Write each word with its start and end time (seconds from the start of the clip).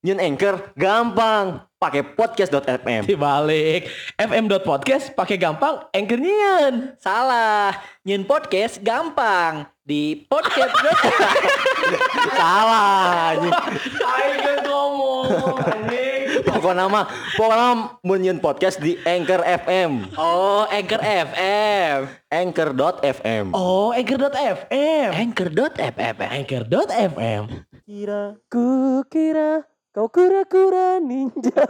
Nyun 0.00 0.16
Anchor 0.16 0.72
gampang, 0.80 1.60
pakai 1.76 2.00
podcast.fm. 2.16 3.04
Dibalik 3.04 3.84
FM.podcast 4.16 5.12
pakai 5.12 5.36
gampang 5.36 5.84
anchor 5.92 6.16
nyian. 6.16 6.96
Salah, 6.96 7.76
nyun 8.00 8.24
podcast 8.24 8.80
gampang 8.80 9.68
di 9.84 10.24
podcast. 10.24 10.72
Salah. 12.40 13.36
anjing. 13.36 13.52
Ayo 14.00 14.52
ngomong 14.64 15.60
anjing. 15.68 16.48
Pokoknya 16.48 16.88
mah, 16.88 17.04
pokoknya 17.36 17.68
mun 18.00 18.18
nyun 18.24 18.40
podcast 18.40 18.80
di 18.80 18.96
Anchor 19.04 19.44
FM. 19.44 20.16
oh, 20.16 20.64
Anchor 20.72 21.04
FM. 21.04 22.08
Anchor.fm. 22.32 23.52
Oh, 23.52 23.92
anchor.fm. 23.92 25.08
Anchor.fm. 25.12 26.14
Anchor.fm. 26.24 27.42
Kira 27.84 28.38
ku 28.48 29.02
kira 29.04 29.66
kau 29.90 30.06
kura-kura 30.06 30.98
ninja. 30.98 31.60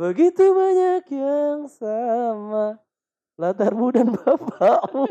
Begitu 0.00 0.44
banyak 0.54 1.04
yang 1.12 1.68
sama 1.68 2.80
latarmu 3.36 3.92
dan 3.92 4.08
bapakmu. 4.08 5.04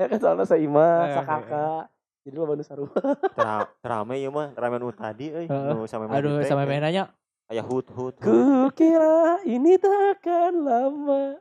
ya 0.00 0.04
kan 0.10 0.18
soalnya 0.18 0.44
seima, 0.44 0.88
Eh, 1.06 1.14
sakaka. 1.14 1.86
Jadi 2.26 2.34
lo 2.34 2.42
bantu 2.42 2.64
sarua. 2.66 2.90
Tra 3.38 3.70
rame 3.86 4.18
ya 4.18 4.34
mah 4.34 4.50
ramen 4.50 4.82
nu 4.82 4.90
tadi 4.90 5.30
euy 5.30 5.46
nu 5.46 5.86
sampai 5.86 6.10
Aduh, 6.10 6.42
sama 6.42 6.66
main 6.66 6.82
nanya. 6.82 7.14
aya 7.46 7.62
hut 7.62 7.86
hut. 7.94 8.18
hut. 8.18 8.20
Ku 8.26 8.66
kira 8.74 9.38
ini 9.46 9.78
tak 9.78 10.18
akan 10.18 10.52
lama. 10.66 11.38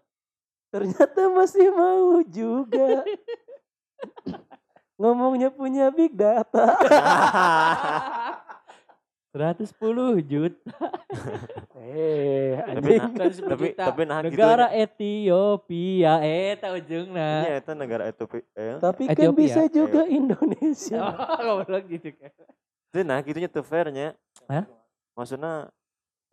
Ternyata 0.69 1.33
masih 1.33 1.73
mau 1.73 2.21
juga. 2.21 3.01
Ngomongnya 4.95 5.51
punya 5.51 5.91
big 5.91 6.15
data. 6.15 6.71
110 9.35 9.75
juta. 10.23 10.71
Eh, 11.85 12.57
Tapi 12.57 12.97
anjing. 12.97 13.13
nah, 13.13 13.45
tapi 13.45 13.67
tapi 13.77 14.01
nah 14.09 14.19
gitu. 14.25 14.33
Negara 14.33 14.73
Ethiopia 14.73 16.17
eta 16.17 16.73
ujungna. 16.73 17.45
Nya 17.45 17.51
eta 17.61 17.71
negara 17.77 18.03
Ethiopia. 18.09 18.41
Eh, 18.57 18.81
Tapi 18.81 19.03
kan 19.05 19.13
Ethiopia. 19.13 19.37
bisa 19.37 19.61
juga 19.69 20.01
Indonesia. 20.09 20.97
Oh, 21.45 21.61
goblok 21.61 21.85
gitu 21.85 22.09
kan. 22.17 22.33
teu 22.89 23.05
nah 23.05 23.21
gitunya 23.21 23.45
teu 23.45 23.61
fair 23.61 23.93
nya. 23.93 24.17
Hah? 24.49 24.65
Maksudnya 25.13 25.69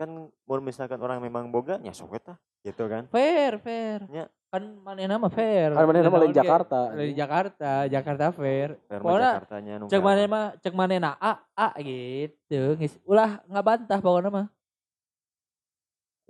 kan 0.03 0.11
mun 0.27 0.61
misalkan 0.67 0.98
orang 0.98 1.22
memang 1.22 1.47
boga 1.55 1.78
nya 1.78 1.95
sok 1.95 2.19
eta 2.19 2.34
gitu 2.67 2.91
kan. 2.91 3.06
Fair, 3.14 3.62
fair. 3.62 4.03
Ya. 4.11 4.27
Kan 4.50 4.83
mana 4.83 5.06
nama 5.06 5.31
fair. 5.31 5.70
Kan 5.70 5.86
mana 5.86 6.03
nama 6.03 6.19
ge? 6.27 6.34
Jakarta. 6.34 6.81
Dari 6.92 7.14
Jakarta, 7.14 7.70
Jakarta 7.86 8.25
fair. 8.34 8.75
Pokoknya 8.91 9.39
cek 9.86 10.03
mana 10.03 10.22
mah 10.27 10.47
cek 10.59 10.75
mana 10.75 10.94
na 10.98 11.11
a 11.22 11.39
a 11.55 11.69
gitu 11.78 12.75
Ngis, 12.77 12.98
ulah 13.06 13.39
nggak 13.47 13.64
bantah 13.64 13.98
pokoknya 14.03 14.31
mah 14.34 14.47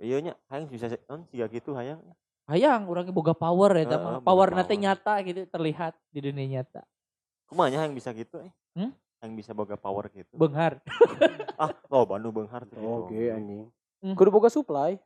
Iya 0.03 0.17
nya 0.19 0.33
hayang 0.51 0.67
bisa 0.67 0.91
on 1.07 1.23
siga 1.31 1.47
gitu 1.47 1.71
hayang. 1.79 2.01
hayang 2.43 2.83
orang 2.91 3.07
boga 3.15 3.31
power 3.31 3.71
ya 3.79 3.87
boga 3.87 4.19
power 4.19 4.19
power. 4.19 4.47
nanti 4.51 4.75
nyata 4.75 5.15
gitu 5.23 5.47
terlihat 5.47 5.95
di 6.11 6.19
dunia 6.19 6.59
nyata 6.59 6.83
Kumaha 7.47 7.71
nya 7.71 7.77
hayang 7.79 7.95
bisa 7.95 8.11
gitu 8.11 8.35
eh. 8.43 8.51
Hmm? 8.75 8.91
Hayang 9.23 9.39
bisa 9.39 9.55
boga 9.55 9.79
power 9.79 10.11
gitu. 10.11 10.35
benghar 10.35 10.83
ah, 11.55 11.71
lo 11.87 12.03
Bandung 12.03 12.35
Beunghar 12.35 12.67
tuh. 12.67 12.75
Oke 12.75 13.31
anjing. 13.31 13.71
Hmm. 14.03 14.19
Kudu 14.19 14.27
boga 14.35 14.51
supply. 14.51 14.99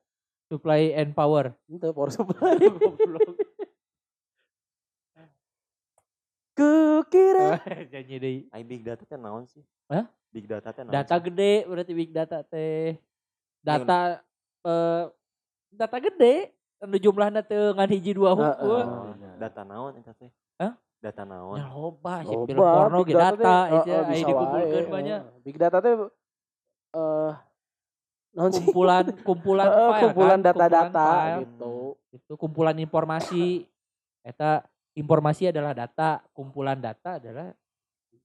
supply 0.50 0.90
and 0.98 1.14
power 1.14 1.54
Itu 1.70 1.94
power 1.94 2.10
supply. 2.10 2.58
Goblok. 2.82 3.38
Ku 6.58 7.06
kira. 7.14 7.62
janji 7.94 8.16
deh 8.18 8.38
Ai 8.50 8.66
big 8.66 8.82
data 8.82 9.06
teh 9.06 9.22
naon 9.22 9.46
sih? 9.46 9.62
Hah? 9.86 10.10
Big 10.34 10.50
data 10.50 10.74
teh 10.74 10.82
naon? 10.82 10.98
data 10.98 11.14
sih? 11.14 11.24
gede 11.30 11.54
berarti 11.70 11.92
big 11.94 12.10
data 12.10 12.42
teh 12.42 12.98
data 13.62 14.26
eh 14.66 15.04
data 15.70 15.98
gede 16.02 16.58
anu 16.82 16.98
jumlahna 16.98 17.46
teu 17.46 17.70
ngan 17.78 17.90
hiji 17.94 18.18
dua 18.18 18.34
Heeh. 18.34 18.50
hukul 18.50 18.82
Oh, 18.82 19.14
data 19.38 19.62
naon 19.62 19.94
eta 20.02 20.18
teh? 20.18 20.34
Hah? 20.58 20.74
Data 20.98 21.22
naon? 21.24 21.56
ya 21.56 21.70
loba 21.70 22.14
sih 22.22 22.34
Loba, 22.34 22.48
film 22.48 22.58
porno 22.60 22.98
big 23.00 23.08
ge 23.08 23.16
data 23.16 23.54
eh, 23.64 23.76
aja 23.76 23.86
eh, 23.86 23.94
aya 23.94 24.10
bisa 24.10 24.26
dikumpulkeun 24.26 24.86
banyak 24.88 25.20
eh. 25.20 25.40
Big 25.42 25.56
data 25.56 25.78
teh 25.78 25.94
eh 25.94 27.34
naon 28.34 28.52
sih? 28.52 28.66
kumpulan 28.66 29.06
kumpulan 29.28 29.68
Eh, 29.68 29.78
file 29.78 30.02
kumpulan 30.04 30.32
kan? 30.36 30.46
data-data 30.48 31.06
Kumpulan 31.06 31.22
file. 31.22 31.42
gitu. 31.44 31.74
itu 32.12 32.34
kumpulan 32.36 32.76
informasi 32.76 33.46
eta 34.22 34.66
informasi 34.94 35.44
adalah 35.48 35.72
data 35.72 36.10
kumpulan 36.32 36.76
data 36.76 37.16
adalah 37.16 37.54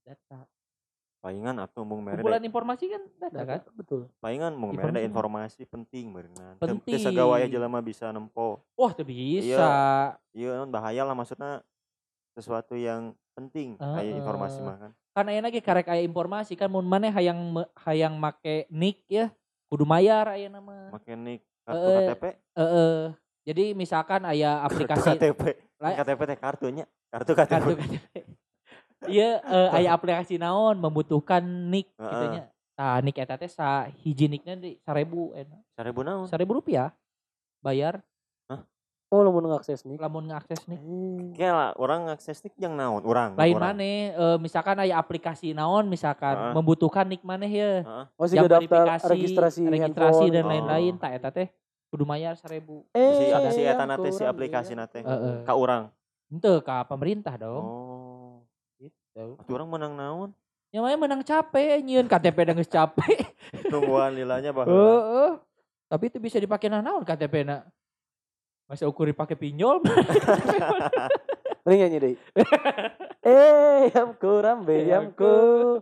data 0.01 0.39
Palingan 1.19 1.55
atuh 1.57 1.81
mung 1.81 2.01
mere 2.01 2.19
kumpulan 2.19 2.41
informasi 2.41 2.85
kan 2.89 3.01
data 3.17 3.41
kan 3.47 3.59
betul. 3.71 4.11
palingan 4.17 4.51
mung 4.53 4.73
mere 4.73 4.89
da 4.89 4.99
Informasi. 4.99 5.07
informasi 5.55 5.61
penting 5.63 6.05
berengan. 6.09 6.57
Penting. 6.57 6.83
Teu 6.89 6.99
sagala 6.99 7.37
aya 7.37 7.47
jelema 7.47 7.79
bisa 7.79 8.09
nempo. 8.09 8.59
wah 8.73 8.91
tuh 8.91 9.05
bisa 9.05 10.17
Iya 10.29 10.57
non 10.57 10.67
bahaya 10.67 10.99
lah 11.01 11.13
maksudnya 11.13 11.63
sesuatu 12.33 12.73
yang 12.73 13.13
penting 13.31 13.77
kayak 13.77 14.13
informasi 14.15 14.57
Heeh. 14.57 14.65
mah 14.65 14.77
kan. 14.79 14.91
kan 15.13 15.25
aya 15.27 15.39
lagi 15.39 15.59
karek 15.59 15.87
aya 15.87 16.01
informasi 16.01 16.53
kan 16.53 16.67
mun 16.67 16.83
maneh 16.83 17.09
hayang 17.09 17.37
hayang 17.79 18.13
make 18.15 18.65
nick 18.67 19.01
ya 19.07 19.29
kudu 19.69 19.85
mayar 19.85 20.25
aya 20.27 20.49
nama 20.49 20.89
Make 20.91 21.13
nik 21.13 21.41
kartu 21.63 21.87
Eh, 21.87 21.97
KTP, 22.03 22.23
Heeh. 22.53 22.97
jadi 23.43 23.65
misalkan 23.73 24.21
aya 24.23 24.57
kartu 24.59 24.67
aplikasi 24.67 25.09
KTP. 25.11 25.41
Lah- 25.77 25.95
KTP 25.95 26.19
teh 26.23 26.37
kartunya, 26.37 26.85
kartu 27.07 27.31
KTP. 27.31 27.51
kartu 27.51 27.71
KTP 27.75 28.05
iya 29.05 29.37
eh, 29.41 29.69
aya 29.73 29.89
aplikasi 29.91 30.37
naon 30.37 30.77
membutuhkan 30.77 31.41
nick 31.43 31.89
Heeh. 31.93 32.09
gitu 32.09 32.25
nya 32.31 32.43
tah 32.73 32.97
nick 32.99 33.15
eta 33.15 33.35
teh 33.35 33.47
sa 33.47 33.85
hiji 34.01 34.25
nickna 34.25 34.55
di 34.55 34.79
1000 34.79 35.05
enak 35.35 35.61
1000 35.75 35.93
naon? 36.01 36.25
1000 36.25 36.41
rupiah 36.49 36.89
bayar 37.59 38.01
Oh, 39.13 39.21
lu 39.21 39.29
mau 39.29 39.45
ngakses 39.47 39.85
nih. 39.85 40.01
lamun 40.01 40.25
ngakses 40.25 40.65
nih 40.65 40.73
Eh, 40.73 41.37
Kayak 41.37 41.53
lah 41.53 41.69
orang 41.77 42.09
akses 42.09 42.41
nik 42.41 42.57
yang 42.57 42.73
naon, 42.73 43.05
orang. 43.05 43.37
lain 43.37 43.53
orang. 43.53 43.77
maneh 43.77 44.09
eh, 44.09 44.37
misalkan 44.41 44.73
aya 44.75 44.97
aplikasi 44.97 45.53
naon 45.53 45.85
misalkan 45.85 46.33
Heeh. 46.33 46.53
membutuhkan 46.57 47.05
nick 47.05 47.21
maneh 47.21 47.45
ya. 47.47 47.85
Oh, 48.17 48.25
sih 48.25 48.41
daftar 48.41 48.97
registrasi, 49.05 49.69
registrasi 49.69 50.25
dan 50.27 50.43
Oh. 50.43 50.49
lain-lain 50.49 50.97
tak 50.97 51.13
eta 51.13 51.29
teh 51.29 51.45
kudu 51.87 52.03
mayar 52.03 52.33
1000 52.33 52.81
Si 52.89 52.97
Eh, 52.97 53.13
si 53.53 53.61
eta 53.61 53.85
yang 53.85 54.01
teh 54.01 54.09
si 54.11 54.25
aplikasi 54.25 54.73
iya. 54.73 54.81
nate 54.81 54.99
Heeh. 54.99 55.45
ka 55.45 55.53
urang. 55.53 55.93
Ente 56.27 56.49
ka 56.65 56.81
pemerintah 56.83 57.37
dong 57.37 57.61
Oh. 57.61 58.33
gitu. 58.79 59.37
Atuh 59.37 59.53
urang 59.53 59.69
menang 59.69 59.93
naon? 59.93 60.29
yang 60.71 60.81
lain 60.81 60.97
menang 60.97 61.21
capek 61.21 61.85
nyieun 61.85 62.09
KTP 62.09 62.37
dan 62.43 62.57
geus 62.57 62.65
capek 62.65 63.29
Tungguan 63.69 64.09
lilanya 64.11 64.49
bahwa 64.49 64.73
Heeh. 64.73 65.31
tapi 65.85 66.09
itu 66.09 66.17
bisa 66.17 66.41
dipakai 66.41 66.65
nah 66.65 66.81
naon 66.81 67.05
KTP 67.05 67.45
na 67.45 67.61
masa 68.65 68.85
ukur 68.85 69.05
dipakai 69.05 69.35
pinjol 69.35 69.83
Mending 71.63 71.79
nyanyi 71.81 71.97
deh. 71.97 72.15
eh, 73.25 73.87
yang 73.89 74.11
kurang 74.13 74.63
be, 74.63 74.83
yang 74.83 75.11
ku 75.11 75.79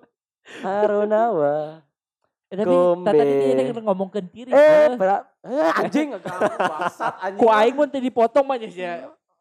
harunawa. 0.61 1.81
Eh, 2.47 2.55
tapi 2.55 2.67
tadi 3.01 3.23
Gombe. 3.31 3.71
kan 3.71 3.83
ngomong 3.83 4.09
kentiri 4.09 4.49
Eh, 4.49 4.93
berat. 4.93 5.23
Eh, 5.41 5.71
anjing 5.73 6.13
enggak 6.13 6.37
bangsat 6.69 7.13
anjing. 7.17 7.39
ku 7.39 7.47
aing 7.47 7.73
mun 7.73 7.87
teu 7.87 7.97
dipotong 7.97 8.43
mah 8.43 8.57
nya 8.57 8.67
sia 8.67 8.93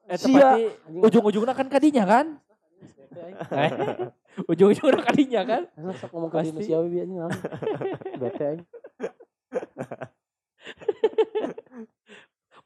eta 0.07 0.17
Sia. 0.21 0.39
pasti 0.39 0.63
Anjing. 0.87 1.03
ujung-ujungna 1.03 1.53
kan 1.53 1.67
kadinya 1.67 2.05
kan 2.05 2.27
Eh, 3.51 3.71
ujung-ujungnya 4.47 5.03
kadinya 5.03 5.43
kan 5.45 5.63
sok 5.93 6.15
ngomong 6.15 6.31
ke 6.31 6.39
we 6.39 6.47
anjing. 6.47 7.11
naon. 7.11 7.31
Bete. 8.17 8.51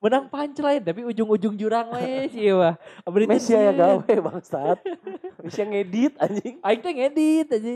Menang 0.04 0.28
punchline 0.28 0.84
tapi 0.84 1.00
ujung-ujung 1.03 1.56
jurang 1.56 1.88
we 1.91 2.04
sih 2.34 2.53
wah 2.53 2.76
abdi 3.00 3.25
teh 3.25 3.31
Messi 3.31 3.53
ya 3.53 3.72
gawe 3.72 4.04
bangsat. 4.20 4.78
Messi 5.41 5.59
yang 5.59 5.70
ngedit 5.72 6.12
anjing. 6.20 6.54
aing 6.60 6.81
teh 6.81 6.92
ngedit 6.92 7.47
aja 7.50 7.72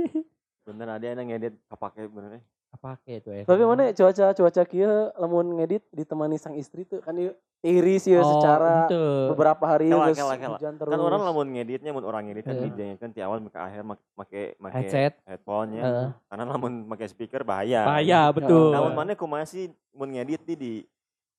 bener 0.66 0.86
ada 0.88 1.04
yang 1.04 1.26
ngedit 1.26 1.54
kapake 1.66 2.06
bener 2.06 2.38
eh. 2.38 2.44
Apake 2.68 3.22
itu 3.22 3.30
ya 3.30 3.42
Tapi 3.42 3.62
mana 3.62 3.88
cuaca 3.90 4.34
cuaca 4.34 4.62
kieu 4.64 4.90
lamun 5.14 5.56
ngedit 5.56 5.86
ditemani 5.90 6.36
sang 6.36 6.54
istri 6.54 6.82
tuh 6.82 6.98
kan 6.98 7.14
ieu 7.14 7.32
iris 7.62 8.04
ya 8.04 8.20
Oh, 8.20 8.36
secara 8.36 8.84
ente. 8.84 9.00
beberapa 9.32 9.64
hari 9.64 9.88
Kela, 9.88 10.06
geus 10.06 10.18
kela, 10.18 10.34
kela. 10.36 10.58
hujan 10.58 10.74
terus. 10.76 10.90
Kan 10.90 11.00
orang 11.00 11.22
lamun 11.24 11.46
ngeditnya 11.48 11.90
mun 11.90 12.04
orang 12.04 12.26
ngedit 12.26 12.44
kan 12.44 12.52
Heeh. 12.52 12.68
didengarkan 12.68 13.10
ti 13.10 13.20
awal 13.22 13.38
ke 13.40 13.54
akhir 13.56 13.80
make 13.80 14.02
make 14.14 14.40
make 14.60 14.74
headset 14.76 15.12
headphone 15.24 15.72
nya. 15.72 15.82
Heeh. 15.82 16.08
Karena 16.28 16.42
lamun 16.44 16.72
make 16.84 17.06
speaker 17.06 17.42
bahaya. 17.42 17.86
bahaya 17.86 18.28
betul 18.28 18.70
Namun 18.70 18.92
mana 18.92 19.12
kumaha 19.14 19.42
sih 19.42 19.66
mun 19.90 20.10
ngedit 20.10 20.42
di 20.44 20.54
di 20.54 20.72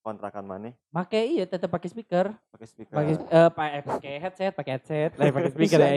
kontrakan 0.08 0.48
mana 0.48 0.72
make 0.88 1.20
iya 1.20 1.44
tetep 1.44 1.68
pakai 1.68 1.92
speaker 1.92 2.32
pakai 2.56 2.68
speaker. 2.72 2.96
pakai 2.96 3.14
pa- 3.52 3.74
eh, 3.76 3.84
pakai 3.84 4.14
headset 4.24 4.52
pakai 4.56 4.72
headset 4.80 5.12
lain 5.20 5.32
pakai 5.36 5.52
speaker 5.52 5.80
ya 5.84 5.92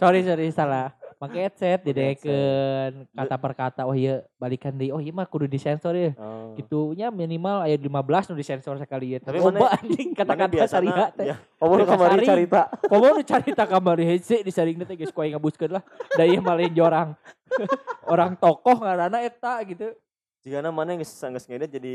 sorry 0.00 0.24
sorry 0.24 0.48
salah 0.48 0.96
Make 1.20 1.36
headset 1.36 1.84
didekeun 1.84 3.04
kata 3.12 3.36
per 3.36 3.52
kata 3.52 3.84
oh 3.84 3.92
iya 3.92 4.24
balikan 4.40 4.72
deui. 4.72 4.88
Oh 4.88 5.04
iya 5.04 5.12
mah 5.12 5.28
kudu 5.28 5.44
disensor 5.44 5.92
ya. 5.92 6.16
Oh. 6.16 6.56
Gitunya 6.56 7.12
minimal 7.12 7.68
aya 7.68 7.76
15 7.76 8.32
nu 8.32 8.40
disensor 8.40 8.80
sekali 8.80 9.12
ya. 9.12 9.18
Tapi 9.20 9.36
mana- 9.36 9.68
anjing 9.76 10.16
kata-kata 10.16 10.64
sariha 10.64 11.12
teh. 11.12 11.28
ya, 11.28 11.36
Kamu 11.60 11.76
Mereka 11.76 11.92
kamari 11.92 12.24
carita. 12.24 12.62
Komo 12.88 13.04
nu 13.20 13.20
carita 13.20 13.64
kamari 13.68 14.08
hese 14.08 14.40
disaringna 14.40 14.88
teh 14.88 14.96
geus 14.96 15.12
kuaing 15.12 15.36
ngabuskeun 15.36 15.76
lah. 15.76 15.84
Da 16.16 16.24
ieu 16.24 16.40
mah 16.40 16.56
lain 16.56 16.72
jorang. 16.72 17.12
Orang 18.12 18.40
tokoh 18.40 18.80
ngaranna 18.80 19.20
eta 19.20 19.60
gitu. 19.68 19.92
jika 20.40 20.64
mana 20.72 20.96
yang 20.96 21.04
geus 21.04 21.44
ngedit 21.44 21.68
jadi 21.68 21.92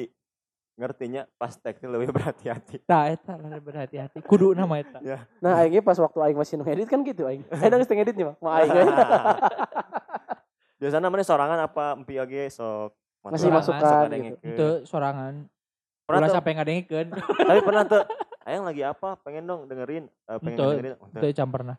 ngertinya 0.75 1.24
pas 1.39 1.56
teh 1.56 1.72
lebih 1.72 2.12
berhati-hati. 2.16 2.83
Tah 2.83 3.07
eta 3.07 3.39
lah 3.39 3.60
berhati-hati. 3.63 4.19
Kudu 4.27 4.51
nama 4.51 4.75
eta. 4.80 5.00
Nah, 5.39 5.63
aingnya 5.63 5.80
pas 5.80 5.95
waktu 5.95 6.19
aing 6.19 6.38
masih 6.38 6.60
ngedit 6.60 6.88
kan 6.92 7.00
gitu 7.01 7.24
aing. 7.25 7.44
Saya 7.60 7.72
udah 7.72 7.80
ngedit 7.88 8.16
nih, 8.16 8.25
Mah. 8.27 8.36
Mau 8.44 8.51
aing 8.51 8.72
we. 8.72 8.83
Biasanya 10.83 11.07
mana 11.07 11.24
sorangan 11.24 11.60
apa 11.63 11.95
empi 11.95 12.19
oge 12.19 12.51
sok 12.51 12.92
Masih 13.25 13.50
masukan 13.50 14.12
gitu. 14.12 14.38
Itu 14.44 14.68
sorangan. 14.86 15.50
Pernah 16.06 16.30
tuh, 16.30 16.36
sampai 16.38 16.51
ngadengkeun. 16.54 17.07
tapi 17.18 17.60
pernah 17.66 17.81
tuh 17.89 18.06
ayang 18.45 18.69
lagi 18.69 18.86
apa 18.86 19.18
pengen 19.25 19.50
dong 19.50 19.66
dengerin 19.66 20.06
eh, 20.06 20.38
pengen 20.38 20.54
Ente, 20.54 20.69
dengerin 20.77 20.94
Oh, 21.01 21.10
Itu 21.10 21.25
camperna. 21.33 21.74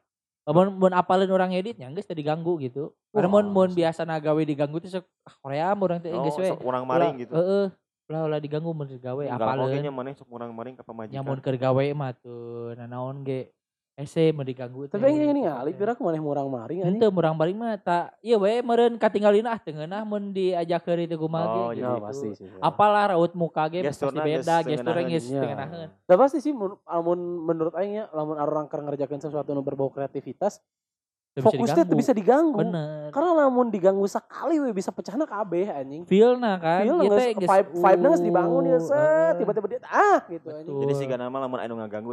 Mun 0.46 0.74
mun 0.74 0.92
apalin 0.94 1.30
orang 1.30 1.54
editnya 1.54 1.86
geus 1.94 2.08
teu 2.08 2.18
diganggu 2.18 2.58
gitu. 2.58 2.90
Karena 3.14 3.30
mun 3.30 3.46
mun 3.46 3.70
biasa 3.70 4.02
gawe 4.02 4.42
diganggu 4.42 4.82
teh 4.82 4.90
sok 4.90 5.06
ah, 5.22 5.34
Korea 5.38 5.70
urang 5.78 6.02
teh 6.02 6.10
oh, 6.10 6.26
geus 6.26 6.38
we. 6.42 6.50
sok 6.50 6.64
urang 6.66 6.82
maring 6.88 7.22
gitu 7.22 7.34
Heeh. 7.36 7.66
Ulah 8.06 8.22
ulah 8.22 8.38
diganggu 8.38 8.70
mun 8.70 8.86
gawe 8.86 9.22
Enggak 9.26 9.58
oge 9.58 9.78
nya 9.82 9.90
mana 9.90 10.14
sok 10.14 10.30
urang 10.30 10.54
maring 10.54 10.78
ka 10.78 10.86
pamajikan 10.86 11.18
Nyamun 11.18 11.42
keur 11.42 11.58
gawe 11.58 11.84
mah 11.90 12.14
tuh 12.14 12.70
nanaon 12.78 13.26
ge 13.26 13.50
ese 13.98 14.30
mau 14.30 14.46
diganggu 14.46 14.86
Tapi 14.86 15.02
aing 15.02 15.34
ini 15.34 15.42
ngali 15.42 15.72
pira 15.74 15.96
maneh 15.98 16.20
murang 16.22 16.46
maring 16.46 16.84
anjing. 16.84 17.00
Henteu 17.00 17.10
murang 17.10 17.34
balik 17.34 17.56
mah 17.56 17.74
tak 17.80 18.14
ieu 18.22 18.38
we 18.38 18.62
meureun 18.62 18.94
katinggalin 18.94 19.48
ah 19.48 19.58
teungeunah 19.58 20.04
mun 20.04 20.30
diajakeun 20.30 21.02
itu 21.02 21.16
kumaha 21.16 21.46
Oh, 21.48 21.72
ge. 21.72 21.80
jadi 21.80 21.82
Ya 21.82 21.90
gitu. 21.96 22.04
pasti 22.06 22.28
sih. 22.36 22.46
Apalah 22.60 23.16
raut 23.16 23.32
muka 23.34 23.64
ge 23.66 23.80
pasti 23.82 24.04
beda, 24.06 24.62
tengenaheun. 24.62 25.08
geus 25.10 25.26
Ya. 25.26 25.40
tengenaheun. 25.42 25.88
Nah 25.96 26.16
pasti 26.20 26.38
sih 26.38 26.52
mun 26.52 26.76
lamun 26.84 27.18
menurut 27.42 27.74
aing 27.74 27.92
ya 27.96 28.04
lamun 28.12 28.36
orang 28.36 28.68
keur 28.68 28.84
ngerjakeun 28.84 29.18
sesuatu 29.18 29.50
nu 29.50 29.64
berbau 29.64 29.90
kreativitas, 29.90 30.60
Teu 30.60 30.95
bisa 31.36 31.46
fokusnya 31.52 31.84
tuh 31.84 31.84
diganggu. 31.84 32.00
bisa 32.00 32.12
diganggu. 32.16 32.58
Bener. 32.64 33.08
Karena 33.12 33.30
lamun 33.44 33.66
diganggu 33.68 34.06
sekali 34.08 34.56
we 34.56 34.72
bisa 34.72 34.88
pecahna 34.88 35.28
kabeh 35.28 35.68
anjing. 35.68 36.02
Feel-na 36.08 36.56
kan. 36.56 36.88
Feel 36.88 36.96
teh 37.12 37.28
geus, 37.36 37.48
vibe 37.52 37.68
vibe-nya 37.76 38.08
geus 38.08 38.24
dibangun 38.24 38.62
ya 38.64 38.76
uh, 38.76 38.80
set 38.80 38.96
heeh. 38.96 39.30
tiba-tiba 39.36 39.66
dia 39.68 39.80
ah 39.84 40.20
gitu 40.32 40.48
anjing. 40.48 40.72
Betul. 40.72 40.82
jadi 40.88 40.92
sih 40.96 41.06
nama 41.12 41.36
lamun 41.44 41.60
anu 41.60 41.74
ngaganggu 41.76 42.12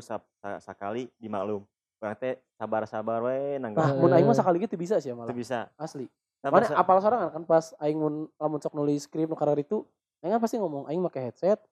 sakali 0.59 1.07
dimaklum 1.15 1.63
teh 2.19 2.35
sabar-sabar 2.59 3.23
we 3.23 3.55
Nah, 3.63 3.71
nanggung 3.71 4.03
mun 4.03 4.11
aing 4.11 4.27
mah 4.27 4.35
sakali 4.35 4.59
gitu 4.59 4.75
bisa 4.75 4.99
sih 4.99 5.07
ya 5.07 5.15
itu 5.15 5.23
malah. 5.23 5.31
bisa 5.31 5.71
Asli. 5.79 6.11
Sabar 6.43 6.67
Mana 6.67 6.75
apal 6.75 6.99
sorangan 6.99 7.31
kan 7.31 7.43
pas 7.47 7.71
aing 7.79 7.95
mun 7.95 8.27
lamun 8.35 8.59
sok 8.59 8.75
nulis 8.75 9.07
skrip 9.07 9.31
nu 9.31 9.39
karar 9.39 9.55
itu, 9.55 9.87
aing 10.19 10.35
kan 10.35 10.43
pasti 10.43 10.59
ngomong 10.59 10.91
aing 10.91 10.99
make 10.99 11.15
headset 11.15 11.63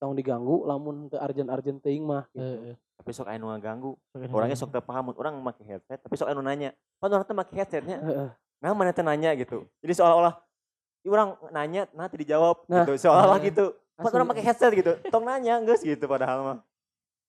tong 0.00 0.16
diganggu 0.16 0.64
lamun 0.64 1.12
teu 1.12 1.20
arjen-arjen 1.20 1.76
teuing 1.76 2.08
mah 2.08 2.24
gitu. 2.32 2.72
Tapi 2.96 3.10
sok 3.12 3.28
anu 3.28 3.52
ngaganggu 3.52 3.92
orangnya 4.32 4.56
anu. 4.56 4.62
sok 4.64 4.70
teu 4.72 4.82
paham 4.82 5.12
mun 5.12 5.16
urang 5.20 5.36
make 5.38 5.60
headset 5.62 6.00
tapi 6.00 6.14
sok 6.16 6.32
anu 6.32 6.40
nanya 6.40 6.72
kan 6.98 7.12
orang 7.12 7.26
teh 7.28 7.36
make 7.36 7.52
headsetnya 7.52 7.98
Heeh. 8.00 8.28
nah 8.58 8.72
mana 8.72 8.90
teh 8.90 9.04
nanya 9.04 9.36
gitu 9.36 9.68
jadi 9.84 9.92
seolah-olah 9.94 10.34
"Ih, 11.04 11.12
orang 11.12 11.36
nanya 11.52 11.86
nanti 11.92 12.16
dijawab 12.18 12.64
Nah. 12.66 12.82
gitu 12.82 12.96
seolah-olah 12.98 13.38
Nah. 13.38 13.46
gitu 13.46 13.64
Pas 13.96 14.12
orang 14.12 14.28
pakai 14.28 14.44
headset 14.44 14.72
gitu 14.72 14.92
tong 15.08 15.24
nanya 15.24 15.60
geus 15.62 15.80
gitu 15.80 16.04
padahal 16.04 16.40
mah 16.42 16.58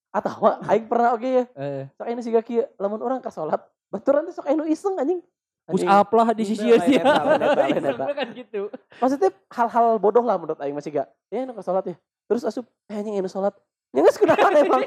Atawa 0.08 0.64
aing 0.72 0.88
pernah 0.88 1.12
oke 1.12 1.28
ya. 1.28 1.44
Heeh. 1.52 1.84
Sok 1.92 2.06
aing 2.08 2.20
siga 2.24 2.40
kieu 2.40 2.64
lamun 2.80 2.96
orang 3.04 3.20
ka 3.20 3.28
salat, 3.28 3.60
baturan 3.92 4.24
teh 4.24 4.32
sok 4.32 4.48
aing 4.48 4.56
nu 4.56 4.64
iseng 4.64 4.96
anjing. 4.96 5.20
Push 5.68 5.84
up 5.84 6.08
lah 6.16 6.32
di 6.32 6.48
sisi 6.48 6.64
sih. 6.64 6.96
lain 6.96 7.04
eta, 7.04 7.52
lain 7.60 7.76
eta. 7.84 8.04
kan 8.16 8.28
gitu. 8.32 8.72
Maksudnya 9.04 9.28
hal-hal 9.52 10.00
bodoh 10.00 10.24
lah 10.24 10.40
menurut 10.40 10.56
aing 10.64 10.72
masih 10.72 10.96
gak. 10.96 11.12
Ya 11.28 11.44
nu 11.44 11.52
ka 11.52 11.60
salat 11.60 11.92
ya. 11.92 11.96
Terus 12.24 12.40
asup 12.40 12.64
eh 12.88 12.96
anjing 12.96 13.20
anu 13.20 13.28
salat. 13.28 13.52
Ya 13.88 14.00
geus 14.04 14.16
kunaon 14.16 14.52
emang. 14.62 14.82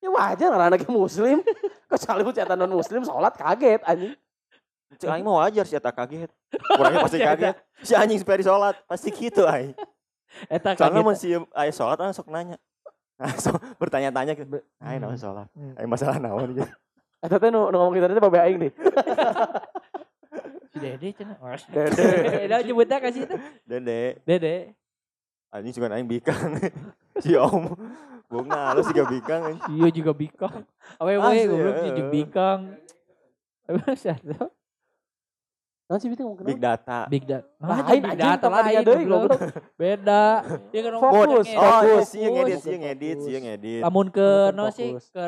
Ya 0.00 0.08
wajar 0.08 0.50
lah 0.56 0.66
anak 0.68 0.88
muslim. 0.88 1.44
Kecuali 1.90 2.22
mun 2.22 2.32
cetan 2.32 2.56
non 2.56 2.72
muslim 2.72 3.04
salat 3.04 3.34
kaget 3.34 3.80
anjing. 3.84 4.14
Cek 4.96 5.10
aing 5.10 5.26
mah 5.26 5.42
wajar 5.42 5.66
sih 5.66 5.76
tak 5.76 5.98
kaget 5.98 6.30
orangnya 6.78 7.02
pasti 7.02 7.18
kaget 7.26 7.58
si 7.82 7.92
anjing 7.92 8.22
seperi 8.22 8.46
sholat 8.46 8.78
pasti 8.86 9.10
gitu 9.10 9.42
aing 9.42 9.74
Eta 10.46 10.78
soalnya 10.78 11.02
kaget. 11.02 11.18
si 11.18 11.28
aing 11.34 11.74
sholat 11.74 11.98
orang 11.98 12.14
sok 12.14 12.30
nanya 12.30 12.54
nah, 13.18 13.34
sok 13.34 13.58
bertanya-tanya 13.82 14.38
gitu 14.38 14.62
aing 14.78 15.02
naon 15.02 15.18
sholat 15.18 15.50
Hmm. 15.58 15.74
aing 15.74 15.90
masalah 15.90 16.22
naon 16.22 16.54
gitu 16.54 16.70
Eta 17.18 17.34
teh 17.34 17.50
nu 17.50 17.66
nu 17.66 17.76
ngomong 17.76 17.98
kita 17.98 18.06
teh 18.08 18.22
babe 18.22 18.38
aing 18.38 18.56
deh. 18.62 18.72
Si 20.70 20.76
Dede 20.78 21.08
cenah. 21.12 21.36
Dede. 21.66 22.06
Dede 22.46 22.56
nyebutnya 22.62 22.96
kasih 23.02 23.26
itu. 23.26 23.36
dede 23.66 24.22
Dede. 24.22 24.56
Anjing 25.56 25.72
suka 25.72 25.88
aing 25.88 26.08
bikang 26.08 26.60
si 27.24 27.32
om 27.36 27.72
bunga 28.26 28.74
lu 28.74 28.82
juga 28.90 29.04
bikang. 29.06 29.42
Iya 29.70 29.88
juga 29.94 30.12
bikang. 30.12 30.66
Awewe 30.98 31.22
Asli, 31.22 31.46
goblok 31.46 31.74
heeh. 31.78 31.88
juga 31.94 32.04
bikang. 32.10 32.60
Emang 33.66 33.94
satu 33.98 34.50
Nah 35.86 36.02
sih 36.02 36.10
ngomong 36.10 36.42
big 36.42 36.58
data 36.58 37.06
big 37.06 37.22
data. 37.22 37.46
Lain 37.62 38.02
big 38.02 38.18
data 38.18 38.42
tadinya 38.50 38.82
lain 38.82 38.86
deui 38.90 39.04
goblok. 39.06 39.38
goblok. 39.38 39.40
Beda. 39.78 40.24
Ya 40.74 40.80
kan 40.82 40.92
Fokus, 40.98 41.46
oh 41.46 41.54
iya 41.54 41.62
Fokus, 41.62 42.06
sih 42.10 42.20
yang 42.26 42.32
ngedit 42.34 42.58
sih 42.58 42.70
yang 42.74 42.82
ngedit 42.82 43.18
sih 43.22 43.32
yang 43.38 43.44
ngedit 43.46 43.82
Lamun 43.86 44.06
ke 44.10 44.28
no 44.50 44.66
sih 44.74 44.98
ke 44.98 45.24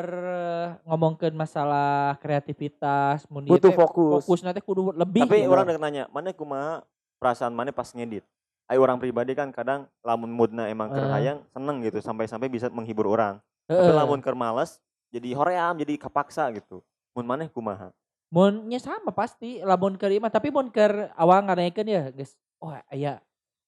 ngomongkeun 0.83 1.31
masalah 1.31 2.19
kreativitas 2.19 3.23
mun 3.31 3.47
ieu 3.47 3.55
Butuh 3.55 3.71
teh 3.71 3.75
fokus. 3.79 4.27
Fokus 4.27 4.39
nanti 4.43 4.59
kudu 4.59 4.91
lebih. 4.91 5.23
tapi 5.23 5.47
orang 5.47 5.63
udah 5.63 5.79
nanya 5.79 6.03
mana 6.11 6.35
kumaha 6.35 6.83
perasaan 7.23 7.55
mana 7.55 7.71
pas 7.71 7.87
ngedit 7.95 8.27
Ayo 8.69 8.85
orang 8.85 9.01
pribadi 9.01 9.33
kan 9.33 9.49
kadang 9.49 9.89
lamun 10.05 10.29
moodna 10.29 10.69
emang 10.69 10.93
hayang 10.93 11.41
seneng 11.49 11.81
gitu 11.81 12.05
sampai-sampai 12.05 12.45
bisa 12.53 12.69
menghibur 12.69 13.09
orang. 13.09 13.41
Tapi 13.65 13.81
Heeh. 13.81 13.97
lamun 13.97 14.21
keur 14.21 14.37
males 14.37 14.77
jadi 15.09 15.33
hoream 15.33 15.73
jadi 15.81 15.97
kapaksa 15.97 16.45
gitu. 16.53 16.85
Mun 17.17 17.25
maneh 17.25 17.49
kumaha? 17.49 17.89
Mun 18.29 18.69
nya 18.69 18.77
sama 18.77 19.09
pasti 19.09 19.57
lamun 19.65 19.97
keur 19.97 20.13
ieu 20.13 20.21
mah 20.21 20.29
tapi 20.29 20.53
mun 20.53 20.69
keur 20.69 21.09
awal 21.17 21.41
nganaikeun 21.49 21.89
ya 21.89 22.13
geus 22.13 22.37
oh 22.61 22.69
aya 22.93 23.17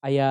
aya 0.06 0.30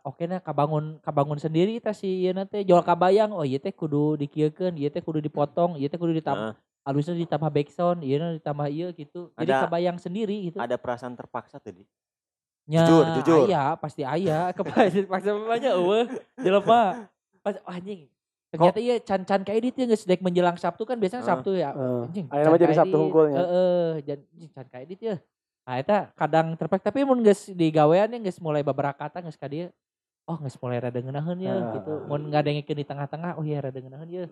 oke 0.00 0.24
na 0.24 0.40
kabangun 0.40 0.96
kabangun 1.04 1.36
sendiri 1.36 1.76
ta 1.76 1.92
si 1.92 2.24
ieu 2.24 2.32
teh 2.48 2.64
jual 2.64 2.80
kabayang. 2.80 3.36
Oh 3.36 3.44
ieu 3.44 3.60
teh 3.60 3.68
kudu 3.76 4.16
dikieukeun 4.16 4.80
ieu 4.80 4.88
teh 4.88 5.04
kudu 5.04 5.20
dipotong 5.20 5.76
ieu 5.76 5.92
teh 5.92 6.00
kudu 6.00 6.16
ditambah 6.16 6.56
Heeh. 6.56 6.88
halusnya 6.88 7.20
ditambah 7.20 7.52
backsound 7.52 8.00
ieu 8.00 8.16
na 8.16 8.32
ditambah 8.40 8.64
ieu 8.72 8.88
gitu. 8.96 9.28
Jadi 9.36 9.52
Ada- 9.52 9.68
kabayang 9.68 10.00
sendiri 10.00 10.48
gitu. 10.48 10.56
ada 10.56 10.80
perasaan 10.80 11.12
terpaksa 11.12 11.60
tadi 11.60 11.84
Nya, 12.66 12.82
jujur, 12.82 13.04
jujur. 13.16 13.40
aya 13.46 13.78
pasti 13.78 14.02
aya 14.02 14.50
kepada 14.58 14.90
paksa 15.06 15.30
banyak 15.32 15.72
eueuh 15.72 16.06
jelema 16.36 17.06
pas 17.38 17.54
oh, 17.56 17.70
anjing 17.70 18.10
ternyata 18.50 18.78
iya 18.78 18.98
can-can 18.98 19.42
kayak 19.42 19.58
edit 19.60 19.74
ya 19.76 19.84
geus 19.86 20.02
dek 20.02 20.18
menjelang 20.18 20.58
Sabtu 20.58 20.82
kan 20.82 20.98
biasanya 20.98 21.22
Heeh. 21.22 21.30
Sabtu 21.30 21.50
ya 21.54 21.70
Heeh. 21.70 22.02
anjing 22.04 22.26
Ayeuna 22.26 22.50
mah 22.50 22.58
jadi 22.58 22.74
Sabtu 22.74 22.96
hungkulnya. 22.98 23.36
Heeh, 23.36 23.88
jan 24.02 24.18
anjing 24.24 24.50
can 24.50 24.66
ka 24.66 24.78
edit 24.80 24.98
ya. 25.00 25.16
Nah 25.62 25.74
eta 25.76 25.98
kadang 26.12 26.54
terpek 26.54 26.78
tapi 26.80 27.02
mun 27.02 27.22
geus 27.22 27.46
di 27.48 27.70
gawean 27.70 28.06
ya 28.08 28.18
geus 28.20 28.38
mulai 28.38 28.62
beberapa 28.62 28.94
kata 28.96 29.18
geus 29.20 29.34
ka 29.34 29.46
dieu. 29.46 29.70
Oh 30.24 30.34
geus 30.36 30.58
mulai 30.58 30.78
rada 30.80 30.98
ngeunaheun 30.98 31.38
ya 31.38 31.52
Ah. 31.52 31.70
gitu. 31.72 31.92
Mun 32.04 32.30
ngadengkeun 32.30 32.76
di 32.76 32.84
tengah-tengah 32.84 33.34
oh 33.34 33.42
iya 33.42 33.58
rada 33.60 33.78
ngeunaheun 33.78 34.10
ya. 34.10 34.26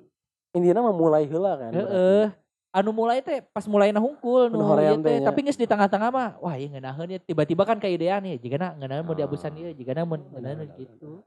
Intinya 0.52 0.82
mah 0.82 0.94
mulai 0.94 1.26
heula 1.26 1.54
kan. 1.54 1.70
Heeh. 1.70 2.34
Anu 2.74 2.90
mulai 2.90 3.22
teh 3.22 3.38
pas 3.54 3.62
mulai 3.70 3.94
na 3.94 4.02
hungkul 4.02 4.50
nu 4.50 4.58
hoream 4.58 4.98
ieu 4.98 5.06
teh 5.06 5.22
nya. 5.22 5.30
tapi 5.30 5.46
geus 5.46 5.54
di 5.54 5.62
tengah-tengah 5.62 6.10
mah 6.10 6.30
wah 6.42 6.58
ieu 6.58 6.66
ngeunaheun 6.66 7.06
ya 7.06 7.18
tiba-tiba 7.22 7.62
kan 7.62 7.78
kaidean 7.78 8.18
ya 8.26 8.34
jigana 8.34 8.74
ngeunaheun 8.74 9.06
mau 9.06 9.14
Ah. 9.14 9.18
diabusan 9.22 9.54
ieu 9.54 9.70
jigana 9.70 10.02
mun 10.02 10.18
ngeunaheun 10.34 10.66
gitu. 10.74 11.22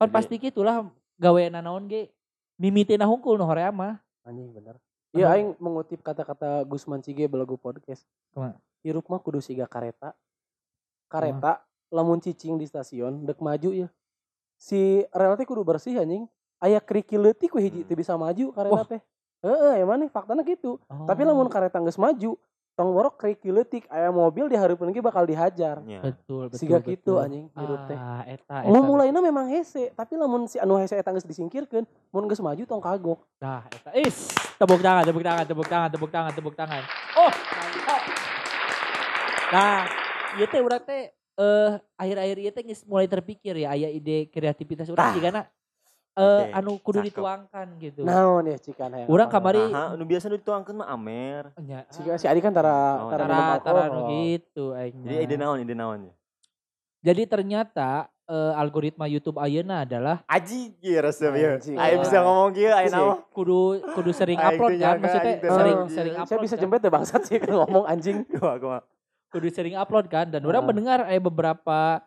Kan 0.00 0.08
pasti 0.08 0.40
gitulah 0.40 0.88
gawean 1.20 1.52
naon 1.52 1.84
ge 1.84 2.08
mimitina 2.56 3.04
hungkul 3.04 3.36
nu 3.36 3.44
hoream 3.44 3.76
mah. 3.76 4.00
Anjing 4.24 4.48
bener. 4.50 4.80
Iya 5.12 5.36
aing 5.36 5.52
mengutip 5.60 6.00
kata-kata 6.00 6.64
Gusman 6.64 7.04
Cige 7.04 7.28
belagu 7.28 7.60
podcast. 7.60 8.08
Kumaha? 8.32 8.56
Hirup 8.80 9.04
mah 9.06 9.20
kudu 9.20 9.44
siga 9.44 9.68
kareta. 9.68 10.16
Kareta 11.06 11.60
lamun 11.92 12.18
cicing 12.18 12.56
di 12.56 12.64
stasiun 12.64 13.22
dek 13.22 13.36
maju 13.38 13.70
ya. 13.70 13.88
Si 14.56 15.04
rel 15.12 15.36
teh 15.36 15.44
kudu 15.44 15.60
bersih 15.60 16.00
anjing. 16.00 16.24
Aya 16.56 16.80
kerikil 16.80 17.20
leutik 17.20 17.52
we 17.52 17.68
hiji 17.68 17.84
Hmm. 17.84 17.88
teu 17.92 17.94
bisa 17.94 18.16
maju 18.16 18.48
kareta 18.50 18.96
teh. 18.96 19.02
Heeh, 19.44 19.84
emang 19.84 20.00
nih 20.00 20.08
faktanya 20.08 20.40
gitu. 20.40 20.80
Tapi 20.88 21.20
Oh, 21.22 21.28
lamun 21.28 21.52
kareta 21.52 21.76
geus 21.84 22.00
maju, 22.00 22.40
tong 22.74 22.90
borok 22.90 23.20
kerikil 23.20 23.54
leutik 23.54 23.86
aya 23.86 24.10
mobil 24.10 24.50
dihareupeun 24.50 24.90
ge 24.90 25.04
bakal 25.04 25.28
dihajar. 25.28 25.78
Nya. 25.84 26.02
betul 26.02 26.50
betul. 26.50 26.58
Siga 26.58 26.80
betul. 26.80 26.90
gitu 26.96 27.12
anjing 27.22 27.46
hirup 27.54 27.80
teh. 27.86 27.98
Ah, 27.98 28.22
eta, 28.24 28.56
eta. 28.66 28.80
mulainya 28.82 29.20
memang 29.22 29.46
hese, 29.52 29.94
tapi 29.94 30.18
lamun 30.18 30.50
si 30.50 30.58
anu 30.58 30.80
hese 30.80 30.98
eta 30.98 31.14
geus 31.14 31.28
disingkirkeun, 31.28 31.86
mun 32.10 32.24
geus 32.26 32.42
maju 32.42 32.62
tong 32.66 32.82
kagok. 32.82 33.20
Nah, 33.38 33.62
eta. 33.68 33.94
Is, 33.94 34.32
tepuk 34.58 34.82
tangan, 34.82 35.04
tepuk 35.06 35.22
tangan, 35.22 35.44
tepuk 35.46 35.68
tangan, 35.68 35.88
tepuk 35.92 36.10
tangan, 36.10 36.32
tepuk 36.34 36.54
tangan. 36.58 36.82
Oh, 37.14 37.30
mantap. 37.30 38.02
Nah, 39.54 39.78
ieu 40.34 40.46
teh 40.50 40.60
urang 40.64 40.82
teh 40.82 41.02
eh 41.34 41.70
akhir-akhir 41.98 42.36
ieu 42.42 42.52
teh 42.54 42.62
geus 42.66 42.82
mulai 42.86 43.06
terpikir 43.06 43.54
ya 43.54 43.74
aya 43.74 43.90
ide 43.90 44.30
kreativitas 44.30 44.86
urang 44.90 45.10
Tah. 45.10 45.14
jigana 45.14 45.40
eh 46.14 46.22
Oke, 46.22 46.44
anu 46.52 46.72
kudu 46.78 46.98
cakep. 47.00 47.08
dituangkan 47.10 47.66
gitu. 47.76 48.00
Naon 48.00 48.44
ya 48.44 48.56
cikan 48.56 48.86
hayang. 48.88 49.08
Urang 49.08 49.26
kamari 49.26 49.58
Aha, 49.60 49.92
nu 49.92 50.02
biasa 50.02 50.26
nu 50.26 50.36
dituangkeun 50.36 50.76
mah 50.76 50.88
Amer. 50.88 51.50
nya 51.58 51.82
Si, 51.88 52.00
si 52.04 52.24
Adi 52.24 52.38
kan 52.38 52.50
tara 52.50 52.70
Oh, 53.00 53.10
tara 53.10 53.24
tara 53.24 53.54
tara 53.58 53.80
anu 53.88 54.00
gitu 54.08 54.70
aing 54.72 54.94
Jadi 54.96 55.16
ide 55.20 55.34
naon, 55.34 55.58
ide 55.58 55.74
naon 55.74 55.98
ya? 56.04 56.14
Jadi 57.04 57.22
ternyata 57.26 57.90
eh, 58.24 58.52
algoritma 58.54 59.04
YouTube 59.04 59.36
ayeuna 59.36 59.82
adalah 59.82 60.22
Aji 60.24 60.72
kieu 60.74 60.96
resep 60.96 61.28
ya. 61.30 61.58
Anjing. 61.58 61.76
Ayo 61.76 61.94
bisa 62.00 62.16
ngomong 62.18 62.50
kieu 62.52 62.70
ayo 62.70 62.78
Iya. 62.80 62.94
naon. 62.94 63.16
kudu 63.28 63.58
kudu 63.92 64.10
sering 64.10 64.38
Aing 64.38 64.48
upload 64.54 64.70
teh 64.70 64.78
kan 64.80 64.96
maksudnya 64.96 65.26
aing 65.28 65.40
teh 65.40 65.50
sering 65.50 65.76
Oh, 65.76 65.88
sering 65.88 66.12
Saya 66.12 66.24
upload 66.24 66.40
bisa 66.40 66.54
kan? 66.54 66.62
jempet 66.62 66.80
ya 66.80 66.90
bangsat 66.90 67.22
sih 67.24 67.36
kalau 67.36 67.58
ngomong 67.66 67.84
anjing. 67.84 68.22
Gua 68.34 68.54
gua. 68.56 68.78
kudu 69.28 69.50
sering 69.50 69.74
upload 69.74 70.06
kan 70.06 70.30
dan 70.30 70.40
orang 70.40 70.62
Ah. 70.62 70.68
mendengar 70.70 70.98
eh 71.04 71.18
beberapa 71.18 72.06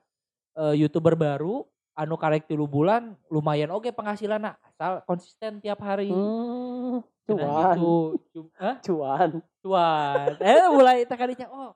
eh, 0.56 0.76
youtuber 0.78 1.12
baru 1.14 1.68
anu 1.98 2.14
karek 2.14 2.46
tilu 2.46 2.64
bulan 2.64 3.18
lumayan 3.28 3.74
oke 3.74 3.90
penghasilan 3.90 4.38
asal 4.54 5.02
konsisten 5.04 5.58
tiap 5.58 5.82
hari 5.82 6.14
Hmm, 6.14 7.02
cuan, 7.26 7.74
gitu 7.74 7.94
Cum- 8.32 8.54
Hah? 8.56 8.76
cuan. 8.80 9.30
cuan 9.60 10.32
eh 10.38 10.70
mulai 10.70 11.04
tekadinya 11.04 11.50
oh 11.50 11.74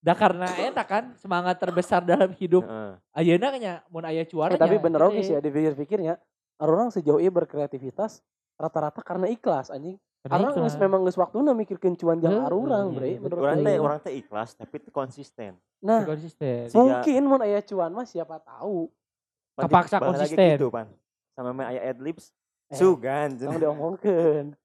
dah 0.00 0.16
karena 0.16 0.48
eta 0.58 0.80
kan 0.82 1.12
semangat 1.14 1.60
terbesar 1.60 2.00
dalam 2.00 2.32
hidup 2.32 2.64
ayeuna 3.12 3.52
nya 3.54 3.74
mun 3.86 4.02
aya 4.02 4.24
cuan 4.24 4.50
Eh, 4.50 4.58
tapi 4.58 4.80
bener 4.80 5.04
oke 5.04 5.20
sih 5.20 5.34
ya 5.34 5.40
dipikir-pikirnya. 5.40 6.16
Orang 6.58 6.90
sejauh 6.90 7.18
ini 7.18 7.30
berkreativitas 7.30 8.18
rata-rata 8.54 8.98
karena 8.98 9.26
ikhlas 9.26 9.70
anjing. 9.70 9.94
Karena 10.18 10.50
lah. 10.50 10.74
memang 10.76 11.06
geus 11.06 11.14
waktuna 11.14 11.54
mikirkeun 11.54 11.94
cuan 11.94 12.18
jang 12.18 12.34
Heuh, 12.34 12.46
arurang, 12.46 12.90
iya, 12.90 12.98
bre, 12.98 13.10
menurut 13.22 13.42
Orang 13.42 13.58
teh 13.62 13.76
orang 13.78 13.98
teh 14.02 14.12
ikhlas 14.12 14.50
tapi 14.54 14.82
konsisten. 14.90 15.54
Nah, 15.78 16.02
konsisten 16.02 16.66
mungkin 16.74 17.22
mun 17.24 17.38
aya 17.38 17.62
cuan 17.62 17.94
mah 17.94 18.02
siapa 18.02 18.42
tahu. 18.42 18.90
Kepaksa 19.60 19.96
konsisten. 19.98 20.54
Gitu, 20.54 20.68
pan. 20.68 20.86
Sama 21.32 21.50
main 21.50 21.66
aya 21.68 21.88
adlibs. 21.88 22.30
Eh, 22.68 22.76
Sugan, 22.76 23.32
Tong 23.32 23.48
cenah. 23.48 23.58
diomongkeun. 23.58 24.46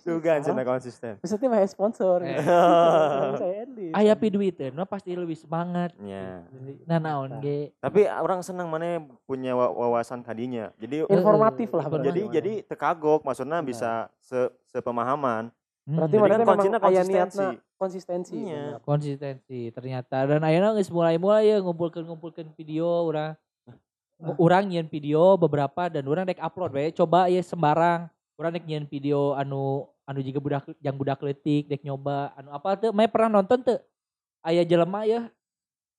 sugan 0.00 0.38
cenah 0.38 0.62
konsisten. 0.62 1.18
Maksudnya 1.18 1.48
mah 1.48 1.66
sponsor. 1.66 2.22
Eh. 2.22 2.38
Sekarang 2.38 3.34
saya 3.36 3.54
endless. 3.64 3.92
aya 3.92 4.12
pi 4.14 4.28
duiteuh 4.28 4.70
mah 4.70 4.86
pasti 4.86 5.10
lebih 5.12 5.34
semangat 5.34 5.90
Ya. 5.98 6.46
nah 6.86 6.98
naon 6.98 7.42
ge 7.42 7.74
Tapi 7.76 8.06
orang 8.06 8.38
senang 8.40 8.70
mana 8.70 9.02
punya 9.26 9.50
wa- 9.52 9.72
wawasan 9.72 10.22
kadinya. 10.22 10.70
Jadi 10.76 11.02
Informatif 11.04 11.72
lah 11.72 11.90
jadi 11.90 12.06
berarti. 12.22 12.22
jadi 12.30 12.52
tekagok 12.64 13.20
maksudnya 13.20 13.58
bisa 13.60 13.90
se 14.20 14.38
sepemahaman. 14.68 15.50
Hmm. 15.82 15.96
Berarti 15.96 16.14
Jadi 16.14 16.22
mana 16.22 16.34
memang 16.38 16.58
aya 16.60 16.70
konsistensi. 16.78 17.10
niatna 17.10 17.48
konsistensi. 17.74 18.34
Iya. 18.38 18.62
bener. 18.70 18.84
konsistensi 18.84 19.60
ternyata 19.70 20.16
dan 20.24 20.40
akhirnya 20.40 20.70
geus 20.72 20.86
mulai-mulai 20.88 21.48
ya 21.48 21.56
ngumpulkan 21.58 22.04
ngumpulkan 22.04 22.46
video 22.52 22.86
orang 23.02 23.34
orang 24.36 24.68
nyian 24.68 24.88
video 24.88 25.34
beberapa 25.40 25.88
dan 25.88 26.04
orang 26.04 26.28
dek 26.28 26.40
upload 26.40 26.70
we 26.76 26.92
coba 26.92 27.26
ya 27.32 27.40
sembarang 27.40 28.08
orang 28.36 28.50
dek 28.56 28.64
nyian 28.68 28.86
video 28.86 29.32
anu 29.34 29.88
anu 30.04 30.20
juga 30.20 30.38
budak 30.42 30.64
yang 30.82 30.96
budak 30.96 31.20
letik 31.24 31.70
dek 31.70 31.82
nyoba 31.86 32.34
anu 32.36 32.50
apa 32.52 32.76
tuh 32.76 32.90
Mae 32.92 33.08
pernah 33.08 33.40
nonton 33.40 33.62
tuh 33.64 33.80
ayah 34.44 34.64
jelema 34.66 35.06
ya 35.08 35.28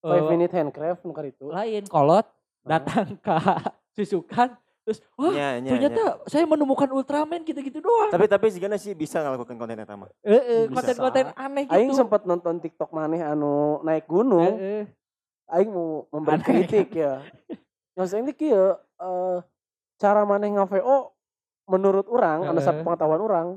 Five 0.02 0.26
eh, 0.26 0.30
minute 0.34 0.54
handcraft 0.58 1.06
nukar 1.06 1.30
itu. 1.30 1.46
lain 1.54 1.86
kolot 1.86 2.26
datang 2.66 3.18
ke 3.22 3.38
susukan 3.98 4.58
terus 4.82 4.98
wah 5.14 5.30
Nya, 5.30 5.62
nya, 5.62 5.70
ternyata 5.78 6.02
nya. 6.02 6.26
saya 6.26 6.44
menemukan 6.50 6.90
Ultraman 6.90 7.46
gitu-gitu 7.46 7.86
doang 7.86 8.10
Tapi 8.10 8.26
tapi 8.26 8.50
sigana 8.50 8.82
sih 8.82 8.98
bisa 8.98 9.22
ngelakukan 9.22 9.54
konten 9.62 9.78
eta 9.78 9.94
mah. 9.94 10.10
Eh, 10.26 10.34
eh, 10.34 10.62
bisa. 10.66 10.74
konten-konten 10.74 11.26
aneh 11.38 11.64
gitu 11.70 11.78
Aing 11.78 11.94
sempat 11.94 12.26
nonton 12.26 12.58
TikTok 12.58 12.90
maneh 12.90 13.22
anu 13.22 13.78
naik 13.86 14.10
gunung. 14.10 14.58
Eh, 14.58 14.82
eh. 14.82 14.84
Aing 15.54 15.70
mau 15.70 16.10
memberi 16.10 16.42
Aneh. 16.42 16.48
kritik 16.50 16.90
ya. 16.98 17.22
Maksudnya 17.94 18.24
ini 18.24 18.34
kieu 18.34 18.76
eh, 18.78 19.38
cara 19.98 20.22
maneh 20.24 20.50
nge-VO 20.50 21.12
menurut 21.68 22.08
orang, 22.08 22.44
anu 22.46 22.60
Heeh. 22.60 22.84
pengetahuan 22.84 23.22
orang, 23.22 23.48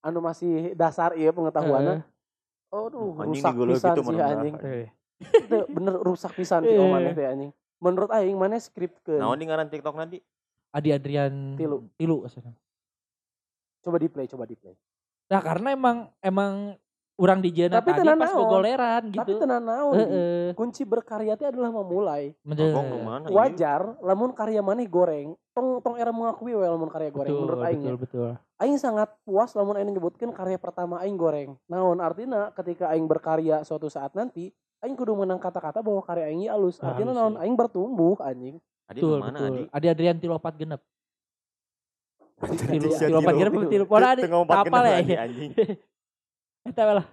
anu 0.00 0.18
masih 0.20 0.74
dasar 0.74 1.14
iya 1.14 1.30
pengetahuannya. 1.30 2.02
Aduh, 2.68 3.14
Anjing 3.16 3.40
rusak 3.40 3.52
digulung 3.54 3.74
pisan 3.78 3.94
gitu 3.94 4.02
sih 4.04 4.18
anjing. 4.20 4.54
Itu 5.16 5.56
bener 5.70 5.94
rusak 5.96 6.32
pisan 6.34 6.60
sih 6.62 6.74
Eh. 6.74 6.90
maneh 6.90 7.12
teh 7.14 7.24
anjing. 7.24 7.50
Menurut 7.78 8.10
aing 8.10 8.36
maneh 8.36 8.58
skrip 8.58 8.98
ke. 9.02 9.16
Naon 9.16 9.38
di 9.38 9.46
ngaran 9.46 9.68
TikTok 9.68 9.94
nanti? 9.94 10.18
Adi 10.72 10.92
Adrian 10.92 11.56
Tilu. 11.56 11.88
tilu 11.96 12.26
asana. 12.26 12.52
Coba 13.80 13.96
di 13.96 14.08
play, 14.10 14.26
coba 14.26 14.44
di 14.44 14.58
play. 14.58 14.74
Nah 15.26 15.40
karena 15.40 15.72
emang 15.72 15.96
emang 16.20 16.74
orang 17.16 17.40
di 17.40 17.50
Jena 17.50 17.80
Tapi 17.80 17.90
tadi 17.96 18.00
tenan 18.04 18.18
pas 18.20 18.32
gogoleran 18.32 19.02
Tapi 19.08 19.16
gitu. 19.16 19.32
tenan 19.40 19.62
naon. 19.64 19.92
Di. 19.92 20.00
Heeh. 20.04 20.46
Kunci 20.52 20.82
berkarya 20.84 21.32
teh 21.34 21.48
adalah 21.48 21.72
memulai. 21.72 22.36
Ieu? 22.44 23.32
Wajar 23.32 23.96
lamun 24.04 24.36
karya 24.36 24.60
maneh 24.60 24.84
goreng, 24.84 25.32
tong 25.56 25.80
tong 25.80 25.96
era 25.96 26.12
mengakui 26.12 26.52
we 26.52 26.60
lamun 26.64 26.92
karya 26.92 27.08
goreng 27.08 27.32
Betul, 27.32 27.42
menurut 27.48 27.60
aing. 27.64 27.80
ya. 27.80 27.92
betul, 27.96 27.96
betul. 27.96 28.28
Aing 28.56 28.76
sangat 28.76 29.08
puas 29.24 29.52
lamun 29.56 29.76
aing 29.80 29.88
nyebutkeun 29.90 30.32
karya 30.32 30.60
pertama 30.60 31.00
aing 31.00 31.16
goreng. 31.16 31.56
Naon 31.66 32.04
artinya 32.04 32.52
ketika 32.52 32.92
aing 32.92 33.08
berkarya 33.08 33.64
suatu 33.64 33.88
saat 33.88 34.12
nanti, 34.12 34.52
aing 34.84 34.96
kudu 34.96 35.16
menang 35.16 35.40
kata-kata 35.40 35.80
bahwa 35.80 36.04
karya 36.04 36.28
aing 36.28 36.44
ieu 36.44 36.52
alus. 36.52 36.76
Artinya 36.78 37.16
Halus, 37.16 37.20
naon 37.20 37.34
iya. 37.36 37.42
aing 37.48 37.56
bertumbuh 37.56 38.16
anjing. 38.20 38.56
Adi 38.86 39.00
Betul, 39.02 39.18
mana 39.18 39.34
betul. 39.34 39.48
Adi? 39.50 39.62
Adi 39.72 39.86
Adrian 39.88 40.16
tilu 40.20 40.32
opat 40.36 40.54
genep. 40.54 40.80
Tilu, 42.36 42.92
Sia 42.92 43.08
tilu 43.08 43.18
opat 43.18 43.32
tilu. 43.32 43.40
genep 43.40 43.52
apa 43.56 43.64
tilu. 43.66 43.84
Genep 43.88 44.68
ya. 44.68 44.80
lagi, 44.84 45.14
anjing. 45.16 45.50
Eta 46.66 46.82
lah. 46.98 47.06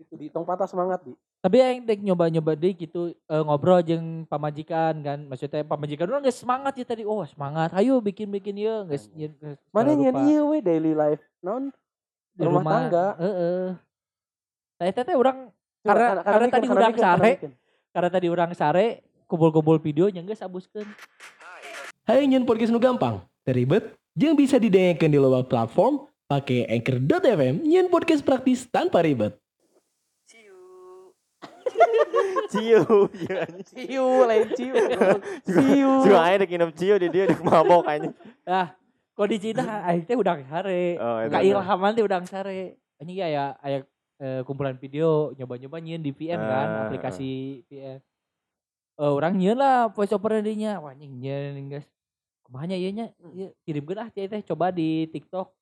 Itu 0.00 0.14
di 0.16 0.32
tong 0.32 0.48
patah 0.48 0.64
semangat 0.64 1.04
di. 1.04 1.12
Tapi 1.38 1.54
yang 1.62 1.86
dek 1.86 2.02
nyoba-nyoba 2.02 2.58
deh 2.58 2.74
gitu 2.74 3.14
eh, 3.14 3.42
ngobrol 3.44 3.78
jeung 3.84 4.26
pamajikan 4.26 4.94
kan. 5.04 5.18
Maksudnya 5.28 5.62
pamajikan 5.62 6.08
orang 6.10 6.24
geus 6.26 6.40
semangat 6.40 6.74
ya 6.74 6.84
tadi. 6.88 7.06
Oh, 7.06 7.22
semangat. 7.28 7.70
Ayo 7.76 8.00
bikin-bikin 8.02 8.58
ya, 8.58 8.82
geus 8.88 9.06
nyeun- 9.14 9.36
geus 9.38 9.58
Mana 9.70 9.94
rupa. 9.94 10.18
ieu 10.26 10.50
we 10.50 10.58
daily 10.58 10.96
life. 10.96 11.22
Naon 11.44 11.70
Di 12.34 12.42
rumah, 12.46 12.62
tangga. 12.66 13.06
Heeh. 13.18 13.62
Saya 14.78 14.90
teh 14.94 15.14
orang 15.18 15.50
Karena- 15.82 16.22
karena 16.26 16.46
tadi 16.50 16.66
bikin, 16.66 16.98
sare. 16.98 17.30
karena 17.94 18.10
tadi 18.10 18.26
orang 18.30 18.50
sare 18.54 18.86
kumpul-kumpul 19.30 19.78
videonya 19.78 20.22
geus 20.26 20.42
abuskeun. 20.42 20.86
Hai 22.02 22.24
nyen 22.24 22.48
podcast 22.48 22.72
nu 22.72 22.80
gampang, 22.80 23.20
teribet, 23.44 23.92
jeung 24.16 24.32
bisa 24.34 24.56
didengarkan 24.56 25.12
di 25.12 25.18
loba 25.20 25.44
platform 25.44 26.07
pakai 26.28 26.68
Anchor.fm 26.68 27.64
nyen 27.64 27.88
podcast 27.88 28.20
praktis 28.20 28.68
tanpa 28.68 29.00
ribet. 29.00 29.32
Ciu, 32.48 32.84
ieu 33.12 33.36
anjing. 33.44 33.64
Ciu 33.76 34.06
lain 34.24 34.48
ciu. 34.56 34.72
Ciu. 35.44 36.12
Aing 36.16 36.38
dek 36.40 36.48
nginep 36.48 36.70
ciu 36.76 36.94
di 36.96 37.08
dia 37.12 37.28
dek 37.28 37.40
mabok 37.44 37.84
anjing. 37.84 38.12
Ah, 38.44 38.72
kok 39.12 39.28
di 39.28 39.36
Cina 39.36 39.84
teh 40.04 40.16
udang 40.16 40.40
sare. 40.48 40.96
Oh, 40.96 41.20
eta 41.20 41.32
Ka 41.32 41.40
teh. 41.40 41.48
ilhaman 41.52 41.92
teh 41.92 42.04
udang 42.04 42.24
sare. 42.24 42.80
Ini 43.00 43.12
aya 43.20 43.44
aya 43.60 43.78
eh, 44.16 44.40
kumpulan 44.48 44.80
video 44.80 45.36
nyoba-nyoba 45.36 45.76
nyieun 45.78 46.00
di 46.00 46.10
VN 46.10 46.40
kan, 46.40 46.68
Ah, 46.68 46.80
aplikasi 46.88 47.62
VN. 47.68 48.00
Eh 48.98 49.10
orang 49.12 49.36
nyieun 49.36 49.60
lah 49.60 49.92
voice 49.92 50.16
over 50.16 50.40
dinya. 50.40 50.80
Wah 50.80 50.96
anjing 50.96 51.20
nyieun 51.20 51.68
guys. 51.68 51.84
Kumanya 52.48 52.80
ieu 52.80 52.96
nya? 52.96 53.12
Ieu 53.36 53.52
kirimkeun 53.68 54.00
ah 54.00 54.08
cai 54.08 54.24
teh 54.24 54.40
coba 54.40 54.72
di 54.72 55.04
TikTok. 55.12 55.52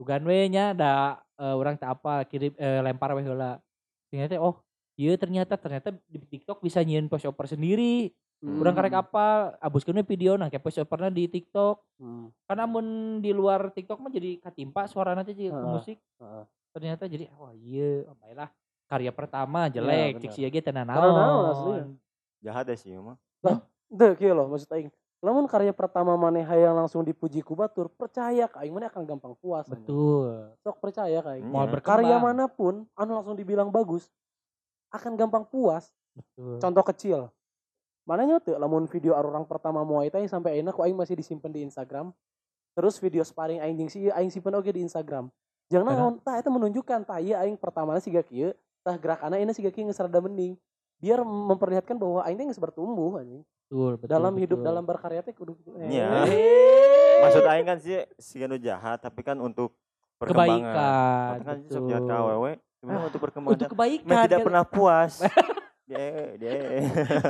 Tugan 0.00 0.24
we 0.24 0.48
nya 0.48 0.72
da 0.72 1.20
eh, 1.36 1.52
urang 1.52 1.76
teh 1.76 1.84
apa 1.84 2.24
kirim 2.24 2.56
eh, 2.56 2.80
lempar 2.80 3.12
we 3.12 3.20
heula. 3.20 3.60
Ternyata 4.08 4.40
oh 4.40 4.64
Iya 5.00 5.16
ternyata 5.16 5.56
ternyata 5.56 5.96
di 6.12 6.20
TikTok 6.20 6.60
bisa 6.60 6.84
nyieun 6.84 7.08
voice 7.08 7.24
over 7.24 7.48
sendiri. 7.48 8.12
Urang 8.44 8.76
karek 8.76 9.00
apa 9.00 9.56
abuskeun 9.56 9.96
we 9.96 10.04
video 10.04 10.36
nah 10.36 10.52
kayak 10.52 10.60
voice 10.60 10.76
overna 10.76 11.08
di 11.08 11.24
TikTok. 11.24 11.80
Hmm. 11.96 12.28
Karena 12.44 12.68
mun 12.68 13.16
di 13.24 13.32
luar 13.32 13.72
TikTok 13.72 13.96
mah 13.96 14.12
jadi 14.12 14.36
katimpa 14.44 14.84
suara 14.84 15.16
nanti 15.16 15.32
jadi 15.32 15.48
ke 15.48 15.56
Heeh, 15.56 15.72
musik. 15.72 15.98
heeh. 16.20 16.44
Ternyata 16.76 17.08
jadi 17.08 17.32
wah 17.32 17.56
iya 17.56 18.04
oh, 18.12 18.16
baiklah 18.20 18.52
karya 18.92 19.12
pertama 19.16 19.72
jelek 19.72 20.20
bener. 20.20 20.20
cik 20.20 20.30
sia 20.36 20.48
ge 20.52 20.60
Teu 20.60 20.76
naon. 20.76 21.96
Jahat 22.44 22.68
ya 22.68 22.76
sih 22.76 22.92
mah. 23.00 23.16
Deh 23.88 24.12
kieu 24.20 24.36
loh 24.36 24.52
maksud 24.52 24.68
aing. 24.68 24.92
Lamun 25.20 25.44
karya 25.44 25.76
pertama 25.76 26.16
maneh 26.16 26.40
hayang 26.40 26.72
langsung 26.72 27.04
dipuji 27.04 27.44
ku 27.44 27.52
batur, 27.52 27.92
percaya 27.92 28.48
ka 28.48 28.64
aing 28.64 28.72
maneh 28.72 28.88
akan 28.88 29.04
gampang 29.04 29.36
puas. 29.36 29.68
Betul. 29.68 30.56
Sok 30.64 30.80
percaya 30.80 31.20
ka 31.20 31.36
aing. 31.36 31.44
Iya. 31.44 31.52
Mau 31.52 31.68
berkembang. 31.68 32.00
Karya 32.00 32.16
mana 32.16 32.44
pun 32.48 32.88
anu 32.96 33.20
langsung 33.20 33.36
dibilang 33.36 33.68
bagus 33.68 34.08
akan 34.88 35.20
gampang 35.20 35.44
puas. 35.44 35.92
Betul. 36.16 36.56
Contoh 36.56 36.84
kecil. 36.88 37.20
Mana 38.08 38.40
teu 38.40 38.56
lamun 38.56 38.88
video 38.88 39.12
orang 39.12 39.44
pertama 39.44 39.84
Muay 39.84 40.08
Thai 40.08 40.24
sampai 40.24 40.56
ayeuna 40.56 40.72
ku 40.72 40.80
aing 40.80 40.96
masih 40.96 41.14
disimpan 41.20 41.52
di 41.52 41.68
Instagram. 41.68 42.16
Terus 42.72 42.96
video 42.96 43.20
sparring 43.20 43.60
aing 43.60 43.76
jeung 43.76 43.92
si 43.92 44.08
aing 44.08 44.32
simpen 44.32 44.56
oge 44.56 44.72
di 44.72 44.80
Instagram. 44.80 45.28
Jangan 45.68 45.94
naon 45.94 46.14
tah 46.24 46.40
eta 46.40 46.48
menunjukkan 46.48 47.04
tah 47.04 47.20
ieu 47.20 47.36
aing 47.36 47.60
pertama 47.60 47.94
siga 48.00 48.24
kieu, 48.24 48.56
tah 48.82 48.96
gerakanna 48.96 49.38
ini 49.38 49.52
siga 49.52 49.68
kieu 49.68 49.84
geus 49.84 50.00
rada 50.00 50.18
mending. 50.18 50.56
Biar 50.96 51.22
memperlihatkan 51.22 51.94
bahwa 52.00 52.24
aing 52.24 52.40
teh 52.40 52.46
geus 52.48 52.58
bertumbuh 52.58 53.20
anjing. 53.20 53.44
Betul, 53.70 54.02
betul, 54.02 54.10
Dalam 54.10 54.34
hidup 54.34 54.58
betul. 54.58 54.66
dalam 54.66 54.82
berkarya 54.82 55.20
teh 55.22 55.30
kudu 55.30 55.54
Iya. 55.78 56.26
Eh. 56.26 57.22
Maksud 57.22 57.46
aing 57.46 57.66
kan 57.70 57.78
sih 57.78 58.02
si 58.18 58.42
anu 58.42 58.58
jahat 58.58 58.98
tapi 58.98 59.22
kan 59.22 59.38
untuk 59.38 59.78
perkembangan. 60.18 60.58
kebaikan. 60.58 61.34
Kan 61.46 61.56
sih 61.62 61.70
sok 61.70 61.86
jahat 61.86 62.02
ka 62.02 62.14
awewe, 62.18 62.52
sebenarnya 62.82 63.06
untuk 63.06 63.20
perkembangan. 63.22 63.54
Untuk 63.54 63.68
kebaikan. 63.70 64.10
Mah 64.10 64.22
tidak 64.26 64.38
kan. 64.42 64.46
pernah 64.50 64.64
puas. 64.66 65.12
Dia 65.90 66.38
dia. 66.38 66.54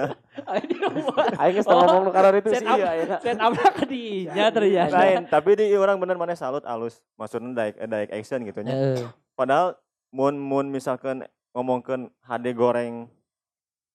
Aing 1.41 1.57
geus 1.57 1.65
ngomong 1.65 2.05
nu 2.05 2.11
karena 2.13 2.45
itu 2.45 2.53
sih 2.53 2.69
iya 2.69 2.91
ya. 2.93 3.17
set 3.25 3.41
up 3.41 3.57
ka 3.57 3.89
dinya 3.89 4.53
ternyata. 4.53 4.97
Lain, 5.01 5.21
tapi 5.33 5.57
di 5.57 5.73
orang 5.73 5.97
bener 5.97 6.21
mana 6.21 6.37
salut 6.37 6.61
alus. 6.69 7.01
Maksudnya 7.17 7.57
daik 7.57 7.81
daik 7.81 8.09
action 8.13 8.45
gitu 8.45 8.61
nya. 8.61 9.01
Padahal 9.33 9.81
mun 10.13 10.37
mun 10.37 10.69
misalkan 10.69 11.25
ngomongkeun 11.57 12.13
HD 12.21 12.53
goreng 12.53 13.09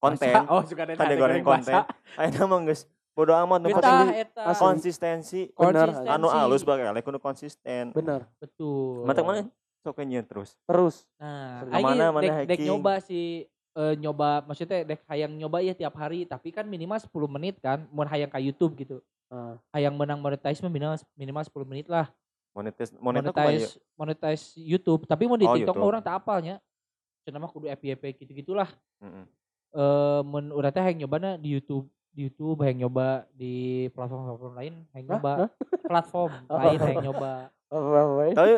konten. 0.06 0.34
Oh, 0.52 0.62
suka 0.62 0.82
ada 0.86 1.16
goreng 1.18 1.42
konten. 1.42 1.74
Ayeuna 2.20 2.46
mah 2.46 2.60
geus 2.70 2.82
bodo 3.16 3.32
amat 3.32 3.60
nu 3.64 3.72
penting 3.72 4.28
konsistensi 4.60 5.48
Bener, 5.56 5.88
konsistensi. 5.88 6.12
anu 6.12 6.28
alus 6.28 6.62
bae 6.68 6.84
lek 6.84 7.04
kudu 7.08 7.20
konsisten. 7.24 7.84
Bener. 7.96 8.28
Betul. 8.38 9.08
Mantap 9.08 9.24
mana? 9.24 9.48
Sok 9.86 10.02
terus. 10.28 10.58
Terus. 10.66 10.96
Nah, 11.22 11.62
Ke 11.62 11.80
mana, 11.80 12.06
dek, 12.10 12.14
mana 12.14 12.24
dek 12.26 12.58
hiking. 12.58 12.68
nyoba 12.68 12.94
si 13.00 13.46
eh, 13.78 13.94
nyoba 14.02 14.42
maksudnya 14.44 14.82
dek 14.82 15.06
hayang 15.06 15.32
nyoba 15.38 15.62
ya 15.62 15.78
tiap 15.78 15.94
hari 15.96 16.26
tapi 16.26 16.50
kan 16.50 16.66
minimal 16.66 16.98
10 16.98 17.08
menit 17.30 17.56
kan 17.62 17.86
mun 17.94 18.10
hayang 18.10 18.28
ka 18.28 18.42
YouTube 18.42 18.74
gitu. 18.76 18.98
Ah. 19.30 19.56
Hayang 19.78 19.94
menang 19.94 20.20
monetize 20.20 20.60
minimal 20.66 20.98
minimal 21.14 21.44
10 21.46 21.70
menit 21.72 21.88
lah. 21.88 22.10
Monetis 22.56 22.90
monetis 22.98 23.30
kumaha 23.30 23.52
monetize 23.52 23.72
monetize 24.00 24.46
YouTube 24.58 25.06
tapi 25.06 25.28
mau 25.28 25.38
di 25.38 25.46
Oh, 25.46 25.54
TikTok 25.54 25.76
mah 25.76 25.80
YouTube. 25.80 25.90
orang 25.92 26.02
tak 26.02 26.16
apalnya. 26.18 26.56
Cenah 27.26 27.40
mah 27.42 27.50
kudu 27.50 27.70
FYP 27.70 28.26
gitu-gitulah. 28.26 28.70
Heeh. 29.02 29.26
Eh 29.76 30.22
mun 30.24 30.50
urang 30.50 30.72
teh 30.72 30.80
hayang 30.80 31.04
nyobana 31.04 31.36
di 31.36 31.52
YouTube 31.52 31.86
di 32.10 32.26
YouTube 32.26 32.64
hayang 32.64 32.80
nyoba 32.80 33.28
di 33.30 33.54
platform-platform 33.92 34.54
lain 34.56 34.74
hayang 34.90 35.06
Hah? 35.06 35.14
nyoba 35.14 35.32
Hah? 35.36 35.50
platform 35.84 36.32
Oh. 36.50 36.58
lain 36.58 36.80
hayang 36.80 37.04
nyoba. 37.04 37.34
Tapi 38.32 38.52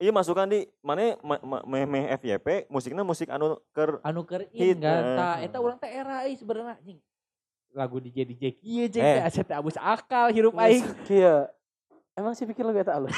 iya 0.00 0.08
masukan 0.10 0.48
di 0.48 0.64
mana 0.80 1.12
ma- 1.20 1.42
ma- 1.42 1.64
meh 1.66 1.84
meh 1.84 2.04
FYP 2.16 2.72
musiknya 2.72 3.04
musik 3.04 3.28
anu 3.28 3.60
keur 3.70 4.00
anu 4.00 4.24
keur 4.24 4.48
Hit, 4.48 4.72
in 4.72 4.80
kan 4.80 5.02
eh. 5.04 5.16
tah 5.18 5.36
eta 5.44 5.58
urang 5.60 5.76
teh 5.76 5.92
era 5.92 6.24
euy 6.24 6.32
sebenarnya 6.34 6.80
anjing 6.80 6.96
lagu 7.70 8.00
DJ 8.00 8.24
DJ 8.24 8.44
kieu 8.54 8.88
jeung 8.88 9.04
Eh. 9.04 9.20
teh 9.20 9.24
asa 9.24 9.42
teh 9.42 9.52
abus 9.52 9.76
akal 9.76 10.32
hirup 10.32 10.56
aing 10.56 10.88
Iya. 11.04 11.52
Emang 12.12 12.32
sih 12.32 12.44
pikir 12.44 12.60
lu 12.60 12.72
eta 12.72 12.92
alus. 12.94 13.12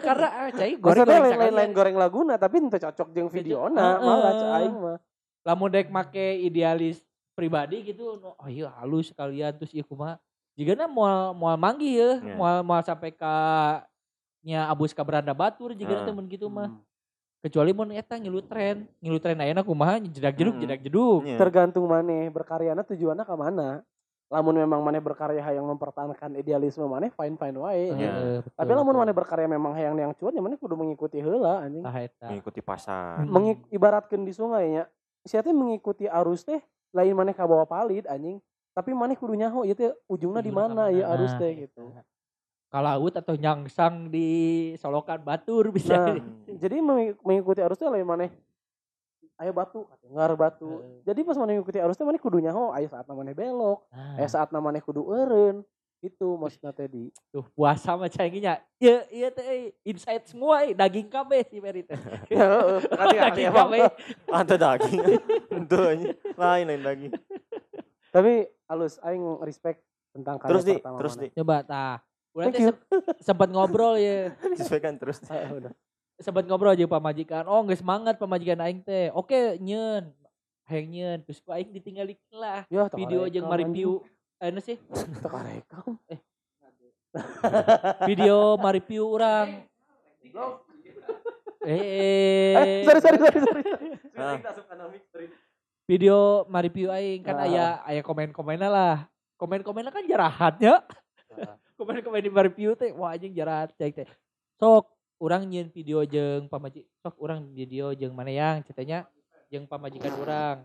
Karena 0.00 0.26
ah, 0.28 0.50
cai 0.52 0.74
goreng 0.74 1.06
lain-lain 1.34 1.70
goreng 1.70 1.96
laguna 1.96 2.34
tapi 2.34 2.58
ente 2.58 2.78
cocok 2.78 3.10
jeung 3.10 3.26
videona 3.26 3.98
malah 3.98 4.32
cai 4.32 4.50
aing 4.60 4.74
mah. 4.74 4.98
Lamun 5.44 5.68
dek 5.68 5.86
make 5.86 6.16
idealis 6.40 7.04
pribadi 7.32 7.84
gitu 7.84 8.16
oh 8.18 8.48
iya 8.48 8.72
halus 8.80 9.12
sekalian 9.12 9.52
terus 9.52 9.70
ieu 9.70 9.84
kumaha 9.84 10.16
jigana 10.52 10.88
moal 10.88 11.30
moal 11.32 11.54
manggih 11.54 11.92
ya 11.92 12.10
Iya. 12.16 12.34
moal 12.34 12.56
moal 12.62 12.80
sampai 12.80 13.12
ka 13.12 13.36
nya 14.40 14.68
abus 14.68 14.90
ka 14.90 15.00
beranda 15.00 15.32
batur 15.32 15.72
jigana 15.72 16.00
Heeh. 16.00 16.08
teh 16.08 16.14
mun 16.14 16.26
gitu 16.26 16.48
mah 16.48 16.68
Hmm. 16.68 16.80
kecuali 17.42 17.70
mun 17.70 17.92
eta 17.92 18.16
ngilu 18.16 18.40
tren 18.40 18.88
ngilu 18.98 19.20
tren 19.20 19.36
ayeuna 19.36 19.60
kumaha 19.60 20.00
jedak 20.00 20.32
jeduk 20.32 20.56
Mm-mm. 20.56 20.64
jedak 20.64 20.80
jeduk 20.80 21.20
Iya. 21.22 21.36
Tergantung 21.36 21.84
maneh 21.84 22.32
berkaryana 22.32 22.80
tujuannya 22.80 23.20
ke 23.20 23.36
mana. 23.36 23.84
Lamun 24.32 24.56
memang 24.56 24.80
maneh 24.80 24.98
berkarya 24.98 25.44
hayang 25.44 25.68
mempertahankan 25.68 26.32
idealisme 26.34 26.88
maneh 26.88 27.12
fine 27.12 27.36
fine 27.36 27.52
wae. 27.54 27.92
Iya. 27.92 28.10
Heeh, 28.10 28.36
betul, 28.40 28.56
Tapi 28.56 28.72
lamun 28.72 28.96
maneh 28.96 29.12
berkarya 29.12 29.44
memang 29.44 29.76
hayang 29.76 29.92
yang 29.94 30.16
cuan 30.16 30.32
ya 30.32 30.40
maneh 30.40 30.56
kudu 30.56 30.72
mengikuti 30.72 31.20
heula 31.20 31.60
anjing. 31.60 31.84
eta 31.84 32.32
mengikuti 32.32 32.64
pasar. 32.64 33.20
Hmm. 33.20 33.28
Mengik 33.28 33.58
ibaratkeun 33.68 34.24
di 34.24 34.32
sungai 34.32 34.64
nya. 34.72 34.84
Sia 35.24 35.40
teh 35.40 35.56
mengikuti 35.56 36.04
arus 36.04 36.44
teh 36.44 36.60
lain 36.92 37.16
maneh 37.16 37.32
ka 37.32 37.48
bawah 37.48 37.64
palit 37.64 38.04
anjing. 38.04 38.38
Tapi 38.76 38.90
maneh 38.92 39.16
kudu 39.16 39.32
nyaho 39.32 39.64
ieu 39.64 39.72
teh 39.72 39.90
ujungna 40.04 40.44
di 40.44 40.52
mana 40.52 40.92
ya 40.92 41.08
mana. 41.08 41.12
arus 41.16 41.32
teh 41.34 41.52
Nah, 41.52 41.60
gitu. 41.64 41.84
ka 42.68 42.78
laut 42.82 43.14
atau 43.14 43.38
nyangsang 43.38 44.10
di 44.10 44.26
solokan 44.76 45.22
batur 45.22 45.70
bisa 45.70 45.94
Nah, 45.94 46.18
jadi 46.58 46.82
mengi- 46.82 47.14
mengikuti 47.22 47.62
arus 47.62 47.78
teh 47.78 47.86
lain 47.86 48.02
maneh 48.02 48.30
ayo 49.38 49.50
batu 49.54 49.86
ngar 50.10 50.34
batu. 50.36 50.82
Jadi 51.06 51.20
pas 51.22 51.38
maneh 51.38 51.54
mengikuti 51.56 51.78
arus 51.80 51.96
teh 51.96 52.04
maneh 52.04 52.20
kudu 52.20 52.42
nyaho 52.42 52.74
aya 52.74 52.84
saat 52.86 53.06
maneh 53.08 53.32
belok, 53.32 53.86
Nah, 53.88 54.18
aya 54.20 54.28
saat 54.28 54.50
maneh 54.50 54.82
kudu 54.82 55.06
eureun. 55.06 55.62
Itu 56.04 56.36
maksudna 56.36 56.68
teh 56.70 56.84
di. 56.84 57.08
tuh 57.32 57.48
puasa 57.56 57.96
mah 57.96 58.06
cainginya 58.06 58.60
iya 58.76 59.08
iya 59.08 59.28
teh 59.32 59.40
eh, 59.40 59.72
inside 59.82 60.28
semua 60.28 60.60
eh, 60.60 60.76
daging 60.76 61.08
kabeh 61.08 61.40
si 61.48 61.56
Mary 61.58 61.80
teh 61.80 61.96
Ya, 62.34 62.44
daging 62.92 63.48
emang. 63.48 63.72
kabeh 63.72 63.80
Anta 64.28 64.54
daging. 64.54 65.00
Tentu 65.50 65.78
aja. 65.80 66.12
Lain 66.36 66.64
lain 66.68 66.82
daging. 66.82 67.12
Tapi 68.12 68.32
halus 68.68 69.00
aing 69.00 69.24
respect 69.40 69.80
tentang 70.12 70.36
karya 70.36 70.50
Terus 70.52 70.62
di, 70.62 70.74
pertama 70.76 70.96
terus 71.00 71.14
maneh. 71.16 71.24
di. 71.24 71.36
coba 71.40 71.56
tah 71.64 71.96
Udah 72.34 72.50
sempat 73.18 73.48
ngobrol 73.48 73.94
ya 73.96 74.34
Sesuaikan 74.60 75.00
terus. 75.00 75.24
Ah, 75.26 75.48
udah. 75.48 75.72
sempat 76.14 76.44
ngobrol 76.44 76.70
aja 76.70 76.86
pamajikan 76.86 77.42
oh 77.44 77.64
nggak 77.64 77.80
semangat 77.80 78.14
pamajikan 78.14 78.60
aing 78.60 78.78
teh 78.80 79.10
oke 79.10 79.34
nyen 79.58 80.14
hayang 80.62 80.86
nyen 80.86 81.18
terus 81.20 81.42
ku 81.42 81.50
aing 81.50 81.74
ditinggalin 81.74 82.14
lah 82.30 82.62
Ya, 82.70 82.86
video 82.94 83.26
karekam, 83.26 83.32
jeung 83.34 83.46
mereview 83.50 83.90
anu 84.42 84.60
sih 84.60 84.76
anjing. 84.90 85.20
Teu 85.22 85.30
karekam. 85.30 85.94
video 88.10 88.58
mereview 88.58 89.06
orang 89.06 89.62
Eh, 91.64 92.52
eh 92.52 92.82
sorry 92.84 93.00
sorry 93.00 93.18
sorry 93.22 93.38
sorry. 93.40 93.62
Ah. 94.18 94.36
video 95.88 96.44
mereview 96.50 96.90
aing 96.92 97.24
kan 97.24 97.38
Ah. 97.40 97.46
aya 97.46 97.66
aya 97.88 98.00
komen-komennya 98.04 98.68
lah 98.68 98.96
komen-komennya 99.40 99.92
kan 99.94 100.04
jarahatnya 100.04 100.82
Ah. 101.34 101.56
komen-komen 101.78 102.20
di 102.20 102.30
mereview 102.30 102.76
teh 102.76 102.92
wah 102.92 103.14
anjing 103.14 103.32
jarahat 103.32 103.72
cek 103.78 103.94
teh 103.96 104.08
sok 104.58 104.90
orang 105.22 105.46
nyen 105.48 105.70
video 105.72 106.02
jeung 106.04 106.50
pamaji 106.50 106.84
sok 107.00 107.16
orang 107.22 107.46
video 107.54 107.94
jeung 107.96 108.12
mana 108.12 108.30
yang 108.34 108.60
ceritanya 108.66 109.06
jeung 109.48 109.64
pamajikan 109.70 110.12
orang 110.20 110.56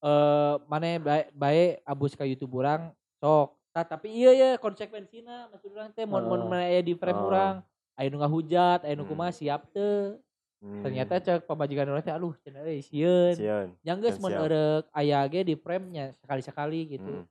eh 0.00 0.54
mana 0.64 0.86
bae 0.98 1.22
bae 1.30 1.64
abus 1.82 2.12
ka 2.12 2.24
YouTube 2.24 2.56
orang 2.56 2.92
sok 3.16 3.56
Tah, 3.70 3.86
tapi 3.86 4.10
iya 4.10 4.34
ya 4.34 4.50
konsekuensina 4.58 5.46
maksud 5.46 5.70
orang 5.70 5.94
teh 5.94 6.02
Oh. 6.02 6.10
mana 6.42 6.66
aya 6.66 6.82
di 6.82 6.90
frame 6.92 7.22
orang 7.22 7.54
aya 7.94 8.10
nu 8.10 8.18
ngahujat 8.18 8.82
aya 8.82 8.94
nu 8.94 9.06
Hmm. 9.06 9.10
kumaha 9.10 9.30
siap 9.30 9.62
teu 9.70 10.18
Hmm. 10.58 10.82
ternyata 10.82 11.16
cek 11.16 11.46
pamajikan 11.46 11.86
orang 11.86 12.02
teh 12.02 12.10
aduh 12.10 12.34
cenah 12.36 12.60
euy 12.62 12.82
sieun 12.82 13.38
yang 13.80 13.96
geus 13.96 14.18
mun 14.18 14.34
eurek 14.42 14.84
aya 14.90 15.22
ge 15.24 15.40
di 15.42 15.54
frame-nya 15.54 16.12
sekali-sekali 16.18 16.80
gitu. 16.90 17.12
Hmm. 17.14 17.24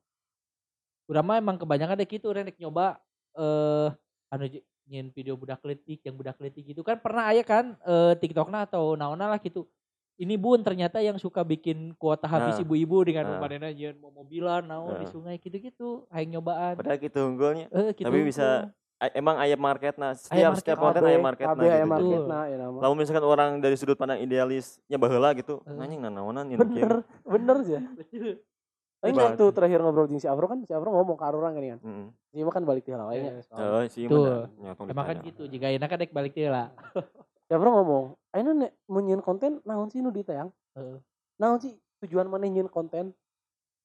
Urang 1.05 1.25
mah 1.25 1.37
emang 1.37 1.57
kebanyakan 1.57 1.93
deh 1.95 2.07
gitu 2.07 2.29
urang 2.29 2.45
rek 2.45 2.55
nyoba 2.55 2.97
eh 3.35 3.89
anu 4.29 4.45
j- 4.47 4.63
nyin 4.85 5.09
video 5.09 5.33
budak 5.33 5.61
letik 5.61 6.01
yang 6.01 6.15
budak 6.15 6.39
letik 6.39 6.65
gitu 6.65 6.81
kan 6.81 6.97
pernah 6.97 7.27
aya 7.27 7.43
kan 7.43 7.75
eh 7.83 8.13
TikTokna 8.15 8.63
atau 8.63 8.93
naonna 8.93 9.27
lah 9.27 9.37
gitu. 9.37 9.67
Ini 10.19 10.35
bun 10.35 10.59
ternyata 10.59 10.99
yang 10.99 11.15
suka 11.15 11.47
bikin 11.47 11.95
kuota 11.95 12.27
habis 12.27 12.59
Nah. 12.59 12.63
ibu-ibu 12.67 13.07
dengan 13.07 13.39
Nah. 13.39 13.71
nyin 13.71 13.95
mau 14.03 14.11
mobilan 14.11 14.59
naon 14.61 14.99
di 14.99 15.07
Nah. 15.07 15.11
sungai 15.15 15.39
gitu-gitu 15.39 16.03
hayang 16.11 16.35
nyobaan. 16.35 16.75
Padahal 16.75 16.99
gitu 16.99 17.19
unggulnya. 17.23 17.71
Eh 17.71 17.95
gitu. 17.95 18.03
Tapi 18.03 18.19
bisa 18.21 18.67
A- 18.99 19.15
emang 19.15 19.39
ayam 19.39 19.55
market 19.55 19.95
nah 19.95 20.11
setiap 20.11 20.51
market, 20.51 20.59
setiap 20.59 20.77
konten 20.77 21.07
ayam 21.07 21.23
market 21.23 21.47
nah 21.47 21.55
gitu. 21.55 21.87
market 21.87 22.19
nah 22.27 22.43
ya 22.43 22.55
nama. 22.59 22.91
Misalkan 22.91 23.23
orang 23.23 23.49
dari 23.63 23.79
sudut 23.79 23.95
pandang 23.95 24.19
idealisnya 24.19 24.99
baheula 24.99 25.31
gitu, 25.31 25.63
Eh. 25.63 25.79
anjing 25.79 26.03
nanaonan 26.03 26.51
ini 26.51 26.59
Bener, 26.59 27.07
bener 27.23 27.57
sih. 27.63 27.79
Aing 28.99 29.15
Ibarat. 29.15 29.39
waktu 29.39 29.43
terakhir 29.55 29.79
ngobrol 29.79 30.11
jeung 30.11 30.19
si 30.19 30.27
Afro 30.27 30.43
kan 30.43 30.59
si 30.59 30.75
Afro 30.75 30.91
ngomong 30.91 31.15
ke 31.15 31.23
orang 31.23 31.55
kan 31.55 31.63
kan. 31.63 31.79
Heeh. 31.79 32.07
Si 32.27 32.43
mah 32.43 32.51
kan 32.51 32.67
balik 32.67 32.83
ti 32.83 32.91
heula 32.91 33.07
wae 33.07 33.23
nya. 33.23 33.39
Oh, 33.49 33.79
sih 33.87 34.03
Tuh. 34.03 34.19
bener. 34.19 34.51
Nyotong 34.59 34.85
Emang 34.91 35.05
kan 35.07 35.15
gitu 35.23 35.47
jika 35.47 35.71
enak 35.71 35.87
kan 35.87 35.97
dek 35.97 36.11
balik 36.11 36.35
deui 36.35 36.51
Si 37.49 37.57
Afro 37.57 37.73
ngomong, 37.73 38.13
"Ayeuna 38.29 38.53
nek 38.53 38.71
mun 38.85 39.09
nyieun 39.09 39.25
konten 39.25 39.57
naon 39.65 39.89
sih 39.89 40.05
nu 40.05 40.13
ditayang?" 40.13 40.53
Naon 41.41 41.57
sih 41.57 41.73
tujuan 42.05 42.29
maneh 42.29 42.45
nyieun 42.53 42.69
konten? 42.69 43.09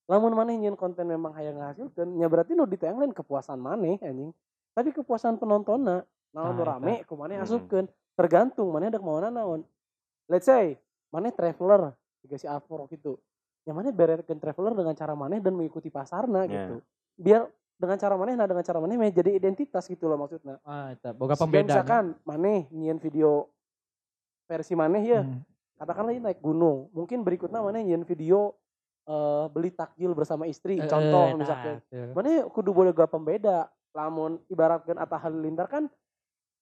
Lamun 0.05 0.37
maneh 0.37 0.61
nyieun 0.61 0.77
konten 0.77 1.09
memang 1.09 1.33
hayang 1.33 1.57
ngahasilkeun, 1.57 2.13
nya 2.21 2.29
berarti 2.29 2.53
nu 2.53 2.69
ditayang 2.69 3.01
lain 3.01 3.17
kepuasan 3.17 3.57
maneh 3.57 3.97
anjing. 4.05 4.37
Tapi 4.77 4.93
kepuasan 4.93 5.41
penontonnya, 5.41 6.05
naon 6.37 6.61
nu 6.61 6.61
Tah, 6.61 6.77
rame 6.77 7.09
ku 7.09 7.17
Hmm. 7.17 7.41
asupkeun. 7.41 7.89
Tergantung 8.21 8.69
maneh 8.69 8.93
dak 8.93 9.01
mauna 9.01 9.33
naon. 9.33 9.65
Let's 10.29 10.45
say 10.45 10.77
maneh 11.09 11.33
traveler, 11.33 11.97
juga 12.21 12.37
si 12.37 12.45
Afro 12.45 12.85
gitu. 12.93 13.17
Yang 13.65 13.77
maneh 13.81 13.93
berekeun 13.97 14.45
traveler 14.45 14.77
dengan 14.77 14.93
cara 14.93 15.17
maneh 15.17 15.41
dan 15.41 15.57
mengikuti 15.57 15.89
pasarna 15.89 16.45
Ya. 16.45 16.53
gitu. 16.53 16.85
Biar 17.17 17.49
dengan 17.81 17.97
cara 17.97 18.15
maneh 18.21 18.37
nah 18.37 18.45
dengan 18.45 18.61
cara 18.61 18.77
meh 18.77 19.09
jadi 19.09 19.41
identitas 19.41 19.89
gitu 19.89 20.05
loh 20.05 20.21
maksudnya. 20.21 20.61
Ah, 20.69 20.93
eta 20.93 21.17
boga 21.17 21.33
pembedanya. 21.33 21.81
misalkan 21.81 22.05
maneh 22.29 22.69
nyieun 22.71 23.01
video 23.01 23.54
versi 24.45 24.75
maneh 24.77 25.03
ya 25.03 25.21
Hmm. 25.25 25.41
katakanlah 25.75 26.13
ini 26.15 26.23
naik 26.23 26.41
gunung. 26.41 26.89
Mungkin 26.93 27.25
berikutnya 27.25 27.61
maneh 27.61 27.83
nyieun 27.83 28.05
video 28.05 28.55
eh, 29.05 29.45
beli 29.53 29.69
takjil 29.69 30.17
bersama 30.17 30.47
istri. 30.47 30.81
Eh, 30.81 30.89
contoh 30.89 31.37
misalkan. 31.37 31.81
tah, 31.81 31.89
teu. 31.93 32.13
maneh 32.17 32.45
kudu 32.49 32.71
boleh 32.73 32.93
gak 32.93 33.11
pembeda. 33.11 33.69
Lamun 33.95 34.43
ibaratkan 34.51 34.99
Atta 34.99 35.17
Halilintar 35.21 35.71
kan 35.71 35.87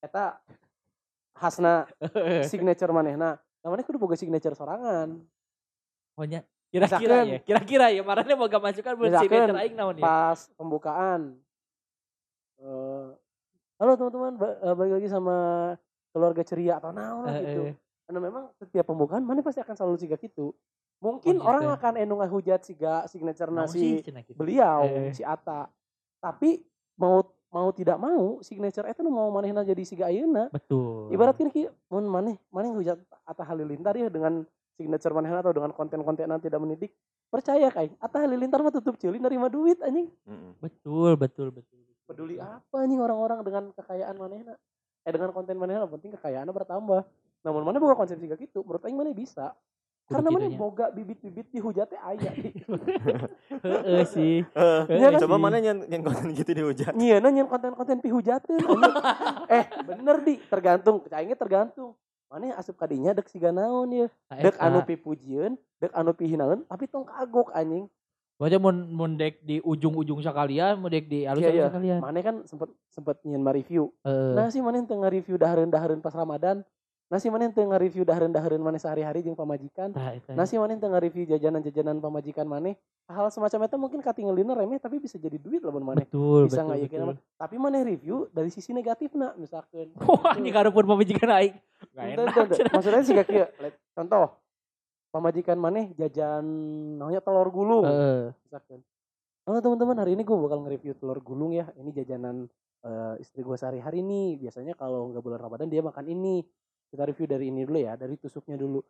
eta 0.02 0.36
khasna 1.32 1.86
signature 2.50 2.92
maneh. 2.92 3.14
Nah 3.16 3.38
namanya 3.62 3.86
kudu 3.86 3.96
boga 3.96 4.18
signature 4.18 4.52
sorangan. 4.52 5.22
Pokoknya 6.12 6.44
kira-kira 6.68 7.16
ya, 7.24 7.38
kira-kira 7.40 7.86
ya. 7.88 8.02
Marahnya 8.04 8.36
boga 8.36 8.58
masukan 8.60 8.96
buat 8.96 9.16
signature 9.16 9.56
aing 9.60 9.76
naon 9.76 9.96
ya. 9.96 10.04
pas 10.04 10.50
pembukaan. 10.58 11.36
Eh, 12.60 13.06
halo 13.78 13.92
teman-teman 13.96 14.32
eh, 14.38 14.74
balik 14.76 14.92
lagi 15.00 15.08
sama 15.08 15.36
keluarga 16.12 16.42
ceria 16.42 16.76
atau 16.76 16.92
naon 16.92 17.24
lah 17.24 17.32
Eh, 17.32 17.40
gitu 17.42 17.60
eh. 17.66 17.74
karena 18.04 18.20
memang 18.20 18.44
setiap 18.54 18.84
pembukaan 18.84 19.20
mana 19.20 19.40
pasti 19.40 19.58
akan 19.58 19.74
selalu 19.74 19.96
siga 19.98 20.16
gitu 20.16 20.52
Mungkin 21.02 21.42
orang 21.42 21.66
Konsisten. 21.66 21.82
akan 21.82 21.94
enu 21.98 22.14
ngahujat 22.14 22.60
siga 22.62 22.94
signature 23.06 23.50
nasi 23.50 23.98
gitu. 23.98 24.38
beliau 24.38 24.86
Eh. 24.86 25.10
si 25.10 25.26
Ata. 25.26 25.66
Tapi 26.16 26.62
mau 26.94 27.18
mau 27.50 27.68
tidak 27.68 27.98
mau 27.98 28.38
signature 28.38 28.86
itu 28.86 29.02
mau 29.04 29.26
manehna 29.28 29.60
jadi 29.60 29.82
siga 29.82 30.06
ayeuna. 30.06 30.46
Betul. 30.48 31.10
Ibaratkan 31.10 31.50
ki 31.50 31.66
mun 31.88 32.06
maneh 32.06 32.38
maneh 32.48 32.70
hujat 32.70 32.96
Atta 33.24 33.42
Halilintar 33.42 33.92
ya 33.92 34.06
dengan 34.06 34.46
signature 34.72 35.10
manehna 35.10 35.42
atau 35.42 35.50
dengan 35.50 35.74
konten-konten 35.74 36.22
yang 36.24 36.38
tidak 36.38 36.56
mendidik. 36.56 36.94
Percaya 37.26 37.66
kain 37.68 37.98
Atta 37.98 38.22
Halilintar 38.22 38.62
mah 38.62 38.70
tutup 38.70 38.94
ceuli 38.94 39.18
nerima 39.18 39.50
duit 39.50 39.82
anjing. 39.82 40.06
Betul, 40.62 41.18
betul, 41.18 41.50
betul. 41.50 41.82
betul. 41.82 42.06
Peduli 42.06 42.38
apa 42.38 42.76
anjing 42.78 43.00
orang-orang 43.00 43.42
dengan 43.42 43.64
kekayaan 43.74 44.14
manehna. 44.14 44.54
Eh 45.02 45.10
dengan 45.10 45.34
konten 45.34 45.58
manehna 45.58 45.86
penting 45.86 46.14
kekayaannya 46.14 46.54
bertambah. 46.54 47.02
Namun 47.42 47.62
mana 47.66 47.82
bukan 47.82 47.98
konsep 47.98 48.18
siga 48.22 48.38
gitu. 48.38 48.62
Menurut 48.62 48.82
aing 48.86 48.94
maneh 48.94 49.14
bisa. 49.14 49.50
Karena 50.06 50.28
mana 50.28 50.46
boga 50.52 50.90
bibit-bibit 50.92 51.48
dihujat 51.50 51.88
teh 51.88 52.00
aya. 52.02 52.30
Heeh 53.64 54.04
sih. 54.04 54.44
Eh, 54.44 54.82
Iya 54.92 55.08
kan? 55.14 55.20
coba 55.24 55.36
mana 55.40 55.56
yang 55.62 55.86
yang 55.88 56.02
konten 56.04 56.34
gitu 56.36 56.52
dihujat. 56.52 56.92
Nyieuna 56.92 57.32
nyen 57.32 57.48
konten-konten 57.48 58.02
pihujateun 58.02 58.60
anjing. 58.60 58.94
eh 59.58 59.64
bener 59.86 60.16
di 60.26 60.34
tergantung. 60.46 61.06
Aingnya 61.08 61.38
tergantung. 61.38 61.96
Mana 62.28 62.56
asup 62.56 62.76
kadinya 62.76 63.12
dek 63.12 63.28
siga 63.28 63.52
naon 63.52 63.92
ya. 63.92 64.06
Dek 64.32 64.56
Eta. 64.56 64.64
anu 64.64 64.84
pipujieun, 64.84 65.56
dek 65.80 65.92
anu 65.92 66.16
pihinaeun, 66.16 66.64
tapi 66.64 66.88
tong 66.88 67.04
kagok 67.04 67.52
anjing. 67.52 67.88
Baca 68.42 68.58
mun 68.58 68.90
mun 68.90 69.14
dek 69.14 69.38
di 69.46 69.62
ujung-ujung 69.62 70.18
sekalian, 70.18 70.74
mun 70.82 70.90
dek 70.90 71.06
di 71.06 71.22
alus 71.30 71.46
Iya, 71.46 71.50
iya. 71.54 71.66
sekalian. 71.70 72.02
Mana 72.02 72.18
kan 72.26 72.36
sempet 72.42 72.74
sempet 72.90 73.22
nyen 73.22 73.46
review. 73.46 73.94
Heeh. 74.02 74.34
Nah 74.34 74.50
sih 74.50 74.58
mana 74.58 74.82
teu 74.82 74.98
nge-review 74.98 75.38
dahareun-dahareun 75.38 76.02
pas 76.02 76.10
Ramadan. 76.10 76.66
Nah 77.06 77.22
sih 77.22 77.30
mana 77.30 77.46
teu 77.54 77.62
nge-review 77.62 78.02
dahareun-dahareun 78.02 78.58
mana 78.58 78.82
sehari-hari 78.82 79.22
jeung 79.22 79.38
pamajikan. 79.38 79.94
Tah, 79.94 80.18
eta. 80.18 80.34
Nah 80.34 80.42
sih 80.42 80.58
mana 80.58 80.74
teu 80.74 80.90
nge-review 80.90 81.22
jajanan-jajanan 81.30 82.02
pamajikan 82.02 82.42
mana. 82.50 82.74
Hal 83.06 83.30
semacam 83.30 83.62
itu 83.62 83.76
mungkin 83.78 84.00
katingelina 84.02 84.58
remeh 84.58 84.82
tapi 84.82 84.98
bisa 84.98 85.22
jadi 85.22 85.38
duit 85.38 85.62
lah 85.62 85.70
mana. 85.70 86.02
betul, 86.02 86.50
Bisa 86.50 86.66
betul, 86.66 86.82
betul. 86.82 87.14
Tapi 87.38 87.54
mana 87.62 87.78
review 87.86 88.26
dari 88.34 88.50
sisi 88.50 88.74
negatifna 88.74 89.38
misalkan. 89.38 89.94
Wah, 90.02 90.34
ini 90.34 90.50
karepun 90.50 90.82
pemajikan 90.82 91.30
aing. 91.30 91.54
Gak 91.94 92.04
Ente, 92.10 92.22
enak. 92.26 92.74
Maksudnya 92.74 93.02
sih. 93.06 93.14
Let- 93.62 93.78
Contoh 93.94 94.34
pamajikan 95.12 95.60
maneh 95.60 95.92
jajan 95.94 96.42
namanya 96.96 97.20
telur 97.20 97.52
gulung 97.52 97.84
Heeh. 97.84 98.32
misalkan. 98.48 98.80
Halo 99.44 99.58
teman-teman 99.60 99.98
hari 100.00 100.16
ini 100.16 100.22
gue 100.24 100.36
bakal 100.38 100.64
nge-review 100.64 100.96
telur 100.96 101.20
gulung 101.20 101.52
ya. 101.52 101.68
Ini 101.76 101.90
jajanan 101.92 102.48
eh, 102.86 103.14
istri 103.20 103.44
gue 103.44 103.54
sehari-hari 103.58 104.00
nih. 104.00 104.40
Biasanya 104.40 104.72
kalau 104.78 105.12
nggak 105.12 105.20
bulan 105.20 105.38
Ramadan 105.38 105.68
dia 105.68 105.84
makan 105.84 106.08
ini. 106.08 106.40
Kita 106.92 107.08
review 107.08 107.24
dari 107.24 107.48
ini 107.48 107.64
dulu 107.64 107.80
ya, 107.80 107.96
dari 107.96 108.20
tusuknya 108.20 108.56
dulu. 108.60 108.80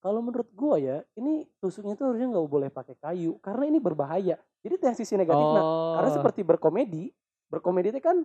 Kalau 0.00 0.24
menurut 0.24 0.48
gue 0.48 0.76
ya, 0.80 0.96
ini 1.20 1.44
tusuknya 1.60 1.92
tuh 1.92 2.12
harusnya 2.12 2.32
nggak 2.32 2.48
boleh 2.48 2.70
pakai 2.72 2.96
kayu 2.96 3.36
karena 3.44 3.64
ini 3.68 3.78
berbahaya. 3.78 4.36
Jadi 4.64 4.72
itu 4.80 4.84
yang 4.84 4.96
sisi 4.96 5.14
negatifnya. 5.14 5.60
Oh. 5.60 5.94
Karena 6.00 6.10
seperti 6.10 6.40
berkomedi, 6.40 7.12
berkomedi 7.52 7.94
itu 7.94 8.00
kan 8.02 8.16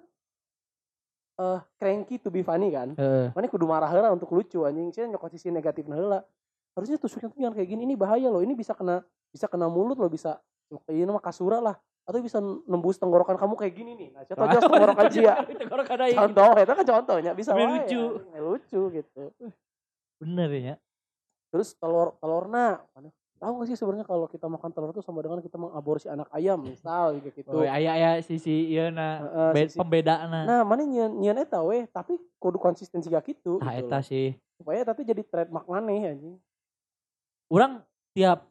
eh 1.35 1.59
cranky 1.75 2.15
to 2.17 2.31
be 2.31 2.41
funny 2.41 2.73
kan. 2.73 2.95
Heeh. 2.97 3.29
Mana 3.35 3.45
kudu 3.45 3.67
marah 3.69 3.91
heula 3.91 4.09
untuk 4.09 4.31
lucu 4.33 4.65
anjing. 4.65 4.89
Saya 4.89 5.05
nyokot 5.11 5.35
sisi 5.35 5.53
negatif 5.53 5.85
heula. 5.85 6.25
Harusnya 6.75 6.99
tusuknya 6.99 7.31
tuh 7.31 7.39
jangan 7.39 7.55
kayak 7.55 7.69
gini. 7.71 7.81
Ini 7.87 7.95
bahaya 7.95 8.27
loh. 8.27 8.43
Ini 8.43 8.51
bisa 8.51 8.75
kena 8.75 8.99
bisa 9.31 9.47
kena 9.47 9.67
mulut 9.67 9.95
loh 9.95 10.11
bisa 10.11 10.39
ini 10.87 11.07
mah 11.07 11.23
kasura 11.23 11.59
lah 11.59 11.75
atau 12.05 12.21
bisa 12.21 12.37
nembus 12.69 13.01
tenggorokan 13.01 13.33
kamu 13.33 13.53
kayak 13.57 13.73
gini 13.73 13.91
nih. 13.97 14.09
Nah, 14.13 14.21
contoh 14.27 14.45
jelas 14.45 14.63
tenggorokan 14.69 15.05
cia. 15.09 15.33
Tenggorokan 15.41 15.97
aing. 16.05 16.17
Contoh, 16.17 16.51
itu 16.53 16.73
kan 16.75 16.85
contohnya 16.85 17.31
bisa 17.33 17.51
wae, 17.55 17.65
lucu. 17.65 18.01
anjing. 18.21 18.43
lucu 18.43 18.81
gitu. 18.93 19.23
Bener 20.21 20.49
ya. 20.53 20.75
Terus 21.49 21.73
telur 21.73 22.13
telurna? 22.19 22.83
Tahu 23.35 23.51
gak 23.61 23.67
sih 23.67 23.75
sebenarnya 23.75 24.07
kalau 24.07 24.31
kita 24.31 24.47
makan 24.47 24.71
telur 24.71 24.95
itu 24.95 25.03
sama 25.03 25.19
dengan 25.19 25.43
kita 25.43 25.59
mengaborsi 25.59 26.07
anak 26.07 26.31
ayam 26.31 26.63
misal 26.63 27.19
gitu. 27.19 27.43
Oh, 27.51 27.61
aya 27.61 27.91
aya 27.91 28.09
sisi 28.23 28.71
ieu 28.71 28.87
na 28.95 29.19
be- 29.51 29.67
sisi- 29.67 29.75
pembedana. 29.75 30.47
Nah, 30.47 30.61
mana 30.63 30.87
nyian 30.87 31.11
nyian 31.11 31.35
eta 31.35 31.59
we, 31.59 31.83
tapi 31.89 32.15
kudu 32.39 32.55
konsistensi 32.57 33.11
gak 33.11 33.27
gitu. 33.27 33.59
Tah 33.59 33.75
gitu 33.75 33.87
eta 33.87 33.99
sih. 33.99 34.39
Supaya 34.55 34.87
tapi 34.87 35.03
jadi 35.03 35.19
trademark 35.21 35.67
maneh 35.67 36.15
anjing. 36.15 36.35
Orang 37.51 37.85
tiap 38.17 38.49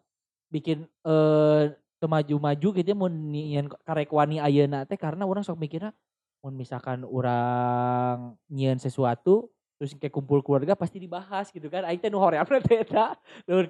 bikin 0.54 0.87
eh 1.02 1.74
maju-maju 2.04 2.68
gitu 2.76 2.85
ya 2.85 2.92
mun 2.92 3.33
nyieun 3.33 3.64
karek 3.80 4.12
wani 4.12 4.37
ayeuna 4.37 4.85
teh 4.85 4.92
karena 5.00 5.24
orang 5.24 5.40
sok 5.40 5.57
mikirnya 5.57 5.96
mun 6.44 6.52
misalkan 6.52 7.00
orang 7.00 8.37
nyieun 8.52 8.76
sesuatu 8.76 9.48
terus 9.80 9.96
kayak 9.96 10.12
kumpul 10.12 10.44
keluarga 10.44 10.76
pasti 10.76 11.00
dibahas 11.00 11.48
gitu 11.48 11.66
kan. 11.72 11.83
Aing 11.88 11.96
teh 11.98 12.12
nu 12.12 12.20
horeamna 12.20 12.61
teh 12.61 12.85
eta 12.85 13.16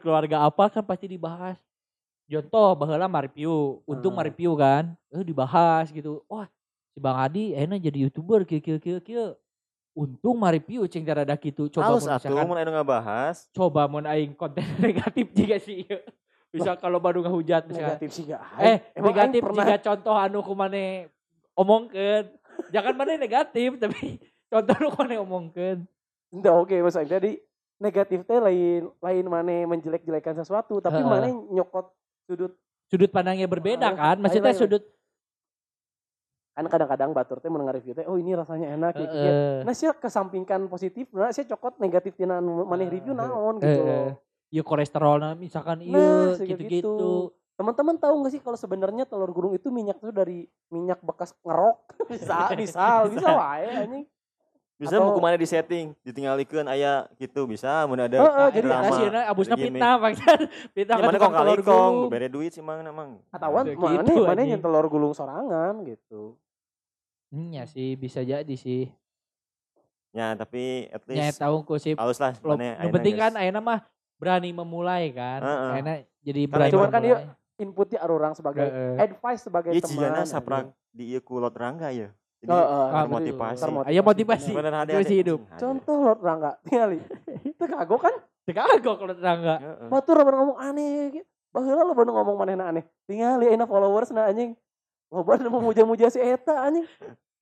keluarga 0.02 0.44
apa 0.50 0.66
kan 0.66 0.82
pasti 0.84 1.06
dibahas. 1.06 1.56
Contoh 2.26 2.74
baheula 2.74 3.06
mareview 3.08 3.80
untung 3.87 4.18
Ah. 4.18 4.24
mareview 4.26 4.52
kan 4.58 4.92
eh 5.14 5.22
dibahas 5.24 5.94
gitu. 5.94 6.20
Wah 6.28 6.50
si 6.92 6.98
Bang 6.98 7.16
Adi 7.22 7.54
enak 7.54 7.80
jadi 7.87 8.10
youtuber 8.10 8.42
kieu 8.44 8.58
kieu 8.60 8.78
kieu 8.82 8.98
kieu 9.00 9.38
untung 9.94 10.37
mareview 10.37 10.85
cing 10.85 11.02
darada 11.02 11.33
kitu 11.35 11.70
coba 11.70 11.87
Halus 11.88 12.02
mun 12.02 12.12
atuh 12.12 12.44
mun 12.44 12.59
anu 12.59 12.70
ngabahas. 12.72 13.46
coba 13.50 13.87
mun 13.87 14.04
aing 14.04 14.35
konten 14.35 14.66
negatif 14.83 15.30
juga 15.30 15.57
sih 15.57 15.83
ieu. 15.83 16.02
bisa 16.50 16.74
kalau 16.74 16.98
baru 16.98 17.22
ngehujat 17.22 17.66
misalkan 17.66 17.94
Negatif 17.94 18.11
sih 18.11 18.24
gak. 18.26 18.42
eh 18.59 18.76
Emang 18.92 19.11
negatif 19.11 19.40
jika 19.40 19.76
contoh 19.85 20.14
anu 20.14 20.38
kumane 20.40 21.11
omongkeun 21.52 22.24
jangan 22.70 22.94
mana 22.94 23.14
negatif 23.16 23.74
tapi 23.83 24.18
contoh 24.46 24.74
nu 24.76 24.88
kumane 24.90 25.14
omongkeun 25.16 25.78
Enggak 26.30 26.54
oke 26.57 26.74
maksudnya 26.76 27.11
jadi 27.16 27.30
negatif 27.76 28.22
teh 28.22 28.38
lain 28.38 28.90
lain 28.98 29.24
mana 29.24 29.54
menjelek-jelekan 29.68 30.35
sesuatu 30.37 30.78
tapi 30.78 30.98
Heeh. 30.98 31.07
mana 31.09 31.26
nyokot 31.30 31.90
sudut 32.24 32.52
sudut 32.87 33.11
pandangnya 33.11 33.46
berbeda 33.46 33.87
Ah, 33.88 34.14
kan 34.14 34.16
maksudnya 34.18 34.50
sudut 34.52 34.83
kan 36.54 36.64
kadang-kadang 36.64 37.10
batur 37.10 37.38
teh 37.38 37.50
mendengar 37.50 37.74
review 37.74 37.92
teh 37.92 38.06
oh 38.06 38.14
ini 38.14 38.30
rasanya 38.32 38.70
enak 38.72 38.94
gitu. 38.94 39.10
gitu. 39.10 39.26
Heeh. 39.26 39.66
Nah, 39.66 39.72
saya 39.72 39.92
kesampingkan 39.92 40.60
positif, 40.66 41.10
nah 41.10 41.28
saya 41.28 41.44
cokot 41.46 41.76
negatif 41.76 42.14
tina 42.14 42.38
anu 42.38 42.62
maneh 42.62 42.86
review 42.86 43.10
naon 43.12 43.58
gitu 43.58 43.82
Heeh. 43.82 43.82
loh. 43.82 44.22
ya 44.48 44.62
kolesterolnya 44.62 45.34
misalkan 45.34 45.82
Nah, 45.82 45.90
iya 45.90 46.06
sega 46.32 46.46
gitu-gitu 46.48 46.94
gitu. 46.94 47.10
Teman-teman 47.54 47.94
tahu 47.96 48.14
nggak 48.18 48.32
sih 48.32 48.40
kalau 48.40 48.54
sebenarnya 48.54 49.02
telur 49.02 49.30
gulung 49.30 49.50
itu 49.52 49.66
minyak 49.68 49.98
tuh 49.98 50.10
dari 50.10 50.42
minyak 50.68 50.98
bekas 51.00 51.34
ngerok. 51.40 51.78
bisa, 52.10 52.50
bisa, 52.52 53.02
bisa 53.04 53.28
wae 53.40 53.66
anjing. 53.76 54.06
Bisa 54.74 54.98
Atau- 54.98 55.06
buku 55.06 55.18
mana 55.18 55.34
di 55.34 55.46
setting, 55.46 55.94
ditinggalikeun 56.02 56.66
aya 56.66 57.06
gitu 57.14 57.46
bisa 57.46 57.86
mun 57.86 57.94
ada 57.96 58.14
Heeh, 58.16 58.48
jadi 58.52 58.62
drama. 58.64 58.82
nah, 58.82 58.90
sieuna 58.92 59.20
abusna 59.24 59.54
gimmick. 59.54 59.70
fitnah 59.78 59.94
maksudnya 59.96 60.34
fitnah 60.74 60.96
Ya 60.96 61.02
kan 61.04 61.14
kong 61.16 61.34
kalikong, 61.36 61.62
gulung. 61.94 62.10
bere 62.10 62.26
duit 62.26 62.50
sih 62.50 62.58
mang 62.58 62.78
namang. 62.80 63.22
Gitu, 63.24 63.38
mana 63.76 64.02
gitu, 64.02 64.22
mana 64.24 64.42
yang 64.44 64.58
telur 64.60 64.86
gulung 64.86 65.10
sorangan 65.10 65.78
gitu. 65.84 66.34
Hmm, 67.34 67.50
ya 67.50 67.66
sih 67.66 67.98
bisa 67.98 68.22
jadi 68.22 68.54
sih 68.54 68.86
Ya 70.14 70.30
tapi 70.32 70.86
at 70.88 71.02
ya 71.04 71.26
least 71.26 71.42
tahu 71.42 71.66
ku 71.66 71.74
sih 71.74 71.98
halus 71.98 72.22
lah 72.22 72.30
Lo- 72.40 72.54
mana 72.54 72.78
yang 72.78 72.94
penting 72.94 73.18
kan 73.18 73.34
ayeuna 73.34 73.58
mah 73.58 73.80
berani 74.14 74.54
memulai 74.54 75.10
kan 75.10 75.42
Heeh. 75.42 75.70
ayeuna 75.74 75.92
jadi 76.22 76.40
Kan 76.40 76.50
berani 76.54 76.70
cuman 76.70 76.88
kan 76.88 77.00
dia 77.02 77.16
memulai. 77.18 77.42
Inputnya 77.54 77.98
orang 78.02 78.34
sebagai 78.34 78.66
Heeh. 78.66 78.94
advice 79.00 79.42
sebagai 79.42 79.70
Iya 79.70 79.82
teman. 79.82 79.94
cijana 79.94 80.14
anjing. 80.16 80.30
saprak 80.30 80.64
di 80.90 81.04
ieu 81.08 81.18
ku 81.18 81.38
lot 81.38 81.54
rangga 81.54 81.90
ya. 81.90 82.10
Jadi 82.38 82.50
Heeh. 82.50 82.86
Ah, 82.90 83.02
termotivasi. 83.02 83.62
Aya 83.86 84.02
motivasi. 84.02 84.50
Bener 84.50 84.74
ada 84.74 84.90
Motivasi 84.90 85.14
hidup. 85.16 85.38
Contoh 85.54 85.96
lo 85.96 86.12
Rangga, 86.18 86.58
tinggali. 86.60 86.98
Itu 87.40 87.62
kagok 87.70 88.00
kan? 88.02 88.14
Kagok 88.44 88.94
kalau 88.98 89.14
tetangga. 89.14 89.54
Heeh. 89.58 89.86
Batur 89.86 90.18
lo 90.18 90.26
ngomong 90.28 90.58
aneh. 90.58 91.14
gitu. 91.14 91.26
Baheula 91.50 91.82
lo 91.82 91.94
baru 91.94 92.10
ngomong 92.10 92.36
manehna 92.36 92.64
aneh. 92.68 92.82
Tinggali 93.06 93.54
enak 93.54 93.70
followers 93.70 94.10
na 94.10 94.26
anjing. 94.26 94.58
Loba 95.08 95.38
nu 95.38 95.46
memuja-muja 95.48 96.10
si 96.10 96.18
eta 96.18 96.58
anjing. 96.58 96.90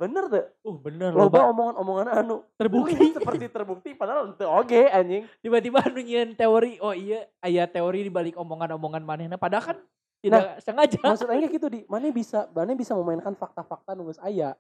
Bener 0.01 0.25
tuh. 0.27 0.45
Uh 0.67 0.77
bener 0.81 1.11
Loba 1.15 1.47
loba 1.47 1.51
omongan-omongan 1.55 2.07
anu 2.21 2.37
terbukti. 2.59 2.97
seperti 3.17 3.47
terbukti 3.53 3.91
padahal 3.95 4.35
itu 4.35 4.45
oke 4.45 4.81
anjing. 4.91 5.25
Tiba-tiba 5.45 5.79
anu 5.85 6.01
nyieun 6.03 6.33
teori, 6.35 6.81
oh 6.83 6.95
iya 6.97 7.29
aya 7.45 7.65
teori 7.71 8.07
di 8.07 8.11
balik 8.11 8.35
omongan-omongan 8.35 9.03
manehna 9.05 9.37
padahal 9.39 9.75
kan 9.75 9.79
tidak 10.23 10.59
sengaja. 10.63 10.99
Maksud 11.03 11.29
aing 11.31 11.51
gitu 11.51 11.67
di, 11.67 11.83
mana 11.91 12.07
bisa 12.15 12.47
mana 12.55 12.73
bisa 12.79 12.95
memainkan 12.95 13.35
fakta-fakta 13.35 13.95
nu 13.95 14.11
geus 14.11 14.23
aya. 14.23 14.55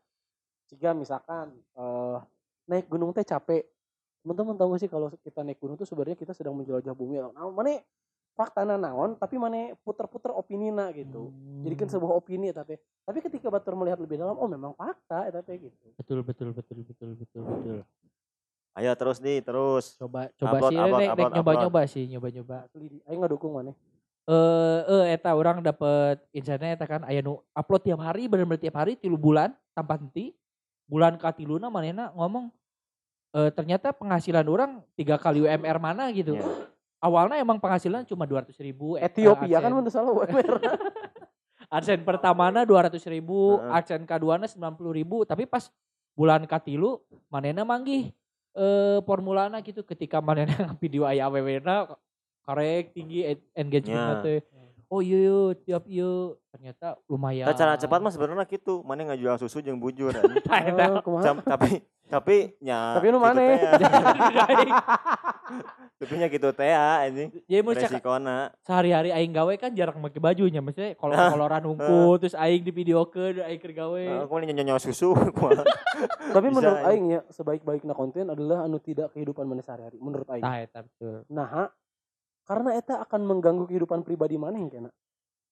Jika 0.70 0.94
misalkan 0.94 1.54
eh 1.78 2.18
naik 2.70 2.86
gunung 2.86 3.10
teh 3.10 3.26
capek. 3.26 3.66
Teman-teman 4.22 4.54
tahu 4.54 4.78
gak 4.78 4.86
sih 4.86 4.90
kalau 4.90 5.10
kita 5.10 5.42
naik 5.42 5.58
gunung 5.58 5.74
tuh 5.74 5.82
sebenarnya 5.82 6.14
kita 6.14 6.30
sedang 6.30 6.54
menjelajah 6.54 6.94
bumi. 6.94 7.18
Nah, 7.18 7.34
mana 7.50 7.82
fakta 8.32 8.64
naon 8.64 9.14
tapi 9.20 9.36
mana 9.36 9.76
puter-puter 9.84 10.32
opini 10.32 10.72
na 10.72 10.88
gitu. 10.92 11.32
Jadi 11.62 11.74
kan 11.76 11.86
Hmm. 11.88 11.94
sebuah 11.98 12.12
opini 12.16 12.48
teh. 12.50 12.78
Tapi 13.04 13.18
ketika 13.20 13.52
batur 13.52 13.76
melihat 13.76 14.00
lebih 14.00 14.16
dalam, 14.16 14.34
oh 14.34 14.48
memang 14.48 14.72
fakta 14.72 15.28
eta 15.28 15.44
teh 15.44 15.68
gitu. 15.68 15.86
betul 16.00 16.24
betul 16.24 16.48
betul 16.56 16.78
betul 16.82 17.10
betul 17.16 17.42
betul. 17.44 17.78
Ayo 18.72 18.88
terus 18.96 19.20
nih, 19.20 19.44
terus. 19.44 20.00
Coba 20.00 20.32
coba 20.32 20.56
Upload, 20.56 20.70
sih 20.72 20.78
upload, 20.80 20.96
nek, 20.96 21.08
nek 21.12 21.12
upload, 21.12 21.32
nyoba-nyoba 21.36 21.80
sih, 21.84 22.04
nyoba-nyoba. 22.08 22.56
Asli 22.64 22.86
di 22.88 22.98
aing 23.04 23.20
ngadukung 23.20 23.52
maneh. 23.52 23.76
Eh 24.24 24.80
eh 24.86 25.04
eta 25.18 25.34
orang 25.36 25.60
dapat 25.60 26.22
insightnya 26.32 26.72
eta 26.78 26.86
kan 26.88 27.04
aya 27.04 27.20
nu 27.20 27.42
upload 27.52 27.82
tiap 27.84 28.00
hari 28.00 28.30
bener-bener 28.32 28.62
tiap 28.62 28.80
hari 28.80 28.96
tilu 28.96 29.20
bulan 29.20 29.52
tanpa 29.76 30.00
henti. 30.00 30.32
Bulan 30.88 31.20
katiluna 31.20 31.68
manehna 31.68 32.16
ngomong 32.16 32.48
eh 33.36 33.50
ternyata 33.52 33.92
penghasilan 33.92 34.46
orang 34.48 34.80
tiga 34.96 35.20
kali 35.20 35.44
UMR 35.44 35.76
mana 35.76 36.08
gitu. 36.16 36.40
Ya. 36.40 36.71
Awalnya 37.02 37.36
emang 37.36 37.58
penghasilan 37.58 38.06
cuma 38.06 38.24
200 38.24 38.54
ribu 38.62 38.94
Ethiopia 38.96 39.58
kan 39.58 39.74
teu 39.74 39.90
salah 39.90 40.14
UMR. 40.14 40.62
adsen 41.68 42.00
pertamana 42.00 42.62
200 42.62 42.94
ribu 43.10 43.58
Heeh. 43.58 43.74
adsen 43.74 44.06
keduana 44.06 44.46
90 44.46 44.78
ribu 44.94 45.26
tapi 45.26 45.44
pas 45.44 45.66
bulan 46.14 46.46
katilu 46.46 47.02
manena 47.26 47.66
manggih 47.66 48.14
eh 48.52 48.98
formulana 49.02 49.58
gitu 49.60 49.82
ketika 49.82 50.20
manena 50.20 50.54
video 50.82 51.02
aya 51.02 51.26
awewena 51.26 51.88
karek 52.42 52.92
tinggi 52.92 53.24
en- 53.26 53.44
engagement 53.56 54.20
Ya. 54.20 54.22
teh 54.22 54.38
oh 54.92 55.00
iya 55.00 55.18
iya 55.18 55.38
tiap 55.58 55.82
iya 55.86 56.10
ternyata 56.46 57.00
lumayan 57.06 57.48
Nah, 57.48 57.56
cara 57.56 57.74
cepat 57.74 57.98
mah 57.98 58.12
sebenarnya 58.12 58.44
gitu. 58.46 58.84
Mana 58.84 59.08
ngajual 59.08 59.40
susu 59.40 59.58
jeung 59.58 59.80
bujur. 59.80 60.12
Oh, 60.22 61.40
tapi 61.40 61.80
tapi 62.04 62.36
nya 62.60 62.92
Tapi 62.92 63.08
nu 63.08 63.16
gitu 63.16 63.32
teh, 63.32 63.56
ya. 63.56 63.72
Tapi 65.96 66.14
nya 66.18 66.26
gitu 66.26 66.48
teh 66.50 66.66
ya 66.66 66.84
anjing. 67.00 67.28
jadi 67.46 67.62
mau 67.62 67.72
cek 67.72 67.88
Resikona. 67.88 68.50
sehari-hari 68.60 69.08
aing 69.10 69.30
gawe 69.30 69.54
kan 69.54 69.70
jarang 69.70 69.96
pakai 69.98 70.20
bajunya 70.20 70.58
maksudnya 70.58 70.92
kalau 70.94 71.14
Nah. 71.14 71.30
koloran 71.30 71.64
unggul 71.64 72.18
terus 72.18 72.34
aing 72.34 72.60
di 72.60 72.70
video 72.70 73.06
ke 73.06 73.38
aing 73.38 73.56
keur 73.56 73.72
gawe 73.72 74.02
Nah, 74.02 74.26
Aku 74.26 74.34
ini 74.38 74.52
nyonya 74.52 74.76
susu. 74.76 75.14
Tapi 76.34 76.46
Bisa, 76.46 76.52
menurut 76.52 76.80
aing 76.84 77.04
ya 77.08 77.20
sebaik-baiknya 77.28 77.94
konten 77.94 78.28
adalah 78.28 78.66
anu 78.66 78.76
tidak 78.76 79.08
kehidupan 79.10 79.46
mana 79.46 79.62
sehari-hari 79.62 79.96
menurut 79.96 80.26
aing. 80.28 80.42
tah 80.42 80.56
eta 80.58 80.80
betul 80.82 81.22
Nah, 81.28 81.70
karena 82.46 82.74
eta 82.74 82.98
akan 83.02 83.20
mengganggu 83.22 83.64
kehidupan 83.70 84.02
pribadi 84.02 84.36
mana 84.36 84.58
yang 84.58 84.70
kena. 84.70 84.90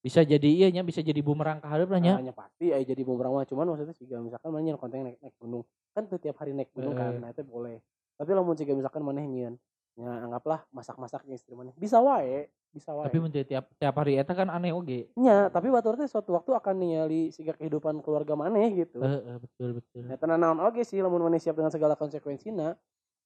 bisa 0.00 0.24
jadi 0.24 0.48
iya 0.48 0.68
nya 0.72 0.80
bisa 0.80 1.04
jadi 1.04 1.20
bumerang 1.20 1.60
ke 1.60 1.68
hareup 1.68 1.92
lah 1.92 2.00
nya 2.00 2.16
Hanya 2.16 2.32
pasti 2.32 2.72
aya 2.72 2.80
jadi 2.80 3.04
bumerang 3.04 3.36
mah 3.36 3.44
cuman 3.44 3.68
maksudnya 3.68 3.92
sih 3.92 4.08
misalkan 4.08 4.48
mana 4.48 4.72
konten 4.80 5.04
naik, 5.04 5.20
naik 5.20 5.36
gunung. 5.36 5.60
Kan 5.92 6.08
tuh 6.08 6.16
tiap 6.16 6.40
hari 6.40 6.56
naik 6.56 6.72
gunung 6.72 6.96
kan, 6.96 7.20
nah 7.20 7.28
itu 7.28 7.44
boleh. 7.44 7.84
Tapi 8.16 8.30
lamun 8.32 8.56
jika 8.56 8.72
misalkan 8.72 9.04
mana 9.04 9.20
nyen 9.20 9.60
ya 10.00 10.24
anggaplah 10.24 10.64
masak-masak 10.72 11.28
jeung 11.28 11.36
istri 11.36 11.52
mana. 11.52 11.76
Bisa 11.76 12.00
wae, 12.00 12.48
bisa 12.72 12.96
wae. 12.96 13.12
tapi 13.12 13.18
mun 13.20 13.28
teu 13.28 13.44
tiap 13.44 13.68
tiap 13.76 13.94
hari 14.00 14.16
eta 14.16 14.32
kan 14.32 14.48
aneh 14.48 14.72
oge 14.72 15.12
Nya, 15.20 15.52
tapi 15.52 15.68
batur 15.68 16.00
teh 16.00 16.08
suatu 16.08 16.32
waktu 16.32 16.56
akan 16.56 16.74
ningali 16.80 17.28
siga 17.34 17.52
kehidupan 17.52 18.00
keluarga 18.00 18.32
maneh 18.32 18.72
gitu. 18.86 19.04
Heeh, 19.04 19.36
betul 19.36 19.82
betul 19.82 20.08
Ya 20.08 20.16
tenan 20.16 20.40
naon 20.40 20.64
oge 20.64 20.86
sih 20.88 21.04
lamun 21.04 21.28
maneh 21.28 21.42
siap 21.42 21.60
dengan 21.60 21.68
segala 21.68 21.92
konsekuensinya. 21.98 22.72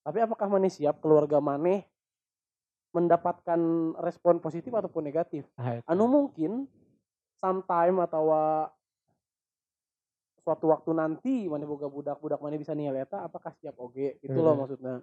Tapi 0.03 0.19
apakah 0.21 0.51
maneh 0.51 0.75
siap 0.75 0.99
keluarga 0.99 1.39
maneh 1.39 1.87
mendapatkan 2.95 3.59
respon 3.99 4.39
positif 4.39 4.71
ataupun 4.71 5.03
negatif? 5.03 5.43
Eta. 5.59 5.83
Anu 5.91 6.07
mungkin 6.07 6.71
sometime 7.43 7.99
atau 8.07 8.31
suatu 10.45 10.71
waktu 10.71 10.91
nanti 10.95 11.49
maneh 11.51 11.67
boga 11.67 11.91
budak-budak 11.91 12.39
maneh 12.39 12.61
bisa 12.61 12.77
nilai 12.77 13.03
eta 13.03 13.27
apakah 13.27 13.51
siap 13.59 13.75
oge? 13.83 14.21
Itu 14.23 14.39
loh 14.39 14.55
Heeh. 14.55 14.61
maksudnya. 14.63 14.97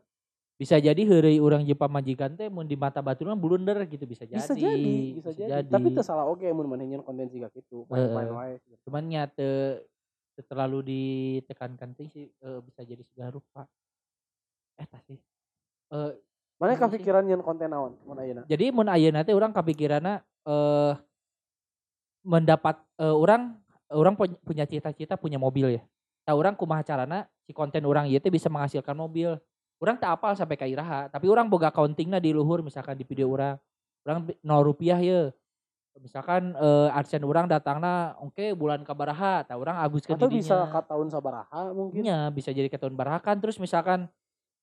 bisa 0.61 0.77
jadi 0.77 1.01
heureuy 1.09 1.41
urang 1.41 1.65
jeung 1.65 1.73
pamajikan 1.73 2.37
teh 2.37 2.45
mun 2.45 2.69
di 2.69 2.77
mata 2.77 3.01
baturna 3.01 3.33
blunder 3.33 3.81
gitu 3.89 4.05
bisa 4.05 4.29
jadi 4.29 4.45
Bisa 4.45 4.53
jadi, 4.53 4.97
bisa, 5.17 5.33
jadi. 5.33 5.65
Tapi 5.65 5.89
teu 5.89 6.05
salah 6.05 6.29
oge 6.29 6.45
mun 6.53 6.69
nyen 6.77 7.01
konten 7.01 7.33
siga 7.33 7.49
kitu. 7.49 7.81
Heeh. 7.89 8.13
Main-main 8.13 8.29
wae. 8.29 8.77
cuman 8.85 9.03
nya 9.09 9.25
teu 9.25 9.81
teu 10.37 10.45
terlalu 10.45 10.85
ditekankan 10.85 11.97
teh 11.97 12.05
sih 12.13 12.29
eh, 12.29 12.59
bisa 12.61 12.85
jadi 12.85 13.01
segala 13.09 13.33
rupa 13.33 13.65
eh 14.77 14.85
Maneh 14.85 15.17
Iya 15.91 16.30
sih. 16.69 16.81
kepikiran 16.85 17.23
nyen 17.25 17.41
konten 17.41 17.69
naon 17.71 17.97
mun 18.05 18.17
ayeuna? 18.21 18.45
jadi 18.45 18.69
mun 18.69 18.85
ayeuna 18.85 19.25
teh 19.25 19.33
urang 19.33 19.49
kapikiranna 19.49 20.21
eh 20.45 20.93
mendapat 22.21 22.77
eh, 23.01 23.15
orang 23.15 23.57
orang 23.91 24.13
pu- 24.15 24.39
punya 24.45 24.63
cita-cita 24.69 25.17
punya 25.17 25.41
mobil 25.41 25.77
ya. 25.77 25.81
Tah 26.21 26.37
orang 26.37 26.53
kumaha 26.53 26.85
carana 26.85 27.25
si 27.43 27.51
konten 27.51 27.83
orang 27.83 28.07
ieu 28.07 28.21
teh 28.21 28.31
bisa 28.31 28.47
menghasilkan 28.47 28.93
mobil. 28.93 29.35
Orang 29.81 29.97
tak 29.97 30.13
apal 30.13 30.37
sampai 30.37 30.61
ka 30.61 30.69
iraha, 30.69 31.09
tapi 31.09 31.25
orang 31.25 31.49
boga 31.49 31.73
accountingna 31.73 32.21
di 32.21 32.29
luhur 32.29 32.61
misalkan 32.61 32.93
di 32.93 33.01
video 33.01 33.25
orang. 33.33 33.57
Orang 34.05 34.29
nol 34.45 34.61
rupiah 34.61 35.01
ya. 35.01 35.33
Misalkan 35.97 36.53
eh, 36.55 36.89
adsense 36.93 37.25
orang 37.25 37.49
datangna 37.49 38.15
oke 38.21 38.53
bulan 38.53 38.85
kabaraha, 38.85 39.43
tah 39.43 39.57
orang 39.57 39.81
aguskeun 39.81 40.15
Atau 40.15 40.29
di 40.29 40.39
bisa 40.39 40.69
ka 40.69 40.85
tahun 40.85 41.09
sabaraha 41.09 41.73
mungkin? 41.73 42.05
Nya 42.05 42.29
bisa 42.29 42.53
jadi 42.53 42.69
ke 42.69 42.77
tahun 42.77 42.93
barakan 42.93 43.41
terus 43.41 43.57
misalkan 43.57 44.05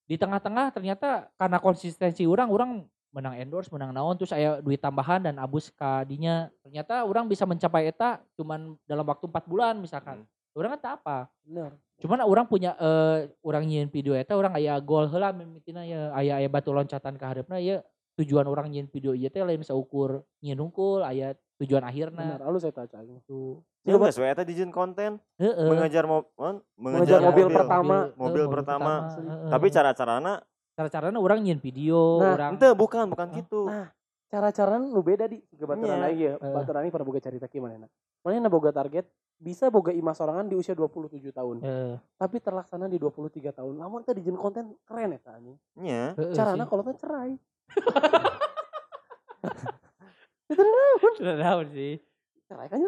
di 0.08 0.16
tengah-tengah 0.16 0.72
ternyata 0.72 1.28
karena 1.36 1.60
konsistensi 1.60 2.24
orang 2.24 2.48
orang 2.48 2.70
menang 3.12 3.36
endorse 3.36 3.68
menang 3.68 3.92
naon 3.92 4.16
terus 4.16 4.32
aya 4.32 4.60
duit 4.64 4.80
tambahan 4.80 5.20
dan 5.20 5.36
abus 5.36 5.68
ka 5.76 6.04
dinya. 6.08 6.48
Ternyata 6.64 7.04
orang 7.04 7.28
bisa 7.28 7.44
mencapai 7.44 7.92
eta 7.92 8.24
cuman 8.40 8.72
dalam 8.88 9.04
waktu 9.04 9.28
empat 9.28 9.44
bulan 9.44 9.76
misalkan. 9.76 10.24
Orang 10.56 10.74
kan 10.74 10.80
tak 10.80 10.92
apa? 11.04 11.28
Bener. 11.44 11.76
cuman 11.98 12.22
orang 12.22 12.46
punya 12.46 12.78
eh 12.78 13.26
orang 13.42 13.66
nyiin 13.66 13.90
video 13.90 14.14
eta 14.14 14.38
orang 14.38 14.54
aya 14.54 14.78
goal 14.78 15.10
heula 15.10 15.34
mimitina 15.34 15.82
ya 15.82 16.14
aya 16.14 16.38
aya 16.38 16.46
batu 16.46 16.70
loncatan 16.70 17.18
ke 17.18 17.24
hareupeuna 17.26 17.58
ya 17.58 17.82
tujuan 18.14 18.46
orang 18.46 18.70
nyiin 18.70 18.86
video 18.86 19.18
ieu 19.18 19.26
teh 19.26 19.42
lain 19.42 19.66
saukur 19.66 20.22
nyiin 20.38 20.62
hungkul 20.62 21.02
aya 21.02 21.34
tujuan 21.58 21.82
Bener, 21.82 21.90
akhirna 21.90 22.38
halus 22.38 22.62
saya 22.62 22.70
tahu 22.70 22.86
aing. 23.02 23.18
Tuh 23.88 23.90
Ya 23.90 23.96
enggak 23.96 24.12
sesuai 24.12 24.30
eta 24.30 24.42
dijieun 24.42 24.68
konten. 24.68 25.18
heeh 25.36 25.64
Mengejar 25.64 26.04
mo 26.04 26.28
on, 26.36 26.60
Mengejar 26.74 27.18
mobil 27.18 27.46
pertama. 27.48 28.10
Mobil 28.14 28.44
pertama. 28.46 29.08
heeh. 29.10 29.48
Tapi 29.48 29.66
cara-carana 29.68 30.32
cara-caranya 30.72 31.16
orang 31.16 31.40
nyiin 31.40 31.58
video 31.58 32.18
Nah, 32.18 32.34
orang 32.34 32.54
ente 32.54 32.66
bukan 32.70 33.08
bukan 33.08 33.26
gitu. 33.34 33.66
Nah, 33.66 33.90
cara-cara 34.26 34.76
nu 34.76 35.00
beda 35.00 35.24
di 35.24 35.40
ke 35.42 35.64
baturan 35.64 35.96
Iya. 35.96 36.06
aing 36.06 36.20
ya. 36.20 36.32
Eh. 36.36 36.52
Baturan 36.52 36.80
ini 36.82 36.90
pada 36.90 37.02
boga 37.02 37.18
cerita 37.18 37.44
ki 37.44 37.58
manehna. 37.58 37.86
Manehna 38.20 38.46
boga 38.46 38.70
target 38.70 39.04
bisa 39.34 39.68
boga 39.68 39.90
imah 39.90 40.12
sorangan 40.12 40.44
di 40.44 40.54
usia 40.54 40.72
27 40.72 41.32
tahun. 41.32 41.56
Eh, 41.60 41.94
Tapi 42.14 42.38
terlaksana 42.38 42.86
di 42.86 42.96
23 42.96 43.50
tahun. 43.50 43.74
Lamun 43.74 44.02
teh 44.02 44.12
dijieun 44.12 44.34
konten 44.34 44.74
keren 44.82 45.12
eta 45.12 45.32
anjing. 45.32 45.56
Nya. 45.74 46.12
heeh 46.12 46.30
Carana 46.30 46.60
sih. 46.60 46.68
kalau 46.68 46.82
teh 46.84 46.94
cerai. 46.94 47.32
Sudah 51.14 51.36
tahu 51.36 51.60
sih 51.68 52.00
Cerai 52.48 52.66
kan? 52.72 52.80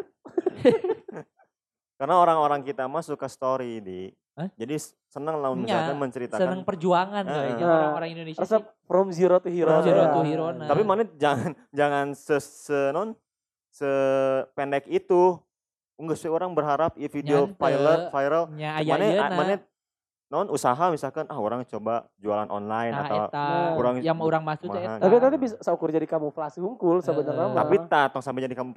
Karena 1.95 2.15
orang-orang 2.17 2.65
kita 2.65 2.85
mah 2.85 2.99
suka 2.99 3.29
story 3.29 3.77
di. 3.77 4.09
Hah? 4.33 4.49
Jadi 4.55 4.73
s- 4.73 4.97
seneng 5.05 5.37
lah 5.37 5.53
Nya, 5.53 5.61
misalkan 5.61 5.97
menceritakan. 5.99 6.39
seneng 6.39 6.61
perjuangan 6.63 7.21
kayaknya 7.21 7.61
Nah, 7.61 7.77
orang-orang 7.77 8.09
Indonesia 8.09 8.41
sih 8.41 8.61
from 8.81 9.07
zero 9.11 9.37
to 9.37 9.49
hero. 9.51 9.69
From 9.69 9.83
zero 9.83 10.01
ya. 10.01 10.09
to 10.09 10.21
hero, 10.23 10.47
nah. 10.49 10.65
Tapi 10.65 10.81
mana 10.81 11.03
jangan 11.13 11.51
jangan 11.79 12.05
se, 12.11 12.35
se 12.39 12.89
non 12.89 13.13
sependek 13.69 14.87
itu. 14.87 15.37
Enggak 15.93 16.17
sih 16.17 16.25
orang 16.27 16.49
berharap 16.51 16.97
i 16.97 17.05
video 17.05 17.45
Nyante. 17.45 17.61
viral 17.61 17.99
viral 18.09 18.43
aya 18.57 18.89
mana 18.89 19.05
mana 19.29 19.53
non 20.31 20.47
usaha 20.47 20.87
misalkan 20.87 21.27
ah 21.27 21.35
orang 21.35 21.67
coba 21.67 22.07
jualan 22.15 22.47
online 22.47 22.89
nah 22.89 23.03
atau 23.03 23.17
eta 23.27 23.45
kurang- 23.75 23.99
yang 23.99 24.15
mau 24.15 24.25
orang 24.25 24.47
kumaha. 24.47 24.79
eta 24.79 25.03
Tapi 25.03 25.15
tadi 25.19 25.35
bisa 25.37 25.55
saukur 25.59 25.91
jadi 25.91 26.07
kamuflase 26.07 26.57
hungkul 26.57 27.03
sebenarnya 27.03 27.51
mah. 27.51 27.57
tapi 27.57 27.75
tak 27.85 28.15
tong 28.15 28.23
sampai 28.23 28.47
jadi 28.47 28.55
kamu 28.55 28.71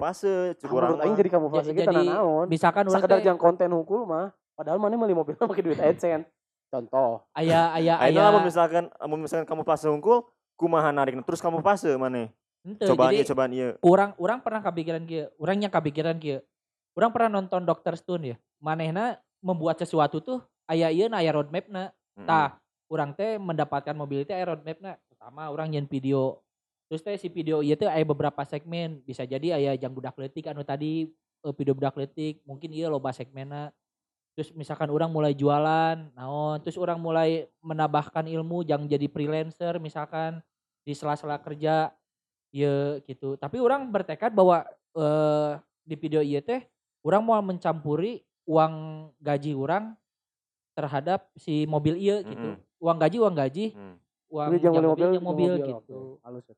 Ah, 0.51 0.59
cukup 0.59 0.75
orang 0.77 0.99
aing 0.99 1.15
jadi 1.15 1.31
kamuflase 1.31 1.71
Ja- 1.71 1.77
kita 1.77 1.91
jadi 1.95 2.03
naon. 2.11 2.45
misalkan 2.45 2.83
orang 2.83 2.99
Sekedar 2.99 3.23
jangan 3.23 3.39
konten 3.39 3.71
hungkul 3.71 4.03
mah. 4.03 4.35
Padahal 4.51 4.77
mana 4.77 4.95
beli 4.95 5.15
mobil 5.15 5.31
pakai 5.41 5.63
duit 5.63 5.79
AdSense. 5.79 6.27
Contoh. 6.67 7.23
aya 7.31 7.71
aya 7.71 7.95
Ayo 8.03 8.19
aya 8.19 8.29
lah 8.29 8.43
misalkan 8.43 8.83
mau 8.99 9.15
misalkan 9.15 9.47
kamu 9.47 9.63
pase 9.63 9.87
unggul 9.87 10.27
kumaha 10.53 10.91
narik 10.91 11.15
terus 11.23 11.39
kamu 11.39 11.59
pase 11.61 11.87
mana 11.95 12.27
henteu, 12.61 12.87
cobaan 12.89 13.11
jadi 13.11 13.17
ieu 13.17 13.25
cobaan 13.25 13.51
ieu 13.53 13.69
orang 13.79 14.11
orang 14.17 14.39
pernah 14.41 14.59
kepikiran 14.59 15.03
kieu 15.03 15.31
orang 15.37 15.55
yang 15.57 15.71
kepikiran 15.71 16.17
kieu 16.17 16.43
orang 16.91 17.11
pernah 17.11 17.29
nonton 17.33 17.63
Dr. 17.63 17.95
Stone 17.95 18.23
ya 18.25 18.35
manehna 18.57 19.15
membuat 19.39 19.77
sesuatu 19.77 20.19
tuh 20.19 20.43
aya 20.69 20.89
ieu 20.89 21.09
aya 21.11 21.31
roadmapna 21.31 21.93
Mm-mm. 22.15 22.27
Tah, 22.31 22.55
orang 22.87 23.11
teh 23.11 23.35
mendapatkan 23.35 23.91
mobil 23.91 24.23
teh 24.23 24.31
aya 24.31 24.55
roadmapna. 24.55 24.95
Pertama 25.11 25.51
orang 25.51 25.67
nyen 25.67 25.83
video. 25.83 26.39
Terus 26.87 27.03
teh 27.03 27.15
si 27.19 27.27
video 27.27 27.59
ieu 27.59 27.75
teh 27.75 27.91
aya 27.91 28.07
beberapa 28.07 28.39
segmen. 28.47 29.03
Bisa 29.03 29.27
jadi 29.27 29.59
aya 29.59 29.75
jang 29.75 29.91
budak 29.91 30.15
leutik 30.15 30.47
anu 30.47 30.63
tadi 30.63 31.11
eh, 31.43 31.53
video 31.59 31.75
budak 31.75 31.99
leutik, 31.99 32.39
mungkin 32.47 32.71
ieu 32.71 32.87
loba 32.87 33.11
segmenna. 33.11 33.75
Terus 34.35 34.51
misalkan 34.51 34.91
orang 34.91 35.11
mulai 35.11 35.31
jualan, 35.31 36.11
naon, 36.11 36.59
terus 36.59 36.75
orang 36.75 36.99
mulai 36.99 37.47
menambahkan 37.63 38.27
ilmu 38.27 38.67
jang 38.67 38.83
jadi 38.83 39.07
freelancer 39.07 39.79
misalkan 39.79 40.43
di 40.83 40.91
sela-sela 40.91 41.39
kerja 41.39 41.91
ieu 42.55 43.03
gitu. 43.03 43.35
Tapi 43.35 43.59
orang 43.59 43.91
bertekad 43.91 44.31
bahwa 44.31 44.63
eh 44.95 45.51
di 45.83 45.95
video 45.99 46.23
ieu 46.23 46.39
teh 46.39 46.63
orang 47.03 47.21
mau 47.27 47.39
mencampuri 47.43 48.23
uang 48.47 49.07
gaji 49.19 49.51
orang 49.51 49.99
terhadap 50.75 51.31
si 51.33 51.63
mobil 51.65 51.95
iya 51.95 52.19
gitu. 52.21 52.35
Mm-mm. 52.53 52.83
Uang 52.83 52.97
gaji 52.99 53.17
uang 53.17 53.33
gaji, 53.33 53.65
Hmm. 53.71 53.95
uang 54.27 54.47
Jadi 54.51 54.59
jangan 54.59 54.75
yang 54.75 54.85
mobil, 54.85 55.09
yang 55.09 55.25
mobil, 55.25 55.51
jangan 55.55 55.69
gitu. 55.81 55.99
Halus 56.21 56.43
ya. 56.45 56.55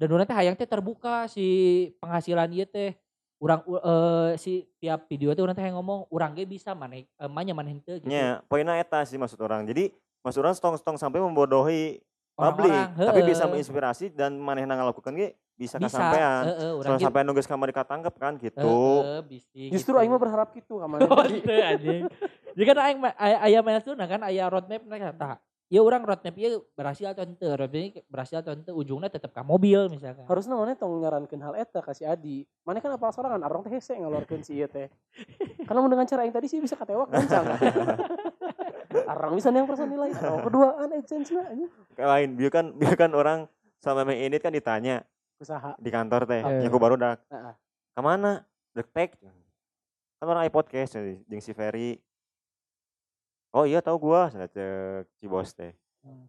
Dan 0.00 0.08
urang 0.10 0.24
teh 0.24 0.32
hayang 0.32 0.56
teh 0.56 0.64
terbuka 0.64 1.28
si 1.28 1.46
penghasilan 2.00 2.48
ieu 2.50 2.64
teh. 2.64 2.96
Urang 3.36 3.60
u- 3.64 3.76
eh, 3.76 4.30
si 4.36 4.64
tiap 4.76 5.04
video 5.06 5.32
teh 5.32 5.40
urang 5.40 5.52
teh 5.52 5.60
hayang 5.60 5.76
ngomong 5.76 6.08
urang 6.08 6.32
ge 6.32 6.44
bisa 6.44 6.72
maneh 6.72 7.04
eh, 7.04 7.28
manya 7.28 7.52
maneh 7.52 7.76
henteu 7.76 8.00
gitu. 8.00 8.08
Nya, 8.08 8.40
poinnya 8.48 8.76
eta 8.76 9.04
sih 9.04 9.20
maksud 9.20 9.36
orang. 9.38 9.68
Jadi 9.68 9.92
maksud 10.20 10.40
orang 10.40 10.56
stong-stong 10.56 10.96
sampai 10.96 11.20
membodohi 11.20 12.00
publik, 12.32 12.72
tapi 12.96 13.20
bisa 13.20 13.44
menginspirasi 13.44 14.16
dan 14.16 14.40
manehna 14.40 14.72
ngalakukan 14.72 15.12
ge 15.12 15.36
bisa, 15.60 15.76
bisa 15.76 15.92
kesampean. 15.92 16.42
heeh 16.48 16.70
urang 16.72 16.96
Soalnya 16.96 17.04
sampai 17.12 17.20
nunggu 17.28 17.44
kamar 17.44 17.68
ditangkap 17.68 18.14
kan 18.16 18.32
gitu. 18.40 18.72
bisi 19.28 19.68
Justru 19.68 19.92
gitu. 19.92 20.00
aing 20.00 20.08
mah 20.08 20.16
berharap 20.16 20.48
gitu 20.56 20.80
ka 20.80 20.88
maneh. 20.88 21.04
Oh, 21.04 21.20
anjing. 21.20 22.08
Jadi 22.56 22.64
kan 22.64 22.76
aing 22.80 22.98
ma- 23.04 23.16
aya 23.20 23.36
aya 23.44 23.58
milestone 23.60 24.00
kan 24.08 24.20
aya 24.24 24.48
roadmap 24.48 24.80
nah 24.88 25.12
tah. 25.12 25.36
ya 25.70 25.84
orang 25.84 26.02
roadmap 26.02 26.34
ya 26.34 26.58
berhasil 26.74 27.12
atau 27.14 27.22
ente 27.22 27.46
roadmap 27.46 28.02
berhasil 28.10 28.42
atau 28.42 28.56
ente 28.56 28.72
ujungnya 28.74 29.06
tetap 29.06 29.30
ke 29.30 29.38
mobil 29.46 29.86
misalkan 29.86 30.26
harusnya 30.26 30.58
mana 30.58 30.74
tong 30.74 30.98
nyarankeun 30.98 31.38
hal 31.46 31.54
eta 31.54 31.78
kasih 31.78 32.10
Adi 32.10 32.42
mana 32.66 32.82
kan 32.82 32.90
apal 32.90 33.14
sorangan 33.14 33.38
orang 33.38 33.62
teh 33.62 33.78
hese 33.78 33.94
ngeluarkeun 33.94 34.42
si 34.42 34.58
ieu 34.58 34.66
teh 34.66 34.90
kalau 35.70 35.86
dengan 35.86 36.02
cara 36.10 36.26
yang 36.26 36.34
tadi 36.34 36.50
sih 36.50 36.58
bisa 36.58 36.74
katewak 36.74 37.06
kencang 37.14 37.46
orang 39.06 39.30
bisa 39.38 39.54
yang 39.54 39.70
personil 39.70 40.02
lain 40.02 40.14
oh 40.18 40.42
keduaan 40.42 40.88
anjing 40.90 41.22
Kayak 41.94 42.10
lain, 42.18 42.28
biar 42.34 42.50
kan 42.50 42.64
biar 42.74 42.94
kan 42.98 43.10
orang 43.14 43.38
sama 43.78 44.02
main 44.02 44.26
ini 44.26 44.42
kan 44.42 44.50
ditanya 44.50 45.06
usaha 45.40 45.72
di 45.80 45.88
kantor 45.88 46.28
teh, 46.28 46.44
Eh. 46.44 46.60
yang 46.62 46.70
aku 46.70 46.76
baru 46.76 47.00
dak. 47.00 47.24
Heeh. 47.32 47.54
Ke 47.96 48.00
mana? 48.04 48.44
Dektek. 48.76 49.16
Kan 50.20 50.26
orang 50.28 50.44
i 50.44 50.52
podcast 50.52 51.00
jeung 51.00 51.40
si 51.40 51.56
Ferry. 51.56 51.96
Oh 53.50 53.64
iya 53.66 53.80
tahu 53.82 53.98
gua, 53.98 54.28
saya 54.30 54.46
cek 54.46 55.08
si 55.18 55.26
bos 55.26 55.50
teh. 55.56 55.72
Hmm. 56.04 56.28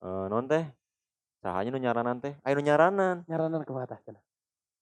Eh 0.00 0.26
non 0.32 0.48
teh. 0.48 0.64
Sahanya 1.44 1.70
nu 1.70 1.78
nyaranan 1.78 2.18
teh. 2.18 2.34
Ayo 2.42 2.56
nu 2.56 2.64
nyaranan. 2.64 3.22
nyaranan 3.28 3.62
ke 3.62 3.72
mata 3.72 3.96
cenah 4.00 4.20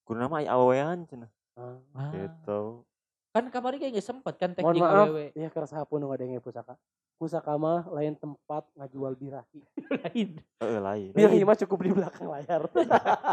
Kudu 0.07 0.25
nama 0.25 0.41
aya 0.41 0.57
awewean 0.57 1.05
cenah. 1.05 1.29
Ah. 1.59 1.77
Ah. 1.93 2.11
Gitu. 2.15 2.87
kan 3.29 3.45
kemarin 3.55 3.79
kayak 3.79 3.93
nggak 3.95 4.09
sempet 4.09 4.35
kan 4.35 4.51
mohon 4.57 4.75
teknik 4.75 4.83
maaf 4.83 5.07
awewe 5.07 5.25
ya 5.37 5.47
kerasa 5.53 5.85
pun 5.87 6.03
nggak 6.03 6.17
ada 6.19 6.25
yang 6.27 6.43
pusaka 6.43 6.75
pusaka 7.19 7.59
mah 7.59 7.83
lain 7.91 8.15
tempat 8.15 8.63
ngajual 8.79 9.19
birahi. 9.19 9.61
Lain. 10.07 10.39
Heeh 10.63 10.79
lain. 10.79 11.11
birahi 11.11 11.43
mah 11.43 11.59
cukup 11.59 11.79
di 11.83 11.91
belakang 11.91 12.31
layar. 12.31 12.63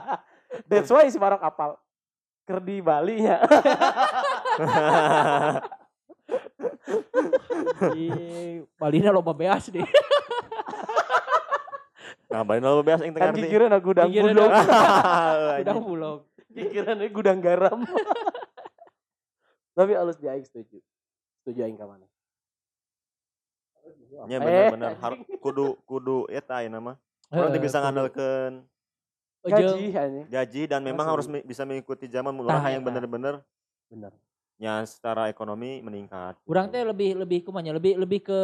That's 0.69 0.89
why 0.89 1.05
si 1.13 1.21
Marok 1.21 1.45
apal. 1.45 1.77
Ker 2.45 2.61
di 2.61 2.77
Bali 2.77 3.25
nya 3.25 3.41
di 7.97 8.05
Balina 8.77 9.09
loba 9.17 9.33
beas 9.33 9.65
deh 9.73 9.81
Ngapain 12.29 12.61
lo 12.61 12.85
biasa 12.85 13.01
yang 13.09 13.17
kan 13.17 13.33
tengah 13.33 13.49
kira 13.49 13.65
na 13.65 13.81
gudang 13.81 14.13
Gigirna 14.13 14.33
bulog. 14.33 14.51
udah 15.65 15.77
bulog. 15.81 16.19
Kira 16.53 16.93
gudang 17.09 17.39
garam. 17.41 17.81
Tapi 19.73 19.91
halus 19.97 20.21
di 20.21 20.29
aing 20.29 20.45
setuju. 20.45 20.77
Setuju 21.41 21.65
aing 21.65 21.81
ka 21.81 21.89
mana 21.89 22.05
Ya 24.25 24.25
Eh, 24.27 24.39
bener-bener 24.39 24.89
anjing. 24.89 25.01
har- 25.01 25.19
kudu 25.37 25.77
kudu 25.83 26.25
eta 26.27 26.59
ya 26.59 26.69
nama. 26.69 26.97
Orang 27.29 27.51
bisa 27.57 27.77
Oh, 29.45 29.49
gaji 29.51 29.93
gaji 30.25 30.61
dan 30.65 30.81
memang 30.81 31.05
harus 31.05 31.29
mi- 31.29 31.45
bisa 31.45 31.61
mengikuti 31.61 32.09
zaman 32.09 32.33
orang 32.33 32.65
yang 32.71 32.81
eta. 32.81 32.89
bener-bener 32.89 33.33
bener 33.85 34.09
ya 34.57 34.81
secara 34.81 35.29
ekonomi 35.29 35.85
meningkat. 35.85 36.33
Orang 36.43 36.65
gitu. 36.65 36.73
teh 36.73 36.83
lebih 36.83 37.09
lebih 37.15 37.39
kumanya 37.45 37.69
lebih 37.71 37.93
lebih 37.93 38.25
ke 38.25 38.39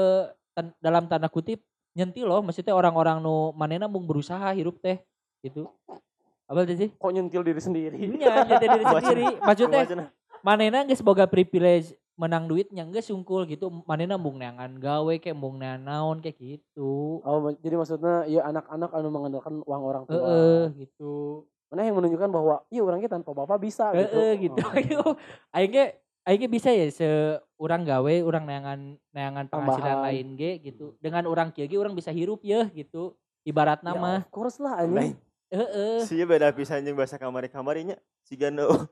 tan- 0.51 0.77
dalam 0.77 1.09
tanda 1.09 1.25
kutip 1.25 1.57
nyentil 1.91 2.29
loh 2.29 2.45
maksudnya 2.45 2.71
orang-orang 2.71 3.17
nu 3.17 3.49
manena 3.51 3.89
mung 3.89 4.05
berusaha 4.05 4.53
hirup 4.53 4.77
teh 4.77 5.01
gitu. 5.41 5.65
Apa 6.45 6.69
teh 6.69 6.77
sih? 6.77 6.89
kok 6.91 7.09
nyentil 7.09 7.41
diri 7.41 7.57
sendiri 7.57 7.97
Nya 7.97 8.45
jadi 8.45 8.65
diri 8.69 8.85
sendiri. 8.93 9.25
Maksudnya 9.39 9.81
manena 10.39 10.85
geus 10.85 11.01
boga 11.01 11.25
privilege 11.25 11.97
menang 12.15 12.45
duitnya 12.45 12.83
geus 12.87 13.07
sungkul 13.07 13.45
gitu. 13.45 13.71
Manena 13.83 14.15
mung 14.15 14.37
neangan 14.37 14.77
gawe 14.77 15.13
kayak 15.17 15.33
mung 15.33 15.57
naon 15.57 16.19
kayak 16.19 16.37
gitu. 16.37 17.19
oh 17.21 17.49
jadi 17.57 17.75
maksudnya 17.75 18.25
ya 18.25 18.45
anak-anak 18.45 18.91
anu 18.91 19.09
mengandalkan 19.09 19.63
uang 19.63 19.81
orang 19.81 20.03
tua 20.05 20.19
Heeh 20.19 20.61
gitu. 20.77 21.45
mana 21.71 21.87
yang 21.87 21.95
menunjukkan 21.95 22.29
bahwa 22.29 22.55
iya 22.67 22.83
orangnya 22.83 23.07
tanpa 23.07 23.31
bapak 23.31 23.57
bisa 23.57 23.89
gitu 23.91 24.11
Heeh 24.11 24.31
gitu. 24.45 24.59
Oh. 24.59 24.75
Ayo 24.75 25.01
aing 25.55 25.71
ge 25.71 25.85
aing 26.23 26.39
ge 26.39 26.47
bisa 26.47 26.69
ya 26.69 26.85
se 26.87 27.07
urang 27.55 27.81
gawe, 27.81 28.13
urang 28.21 28.43
neangan 28.43 28.79
neangan 29.09 29.45
penghasilan 29.47 29.81
Tambahan. 29.97 30.05
lain 30.05 30.27
ge 30.35 30.51
gitu. 30.61 30.93
Dengan 30.99 31.25
orang 31.25 31.49
kieu 31.49 31.65
ge 31.65 31.79
urang 31.79 31.95
bisa 31.95 32.11
hirup 32.11 32.43
ya 32.43 32.67
gitu. 32.69 33.15
Ibarat 33.41 33.81
Ya, 33.81 33.89
nama. 33.89 34.21
of 34.21 34.29
course 34.29 34.59
lah 34.59 34.77
anjing 34.79 35.17
Heeh. 35.49 36.05
Sih 36.05 36.21
beda 36.23 36.51
pisan 36.51 36.79
jeung 36.81 36.95
bahasa 36.95 37.15
kamari-kamarinya. 37.15 37.95
Siga 38.23 38.47
nu 38.47 38.69
wah 38.69 38.85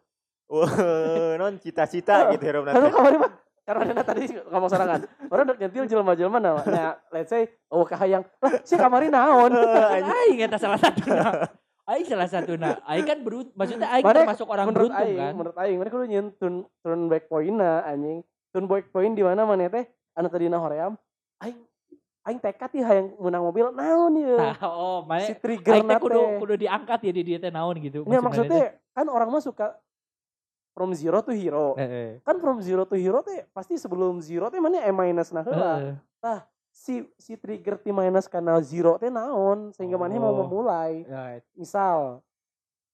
non 1.37 1.53
cita-cita 1.61 2.33
gitu 2.33 2.43
hirupna 2.49 2.73
Kan 2.73 2.89
teh. 2.89 2.93
kamari 2.93 3.17
mah 3.21 3.31
karena 3.69 4.01
tadi 4.01 4.33
ngomong 4.49 4.65
sorangan. 4.65 4.99
Orang 5.29 5.45
udah 5.45 5.57
nyentil 5.61 5.85
jelema-jelema 5.85 6.41
nah, 6.41 6.57
nah 6.65 6.97
let's 7.13 7.29
say 7.29 7.45
oh 7.69 7.85
kahayang. 7.85 8.25
Lah 8.41 8.65
si 8.65 8.73
kamari 8.73 9.13
naon? 9.13 9.53
Aing 10.25 10.41
eta 10.41 10.57
salah 10.57 10.81
satuna. 10.81 11.45
Aing 11.85 12.05
salah 12.09 12.25
satuna. 12.25 12.81
Aing 12.89 13.05
kan 13.05 13.21
beruntung, 13.21 13.53
maksudnya 13.53 13.93
aing 13.93 14.05
termasuk 14.09 14.49
orang 14.49 14.73
beruntung 14.73 14.97
aing, 14.97 15.21
kan. 15.21 15.33
menurut 15.37 15.57
aing 15.61 15.77
mereka 15.77 16.01
kudu 16.01 16.09
nyen 16.09 16.33
turn, 16.41 16.65
turn 16.81 17.05
back 17.13 17.29
point-na 17.29 17.85
anjing. 17.85 18.25
Turn 18.49 18.65
back 18.65 18.89
point 18.89 19.13
di 19.13 19.21
mana 19.21 19.45
mana 19.45 19.69
teh 19.69 19.85
anu 20.17 20.33
tadi 20.33 20.49
hoream. 20.49 20.97
Aing 21.37 21.57
aing 22.25 22.39
tekad 22.41 22.73
ya 22.73 22.89
hayang 22.89 23.13
menang 23.21 23.45
mobil 23.45 23.69
naon 23.69 24.17
Nah, 24.17 24.57
ya. 24.57 24.65
oh, 24.65 25.05
Si 25.05 25.09
mana 25.13 25.25
trigger 25.45 25.73
aing 25.77 25.85
teh 25.85 25.93
na 25.93 26.01
kudu 26.01 26.21
kudu 26.41 26.53
diangkat 26.57 26.99
ya 27.05 27.11
di 27.13 27.21
dia 27.21 27.37
teh 27.37 27.53
naon 27.53 27.77
gitu. 27.77 28.01
Ini 28.01 28.17
maksudnya 28.17 28.81
kan 28.97 29.05
orang 29.13 29.29
mah 29.29 29.45
suka 29.45 29.77
from 30.73 30.93
zero 30.93 31.19
to 31.21 31.31
hero. 31.31 31.75
Heeh. 31.75 32.21
Kan 32.23 32.37
from 32.39 32.61
zero 32.61 32.85
to 32.85 32.95
hero 32.95 33.19
teh 33.21 33.43
pasti 33.51 33.75
sebelum 33.75 34.19
zero 34.19 34.47
teh 34.47 34.59
mana 34.59 34.81
E 34.81 34.91
minus 34.91 35.29
nah 35.31 35.43
heula. 35.43 35.99
Heeh. 36.23 36.39
Si 36.69 37.01
si 37.17 37.33
trigger 37.35 37.81
ti 37.81 37.89
minus 37.89 38.29
karena 38.29 38.55
zero 38.61 38.95
teh 38.95 39.09
naon 39.09 39.73
sehingga 39.73 39.97
mana 39.97 40.15
mau 40.15 40.31
Oh. 40.31 40.45
memulai. 40.45 41.03
Ya, 41.03 41.41
misal 41.53 42.21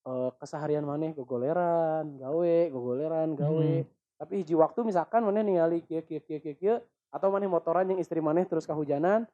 eh, 0.01 0.29
keseharian 0.37 0.85
maneh 0.85 1.11
gogoleran 1.11 2.17
gawe 2.17 2.55
gogoleran 2.69 3.33
gawe 3.33 3.71
Hmm. 3.81 3.89
tapi 4.15 4.33
hiji 4.41 4.53
waktu 4.53 4.85
misalkan 4.85 5.25
maneh 5.25 5.41
ningali 5.41 5.81
kieu 5.81 6.05
kieu 6.05 6.21
kieu 6.21 6.37
kieu 6.39 6.55
kieu 6.55 6.75
atau 7.09 7.33
maneh 7.33 7.49
motoran 7.49 7.89
yang 7.89 7.97
istri 7.97 8.21
maneh 8.21 8.45
terus 8.45 8.63
kehujanan 8.63 9.25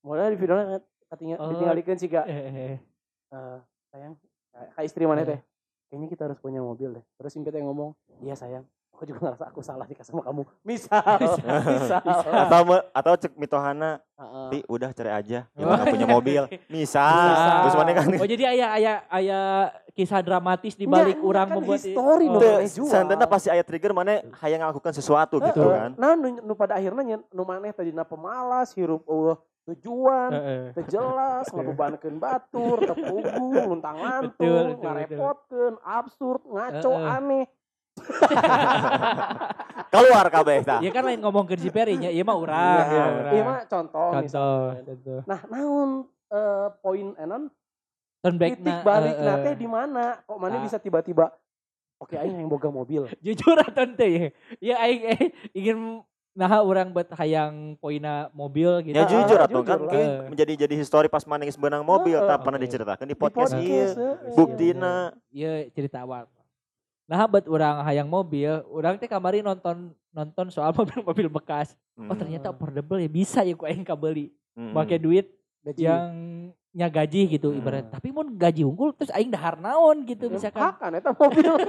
mulai 0.00 0.30
di 0.30 0.38
videonya 0.38 0.78
ketinggal 1.10 1.38
Oh. 1.42 1.50
ditinggalikeun 1.50 1.98
siga 1.98 2.22
heeh. 2.22 2.78
eh, 3.34 3.58
sayang 3.90 4.14
ka 4.72 4.80
istri 4.82 5.04
Eh. 5.04 5.26
teh 5.26 5.38
kayaknya 5.92 6.08
kita 6.08 6.22
harus 6.24 6.40
punya 6.40 6.64
mobil 6.64 6.96
deh 6.96 7.04
terus 7.14 7.36
Impet 7.36 7.52
yang 7.52 7.68
ngomong 7.68 7.92
iya 8.18 8.32
sayang 8.32 8.64
aku 8.96 9.04
juga 9.04 9.28
ngerasa 9.28 9.44
aku 9.44 9.60
salah 9.60 9.84
nikah 9.84 10.00
sama 10.00 10.24
kamu 10.24 10.48
misal 10.64 11.04
misal 11.20 12.00
Atau 12.32 12.60
me- 12.64 12.86
atau 12.92 13.12
cek 13.14 13.32
mitohana, 13.34 14.00
Heeh. 14.14 14.48
"Pi, 14.48 14.58
udah 14.64 14.88
cerai 14.94 15.18
aja. 15.18 15.44
Kita 15.52 15.66
Oh. 15.66 15.74
nggak 15.74 15.90
punya 15.90 16.06
mobil." 16.06 16.42
Misal. 16.70 17.10
Misal. 17.10 17.56
Terus 17.60 17.74
mana 17.74 17.90
kan 17.92 18.06
Oh 18.14 18.28
jadi 18.28 18.44
ayah 18.48 18.68
ayah 18.78 18.96
ayah 19.10 19.44
kisah 19.90 20.22
dramatis 20.22 20.78
di 20.78 20.86
balik 20.86 21.18
nya 21.18 21.26
orang 21.26 21.46
kan 21.50 21.54
membuat 21.58 21.82
history 21.82 22.26
Oh. 22.30 22.40
jual. 22.62 22.88
Santana 22.88 23.26
pasti 23.26 23.48
aya 23.50 23.60
trigger 23.60 23.90
mana 23.90 24.22
hayang 24.38 24.62
ngelakukan 24.62 24.94
sesuatu 24.94 25.42
gitu 25.42 25.60
Heeh. 25.60 25.74
kan. 25.74 25.90
Nah, 25.98 26.14
nu, 26.14 26.38
nu 26.38 26.52
pada 26.54 26.78
akhirnya 26.78 27.02
nu 27.26 27.42
maneh 27.42 27.74
tadi 27.74 27.90
pemalas, 27.90 28.70
hirup 28.72 29.02
eueuh 29.04 29.34
tujuan, 29.64 30.30
Heeh. 30.30 30.62
teu 30.74 30.84
jelas, 30.90 31.46
ngebebankeun 31.48 32.16
batur, 32.16 32.76
tepugu, 32.82 33.48
luntang 33.70 33.96
lantung, 33.96 34.78
ngarepotkeun, 34.78 35.74
absurd, 35.80 36.42
ngaco, 36.44 36.92
aneh. 36.92 37.44
Keluar 39.92 40.26
kabeh 40.28 40.56
tah. 40.64 40.78
Ya 40.80 40.90
kan 40.90 41.02
lain 41.04 41.20
ngomong 41.20 41.44
ke 41.44 41.54
si 41.56 41.68
Perry 41.68 41.94
nya, 41.94 42.08
iya 42.08 42.22
mah 42.22 42.34
urang, 42.34 42.58
Iya, 42.58 42.82
ya 42.88 43.04
urang. 43.12 43.32
Iya 43.32 43.42
mah 43.44 43.58
contoh, 43.66 44.08
Contoh, 44.10 44.58
contoh. 44.82 45.18
Nah, 45.28 45.40
naon 45.46 45.90
eh, 46.32 46.66
poin 46.80 47.08
enon 47.16 47.42
Turn 48.22 48.36
back 48.38 48.50
titik 48.54 48.72
na, 48.72 48.82
balik 48.82 49.14
eh, 49.14 49.24
nate 49.24 49.50
di 49.54 49.66
mana? 49.66 50.04
Kok 50.22 50.38
mana 50.38 50.54
Ah. 50.56 50.62
bisa 50.62 50.78
tiba-tiba 50.78 51.26
Oke, 51.98 52.18
aing 52.18 52.34
yang 52.34 52.50
boga 52.50 52.66
mobil. 52.66 53.06
jujur 53.24 53.54
atau 53.54 53.86
ente 53.86 54.06
ya 54.08 54.26
ya 54.58 54.74
aing 54.82 55.02
eh, 55.06 55.20
ingin 55.52 56.02
nah 56.32 56.48
orang 56.58 56.88
buat 56.88 57.12
hayang 57.12 57.76
poina 57.76 58.32
mobil 58.32 58.80
gitu 58.82 58.94
Ya 58.94 59.04
Ah, 59.04 59.06
jujur 59.06 59.36
ah, 59.36 59.44
atuh 59.44 59.52
jujur 59.54 59.68
kan 59.68 59.78
lah. 59.78 59.90
kayak 59.90 60.12
menjadi 60.28 60.52
jadi 60.58 60.74
histori 60.74 61.06
pas 61.06 61.20
mana 61.22 61.42
geus 61.42 61.54
beunang 61.54 61.82
mobil 61.82 62.14
Heeh. 62.14 62.24
tak 62.26 62.40
pernah 62.40 62.56
Oke. 62.56 62.64
diceritakan 62.64 63.04
di 63.04 63.10
Di 63.10 63.18
podcast 63.18 63.52
ieu. 63.54 63.84
heeh. 63.90 64.32
Buktina 64.32 65.12
Iya 65.28 65.52
cerita 65.70 66.00
awal. 66.00 66.24
Nah 67.04 67.26
buat 67.26 67.44
orang 67.44 67.84
hayang 67.84 68.08
mobil, 68.08 68.48
orang 68.66 68.96
teh 68.96 69.04
kamari 69.04 69.40
nonton 69.40 69.92
nonton 70.08 70.48
soal 70.48 70.72
mobil-mobil 70.78 71.28
bekas. 71.28 71.76
Oh 71.94 72.08
Hmm, 72.08 72.16
ternyata 72.16 72.48
affordable 72.48 72.96
ya 72.96 73.10
bisa 73.10 73.40
ya 73.40 73.52
ku 73.52 73.62
aing 73.62 73.84
kabeli. 73.84 74.32
hmm. 74.54 74.72
Pakai 74.72 74.96
duit 74.96 75.28
Gaji. 75.60 75.84
yang 75.84 76.08
nya 76.72 76.88
gaji 76.88 77.28
gitu 77.30 77.48
Hmm. 77.48 77.58
ibarat. 77.58 77.84
Tapi 77.86 78.08
mau 78.08 78.24
gaji 78.24 78.62
unggul 78.62 78.92
terus 78.92 79.08
aing 79.10 79.28
dahar 79.28 79.56
naon 79.56 80.02
gitu 80.02 80.26
Ya, 80.26 80.32
misalkan. 80.32 80.62
Pakan 80.66 80.92
eta 80.94 81.12
mobil. 81.12 81.52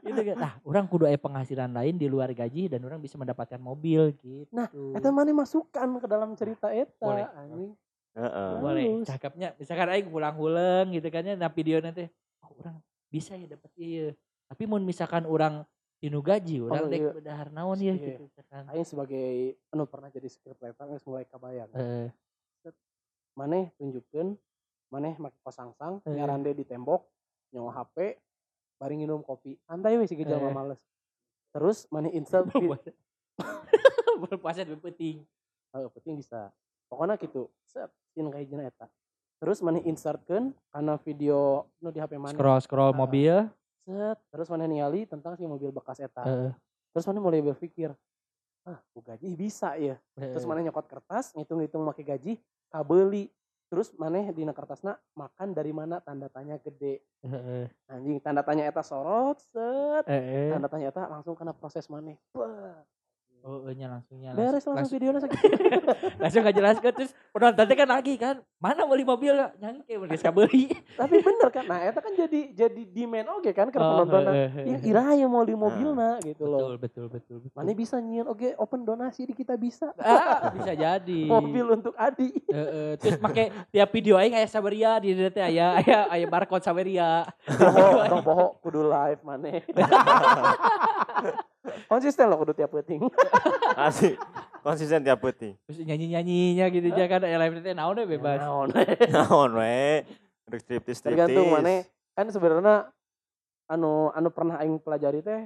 Gitu 0.00 0.20
kan. 0.24 0.36
Nah, 0.38 0.52
orang 0.62 0.86
kudu 0.86 1.04
aya 1.04 1.16
penghasilan 1.16 1.68
lain 1.68 1.94
di 1.94 2.06
luar 2.06 2.30
gaji 2.30 2.66
dan 2.66 2.80
orang 2.80 2.96
bisa 2.96 3.14
mendapatkan 3.14 3.58
mobil 3.58 4.08
gitu. 4.14 4.48
Nah, 4.50 4.70
Eta 4.94 5.10
mana 5.10 5.28
masukkan 5.36 5.84
ke 5.98 6.06
dalam 6.06 6.32
cerita 6.32 6.70
eta 6.70 6.96
Boleh. 6.98 7.26
anjing. 7.30 7.72
Heeh. 8.10 8.50
boleh 8.58 8.82
Halus. 8.96 9.06
cakepnya 9.06 9.48
misalkan 9.54 9.86
aing 9.88 10.08
pulang-pulang 10.08 10.90
gitu 10.90 11.06
kan 11.06 11.22
ya 11.22 11.34
nah 11.34 11.46
video 11.46 11.78
nanti 11.78 12.02
oh 12.40 12.50
orang 12.58 12.82
bisa 13.06 13.32
ya 13.32 13.46
dapat 13.46 13.70
iya 13.76 14.10
tapi 14.44 14.64
mau 14.64 14.74
misalkan 14.76 15.22
orang 15.22 15.62
tinu 15.96 16.18
gaji 16.18 16.58
orang 16.58 16.82
Oh, 16.82 16.88
dek 16.88 16.98
iya. 16.98 17.12
bedahar 17.12 17.48
naon 17.48 17.78
ya 17.78 17.94
Iya. 17.94 18.18
gitu 18.18 18.26
Aing 18.66 18.82
sebagai 18.82 19.28
anu 19.68 19.86
pernah 19.86 20.08
jadi 20.08 20.26
scriptwriter 20.26 20.82
geus 20.88 21.04
mulai 21.04 21.24
kabayang. 21.24 21.70
eh 21.72 22.10
Maneh 23.38 23.70
tunjukkeun 23.78 24.34
maneh 24.90 25.14
make 25.14 25.36
kosangsang 25.40 26.02
Eh. 26.02 26.10
nyarande 26.10 26.50
di 26.50 26.66
tembok 26.66 27.06
nyong 27.54 27.70
HP 27.70 28.18
bari 28.74 28.94
nginum 28.98 29.22
kopi 29.22 29.54
santai 29.62 29.94
we 29.94 30.10
siga 30.10 30.26
jalma 30.26 30.50
Eh. 30.50 30.54
males. 30.54 30.82
Terus 31.54 31.86
maneh 31.88 32.10
vi- 32.10 32.96
berpuasa 34.18 34.66
lebih 34.66 34.82
penting 34.82 35.22
oh, 35.70 35.86
penting 35.94 36.18
bisa 36.18 36.50
pokoknya 36.90 37.14
gitu 37.16 37.46
set 37.62 37.86
scene 38.10 38.26
kayak 38.26 38.50
gini 38.50 38.66
eta 38.66 38.90
terus 39.38 39.62
mana 39.62 39.78
insertkan 39.78 40.50
karena 40.74 40.98
video 40.98 41.70
nu 41.78 41.94
di 41.94 42.02
HP 42.02 42.18
mana 42.18 42.34
Scroll 42.34 42.58
scroll 42.58 42.90
Ah. 42.90 42.98
mobil. 42.98 43.34
set 43.86 44.18
terus 44.28 44.50
mana 44.50 44.66
ningali 44.66 45.06
tentang 45.06 45.38
si 45.38 45.46
mobil 45.46 45.70
bekas 45.70 46.02
eta 46.02 46.26
Heeh. 46.26 46.50
terus 46.90 47.06
mana 47.06 47.22
mulai 47.22 47.38
berpikir 47.40 47.94
ah 48.66 48.82
gaji 48.92 49.32
bisa 49.32 49.78
ya 49.78 49.96
terus 50.12 50.42
mana 50.42 50.60
nyokot 50.60 50.84
kertas 50.84 51.30
ngitung-ngitung 51.32 51.86
pakai 51.86 52.04
gaji 52.04 52.32
kabeli 52.68 53.28
terus 53.68 53.92
mana 54.00 54.24
dina 54.32 54.56
kertasna 54.56 54.96
makan 55.12 55.52
dari 55.52 55.76
mana? 55.76 56.00
Tanda 56.00 56.32
tanya 56.32 56.56
gede. 56.56 57.04
Anjing 57.88 58.16
tanda 58.24 58.40
tanya 58.40 58.64
eta 58.64 58.80
sorot 58.80 59.36
set. 59.52 60.08
Tanda 60.52 60.68
tanya 60.72 60.88
eta 60.88 61.04
langsung 61.08 61.36
kena 61.36 61.52
proses 61.52 61.84
mana 61.92 62.16
Oh, 63.46 63.64
nya 63.72 63.88
langsungnya 63.88 64.36
beres 64.36 64.60
langsung 64.66 64.76
langsung, 64.76 64.94
videonya 64.98 65.20
sakit. 65.24 65.40
Langsung 66.22 66.40
nggak 66.44 66.56
jelas 66.58 66.76
kan 66.82 66.92
terus 66.92 67.12
penonton 67.32 67.64
teh 67.64 67.76
kan 67.78 67.88
lagi 67.88 68.14
kan. 68.18 68.36
Mana 68.58 68.84
beli 68.84 69.06
mobil 69.06 69.32
ya 69.32 69.54
nyangke 69.56 69.94
mereka 69.96 70.28
kabeli 70.28 70.68
tapi 71.00 71.22
bener 71.22 71.48
kan 71.54 71.64
nah 71.64 71.78
eta 71.78 72.02
kan 72.02 72.12
jadi 72.12 72.40
jadi 72.52 72.82
demand 72.90 73.38
oke 73.38 73.50
kan 73.54 73.70
ke 73.70 73.78
penontonnya 73.78 74.50
ya 74.66 74.78
ira 74.82 75.14
ya 75.14 75.26
mau 75.30 75.46
di 75.46 75.54
mobilna 75.54 76.18
gitu 76.26 76.42
betul 76.42 76.50
loh. 76.50 76.76
Betul 76.76 77.06
betul 77.06 77.36
betul 77.40 77.54
mana 77.54 77.70
bisa 77.72 77.96
nyian 78.02 78.26
oke 78.26 78.58
open 78.58 78.82
donasi 78.82 79.30
di 79.30 79.34
kita 79.38 79.54
bisa. 79.54 79.94
Ah, 79.96 80.50
bisa 80.52 80.74
jadi. 80.74 81.20
Mobil 81.32 81.64
untuk 81.70 81.94
Adi. 81.94 82.34
Heeh, 82.50 82.98
terus 82.98 83.16
make 83.22 83.54
tiap 83.70 83.88
video 83.94 84.18
aing 84.18 84.34
aya 84.34 84.48
Saberia 84.50 84.98
di 84.98 85.14
teh 85.14 85.40
aya 85.40 85.78
aya 85.78 85.98
aya 86.10 86.26
barcode 86.26 86.66
Saberia. 86.66 87.24
Poho 87.46 88.18
poho 88.20 88.46
kudu 88.60 88.82
live 88.84 89.22
mana 89.22 89.62
konsisten 91.86 92.26
loh 92.26 92.38
kudu 92.38 92.52
tiap 92.52 92.70
penting 92.70 93.02
Asik. 93.78 94.18
Konsisten 94.58 95.00
tiap 95.00 95.18
peuting. 95.18 95.54
terus 95.64 95.78
nyanyi-nyanyinya 95.80 96.66
gitu 96.68 96.86
aja 96.90 97.06
kan 97.08 97.22
live 97.22 97.60
teh 97.60 97.72
naon 97.72 97.94
deh 97.94 98.06
bebas 98.06 98.38
Naon. 98.38 98.68
Naon 99.14 99.50
we? 99.54 100.02
Rek 100.44 100.60
striptis 100.60 100.98
tergantung 100.98 101.48
mana 101.48 101.84
kan 102.12 102.26
sebenarnya 102.26 102.88
anu 103.66 104.10
anu 104.10 104.28
pernah 104.28 104.58
aing 104.58 104.76
pelajari 104.78 105.20
teh 105.20 105.44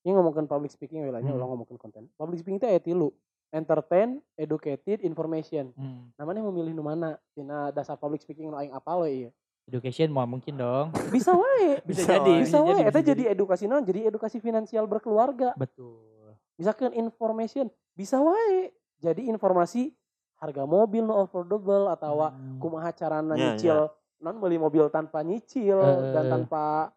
ini 0.00 0.10
ngomongin 0.10 0.44
public 0.44 0.70
speaking 0.70 1.02
wilanya 1.02 1.26
Hmm. 1.26 1.36
ulah 1.36 1.48
ngomongin 1.48 1.76
konten 1.76 2.06
public 2.14 2.38
speaking 2.38 2.56
teh 2.56 2.68
aya 2.68 2.78
tilu 2.78 3.10
entertain 3.50 4.18
educated 4.34 4.98
information 5.00 5.70
Hmm, 5.72 6.10
namanya 6.14 6.42
memilih 6.42 6.72
nu 6.72 6.82
mana 6.82 7.14
tina 7.32 7.70
dasar 7.70 7.94
public 7.94 8.18
speaking 8.18 8.46
nu 8.46 8.56
aing 8.56 8.70
apal 8.70 9.02
we 9.02 9.26
ieu 9.26 9.30
education 9.66 10.08
mau 10.08 10.24
mungkin 10.24 10.54
dong. 10.54 10.92
Bisa 11.14 11.32
wae. 11.32 11.80
Bisa, 11.88 12.04
Bisa 12.04 12.12
jadi 12.14 12.30
wae. 12.30 12.42
bisa 12.42 12.58
wae 12.60 12.80
eta 12.82 12.90
bisa 12.92 13.00
jadi 13.04 13.22
edukasi 13.30 13.64
naon 13.64 13.82
jadi 13.82 14.08
edukasi 14.08 14.38
finansial 14.38 14.84
berkeluarga. 14.84 15.52
Betul. 15.54 16.36
Misalkan 16.54 16.92
information 16.92 17.66
bisa 17.92 18.18
wae. 18.18 18.70
Jadi 18.98 19.26
informasi 19.26 19.90
harga 20.36 20.64
mobil 20.64 21.02
no 21.02 21.20
affordable 21.20 21.88
atau 21.88 22.20
Hmm. 22.24 22.58
kumaha 22.58 22.90
carana 22.90 23.34
Ya, 23.34 23.54
nyicil. 23.54 23.88
Non 24.18 24.38
beli 24.38 24.56
mobil 24.56 24.86
tanpa 24.88 25.20
nyicil 25.20 25.76
Eh. 25.76 26.12
dan 26.12 26.24
tanpa 26.30 26.94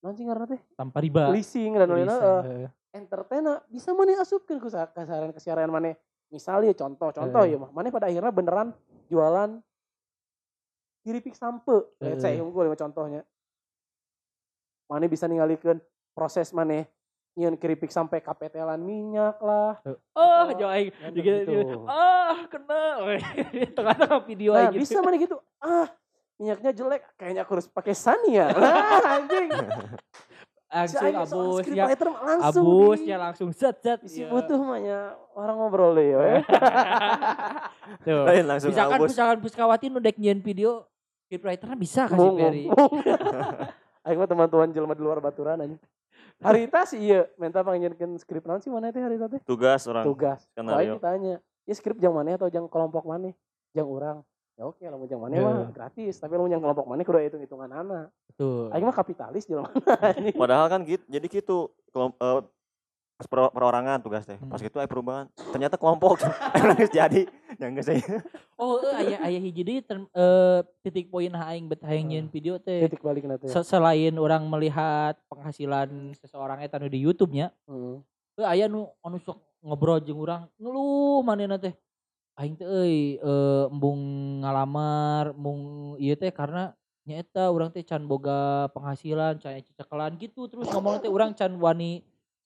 non 0.00 0.12
sih 0.12 0.24
teh? 0.24 0.60
Tanpa 0.74 0.98
riba. 1.00 1.28
Leasing 1.30 1.74
dan 1.74 1.88
lain-lain 1.88 2.08
Bisa, 2.10 2.20
eh, 2.20 2.42
heeh. 2.44 2.70
entertain 2.94 3.44
bisa 3.66 3.90
mana 3.92 4.18
asupkeun 4.18 4.58
ku 4.58 4.68
sa- 4.68 4.86
kasaran 4.86 5.32
kesiaran 5.32 5.68
mana 5.68 5.96
misalnya 6.28 6.72
contoh 6.72 7.08
contoh 7.10 7.42
Eh. 7.44 7.54
ya 7.54 7.58
mah. 7.58 7.70
Mana 7.70 7.88
pada 7.88 8.06
akhirnya 8.06 8.30
beneran 8.30 8.68
jualan 9.06 9.60
kiripik 11.04 11.36
sampe. 11.36 11.84
Let's 12.00 12.24
say 12.24 12.34
Eh. 12.34 12.42
gue 12.42 12.76
contohnya. 12.80 13.22
Mana 14.88 15.04
bisa 15.06 15.28
ningalikeun 15.28 15.78
proses 16.16 16.50
mana 16.56 16.88
nyian 17.36 17.54
keripik 17.60 17.92
sampai 17.92 18.24
kapetelan 18.24 18.80
minyak 18.80 19.36
lah. 19.44 19.78
Oh 20.16 20.48
jauh 20.56 20.72
aing. 20.72 20.90
Gitu, 21.12 21.84
ah 21.84 22.48
kena. 22.48 23.04
Tengah-tengah 23.76 24.20
video 24.24 24.50
nah 24.56 24.72
gitu. 24.72 24.80
bisa 24.80 24.98
mana 25.04 25.16
gitu. 25.20 25.36
Ah 25.60 25.92
minyaknya 26.34 26.70
jelek 26.74 27.02
kayaknya 27.14 27.46
aku 27.46 27.58
harus 27.58 27.68
pakai 27.70 27.94
Sania 27.94 28.50
nah 28.50 28.98
anjing. 29.22 29.50
Si 30.90 30.98
langsung 30.98 31.62
abus 31.62 31.70
ya 31.70 31.86
scriptwriter 31.86 32.08
mah 32.10 32.22
langsung 32.26 32.64
abus 32.66 33.00
ya 33.06 33.16
langsung 33.22 33.48
set 33.54 33.78
set 33.78 34.02
isi 34.02 34.26
iya. 34.26 34.34
butuh 34.34 34.58
mah 34.58 34.82
ya 34.82 35.14
orang 35.38 35.54
ngobrol 35.54 35.94
deh 35.94 36.10
ya. 36.10 36.18
Tuh. 38.02 38.26
Lain 38.26 38.42
langsung 38.42 38.74
misalkan 38.74 38.98
abus. 38.98 39.10
misalkan 39.14 39.38
Puskawati 39.38 39.86
nu 39.86 40.02
dek 40.02 40.18
nyian 40.18 40.42
video 40.42 40.82
scriptwriternya 41.34 41.76
bisa 41.76 42.02
kasih 42.06 42.18
Mung, 42.20 42.38
Ferry 42.38 42.64
mung. 42.64 42.92
Aing 44.04 44.18
mah 44.20 44.28
teman-teman 44.28 44.68
jelema 44.70 44.94
di 44.94 45.02
luar 45.02 45.18
baturan 45.18 45.58
anjing. 45.58 45.80
Harita 46.38 46.84
sih 46.84 47.00
iya, 47.00 47.26
minta 47.34 47.60
panggilkeun 47.60 48.14
skrip 48.16 48.44
naon 48.44 48.60
sih 48.60 48.68
mana 48.68 48.90
teh 48.90 49.00
Harita 49.00 49.26
teh? 49.26 49.40
Tugas 49.42 49.82
orang 49.84 50.04
Tugas. 50.04 50.46
Aing 50.54 50.94
ditanya, 50.94 51.34
ya 51.64 51.74
skrip 51.74 51.96
jang 51.96 52.12
mana 52.12 52.36
atau 52.36 52.46
jang 52.46 52.66
kelompok 52.66 53.02
mana? 53.02 53.34
Jang 53.72 53.88
urang. 53.88 54.18
Ya 54.54 54.62
oke, 54.64 54.86
lamun 54.86 55.10
jang 55.10 55.18
mana 55.18 55.34
Ya. 55.34 55.42
mah 55.42 55.54
gratis, 55.68 56.14
tapi 56.14 56.36
lamun 56.36 56.46
jang 56.46 56.62
kelompok 56.62 56.86
mana 56.86 57.02
kudu 57.02 57.18
hitung-hitungan 57.18 57.70
anak. 57.70 58.06
tuh 58.34 58.70
Aing 58.70 58.84
mah 58.84 58.94
kapitalis 58.94 59.46
jelema 59.46 59.70
anjing. 60.10 60.36
Padahal 60.36 60.66
kan 60.68 60.86
gitu, 60.86 61.02
jadi 61.08 61.26
gitu. 61.26 61.58
Kelom- 61.90 62.14
eh, 62.14 62.38
pas 62.38 62.53
per- 63.24 63.50
perorangan 63.50 63.98
tugas 63.98 64.22
teh. 64.22 64.36
Pas 64.38 64.56
Hmm. 64.56 64.64
gitu 64.64 64.76
aya 64.76 64.86
perubahan. 64.86 65.26
Ternyata 65.50 65.74
kelompok. 65.74 66.20
Nangis 66.60 66.88
jadi. 66.88 67.24
Yang 67.54 67.70
geus 67.76 67.86
saya. 67.86 68.04
oh 68.56 68.78
eh, 68.80 68.94
ayah 69.00 69.18
ayah 69.24 69.40
hiji 69.40 69.62
deui 69.62 69.78
ter- 69.78 70.10
eh, 70.10 70.58
titik 70.80 71.06
poin 71.06 71.30
aing 71.30 71.64
bet 71.64 71.78
hayang 71.80 72.06
nyian 72.06 72.26
video 72.26 72.56
teh 72.56 72.84
Titik 72.84 72.98
balik 73.00 73.22
nanti. 73.22 73.46
Se- 73.46 73.62
selain 73.62 74.14
orang 74.14 74.42
melihat 74.44 75.14
penghasilan 75.28 75.86
seseorang 76.16 76.60
eta 76.60 76.76
nu 76.76 76.86
di 76.86 76.98
YouTube-nya 76.98 77.54
Hmm. 77.64 78.02
Eh, 78.34 78.42
aya 78.44 78.66
nu 78.66 78.90
anu 79.00 79.16
sok 79.16 79.38
ngobrol 79.60 79.98
jeung 79.98 80.18
urang 80.18 80.50
ngeluh 80.56 81.22
manehna 81.22 81.54
teh 81.54 81.70
aing 82.34 82.54
teh 82.54 82.66
euy 82.66 83.16
eh, 83.16 83.64
embung 83.66 84.02
ngalamar 84.42 85.30
embung 85.30 85.60
ieu 85.96 86.14
teh 86.14 86.28
karena 86.28 86.74
nya 87.04 87.20
eta 87.20 87.46
urang 87.46 87.68
teh 87.68 87.80
can 87.80 88.02
boga 88.02 88.66
penghasilan 88.70 89.36
can 89.36 89.54
cecekelan 89.56 90.16
gitu 90.16 90.48
terus 90.48 90.66
ngomong 90.66 90.98
teh 90.98 91.06
urang 91.06 91.30
can 91.30 91.54
wani 91.54 92.02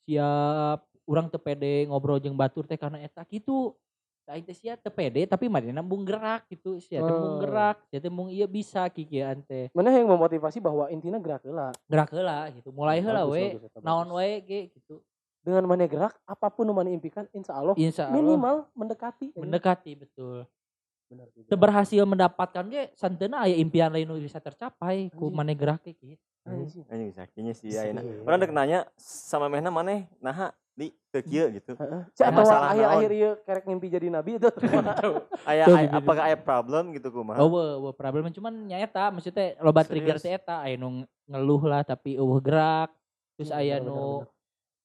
siap 0.08 0.80
urang 1.04 1.28
teu 1.28 1.36
pede 1.36 1.84
ngobrol 1.84 2.16
jeung 2.16 2.32
batur 2.32 2.64
teh 2.64 2.80
karena 2.80 2.96
eta 2.98 3.20
gitu 3.28 3.76
aing 4.24 4.44
teh 4.44 4.52
sia 4.52 4.76
teu 4.76 4.88
pede 4.88 5.24
tapi 5.24 5.48
manehna 5.48 5.80
embung 5.80 6.04
gerak 6.04 6.48
gitu 6.48 6.80
sia 6.80 7.00
teh 7.00 7.08
embung 7.08 7.36
Oh. 7.36 7.40
gerak 7.40 7.76
sia 7.86 7.96
teh 7.96 8.08
ieu 8.08 8.44
bisa 8.44 8.88
kikieuan 8.88 9.40
teh 9.42 9.68
Mana 9.72 9.88
yang 9.88 10.08
memotivasi 10.08 10.60
bahwa 10.60 10.88
intinya 10.88 11.16
gerak 11.16 11.44
heula. 11.44 11.72
gerak 11.84 12.08
heula 12.08 12.48
gitu 12.52 12.68
mulai 12.72 13.00
heula 13.00 13.24
Bagus, 13.24 13.32
we 13.36 13.44
naon 13.80 14.08
we 14.12 14.28
ge 14.42 14.60
gitu 14.72 15.04
Dengan 15.38 15.64
mana 15.64 15.88
gerak, 15.88 16.12
apa 16.28 16.52
pun 16.52 16.68
mana 16.68 16.92
impikan, 16.92 17.24
insya 17.32 17.56
Allah 17.56 17.72
insya 17.72 18.04
Allah 18.04 18.20
minimal 18.20 18.56
mendekati. 18.76 19.32
mendekati 19.32 19.92
betul 19.96 20.44
Benar. 21.08 21.24
Teu 21.48 21.56
berhasil 21.56 22.04
mendapatkan 22.04 22.64
ge 22.68 22.92
santeuna 22.92 23.48
aya 23.48 23.56
impian 23.56 23.88
lain 23.88 24.12
bisa 24.20 24.36
tercapai 24.36 25.08
ku 25.08 25.32
maneh 25.32 25.56
gerak 25.56 25.80
ge 25.80 25.96
gitu. 25.96 26.20
Anjing. 26.48 26.84
Anjing 26.88 27.10
sakinya 27.12 27.52
sih 27.52 27.68
Sih. 27.68 27.78
ayeuna. 27.78 28.00
Orang 28.24 28.38
dek 28.40 28.52
nanya 28.52 28.78
sama 28.96 29.46
mehna 29.46 29.68
maneh 29.68 30.08
naha 30.18 30.50
di 30.78 30.94
teu 31.10 31.22
kieu 31.26 31.50
gitu. 31.58 31.74
Cek 32.14 32.24
atau 32.30 32.46
akhir-akhir 32.46 33.10
ieu 33.10 33.30
kerek 33.42 33.64
ngimpi 33.66 33.86
jadi 33.90 34.06
nabi 34.14 34.38
itu. 34.38 34.46
Aya 35.50 35.66
apakah 35.90 36.30
aya 36.30 36.38
problem 36.38 36.94
gitu 36.94 37.10
kumaha? 37.10 37.42
Oh, 37.42 37.50
we, 37.50 37.64
we 37.82 37.90
problem 37.98 38.30
cuman 38.30 38.54
nya 38.70 38.78
eta 38.78 39.10
maksudnya 39.10 39.58
loba 39.58 39.82
trigger 39.82 40.22
teh 40.22 40.38
eta 40.38 40.62
aya 40.62 40.78
nu 40.78 41.02
ngeluh 41.26 41.62
lah 41.66 41.82
tapi 41.82 42.14
eueuh 42.14 42.38
gerak. 42.38 42.94
Terus 43.34 43.50
Hmm, 43.50 43.58
aya 43.58 43.76
benar, 43.82 43.90
nu 43.90 43.98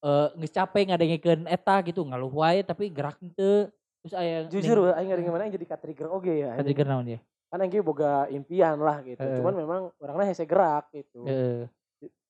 eh 0.04 0.28
geus 0.42 0.52
capek 0.52 0.82
ngadengikeun 0.90 1.40
eta 1.46 1.74
gitu 1.86 2.02
ngeluh 2.02 2.32
wae 2.34 2.66
tapi 2.66 2.90
gerak 2.90 3.14
henteu. 3.22 3.70
Terus 4.02 4.14
aya 4.18 4.36
Jujur 4.50 4.90
aing 4.92 5.08
ngering 5.14 5.30
mana 5.30 5.46
yang 5.46 5.54
jadi 5.54 5.66
ka 5.70 5.76
trigger 5.78 6.10
oge 6.10 6.42
ya. 6.42 6.58
anjing. 6.58 6.66
trigger 6.74 6.86
naon 6.90 7.06
ya? 7.06 7.20
Kan 7.54 7.70
ge 7.70 7.86
boga 7.86 8.26
impian 8.34 8.74
lah 8.82 8.98
gitu. 9.06 9.22
Heeh. 9.22 9.38
Cuman 9.38 9.54
memang 9.54 9.80
orangnya 10.02 10.34
hese 10.34 10.42
gerak 10.42 10.90
gitu. 10.90 11.22
Heeh. 11.22 11.70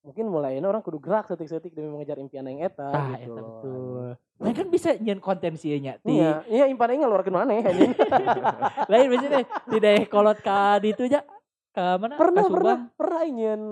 Mungkin 0.04 0.28
mulai 0.28 0.60
ini 0.60 0.68
orang 0.68 0.84
kudu 0.84 1.00
gerak 1.00 1.32
setik-setik 1.32 1.72
demi 1.72 1.88
mengejar 1.88 2.20
impian 2.20 2.44
yang 2.44 2.68
eta 2.68 2.92
Tah 2.92 3.16
gitu 3.16 3.32
eta 3.32 3.40
betul. 3.40 4.04
Nah 4.20 4.52
kan 4.52 4.68
bisa 4.68 4.92
nyen 5.00 5.16
konten 5.24 5.56
sih 5.56 5.80
nya 5.80 5.96
ti. 5.96 6.20
Iya, 6.20 6.44
iya 6.44 6.64
impian 6.68 6.92
aing 6.92 7.08
ngeluarkeun 7.08 7.32
maneh 7.32 7.64
anjing. 7.64 7.96
Lain 8.92 9.08
maksudnya 9.08 9.48
tidak 9.48 10.12
kolot 10.12 10.38
ka 10.44 10.76
ditu 10.84 11.08
aja. 11.08 11.24
Ka 11.72 11.96
mana? 11.96 12.20
pernah 12.20 12.44
pernah 12.44 12.76
pernah 12.92 13.22
nyeun 13.24 13.62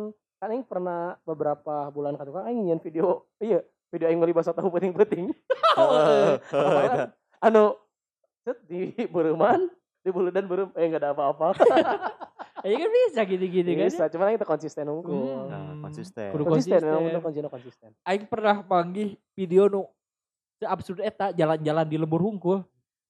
kan 0.40 0.48
aing 0.56 0.64
pernah 0.64 1.20
beberapa 1.28 1.92
bulan 1.92 2.16
ka 2.16 2.24
tukang 2.24 2.48
aing 2.48 2.64
nyeun 2.64 2.80
video 2.80 3.28
iya 3.36 3.60
video 3.92 4.08
aing 4.08 4.16
meuli 4.16 4.32
basa 4.32 4.56
tahu 4.56 4.72
penting-penting. 4.72 5.36
Anu 7.44 7.76
set 8.40 8.56
di 8.64 8.96
Bereuman 9.04 9.68
di 10.02 10.10
Buludan 10.10 10.44
Berum 10.44 10.70
eh 10.74 10.84
enggak 10.84 11.02
ada 11.02 11.10
apa-apa. 11.14 11.54
Ya 12.62 12.78
kan 12.78 12.90
bisa 12.94 13.20
gitu-gitu 13.26 13.70
kan. 13.74 13.90
Bisa, 13.90 14.06
cuman 14.06 14.24
aing 14.30 14.38
teu 14.38 14.46
konsisten 14.46 14.86
unggul. 14.86 15.18
Hmm. 15.34 15.50
Nah, 15.50 15.82
konsisten. 15.82 16.30
Kudu 16.30 16.46
Konsisten, 16.46 16.78
konsisten. 16.78 16.94
memang 16.94 17.02
bener 17.10 17.18
konsisten 17.18 17.50
konsisten. 17.50 17.90
Aing 18.06 18.22
pernah 18.22 18.62
panggih 18.62 19.18
video 19.34 19.66
nu 19.66 19.90
absurd 20.62 21.02
eta 21.02 21.34
jalan-jalan 21.34 21.82
di 21.82 21.98
lembur 21.98 22.22
hungkul. 22.22 22.62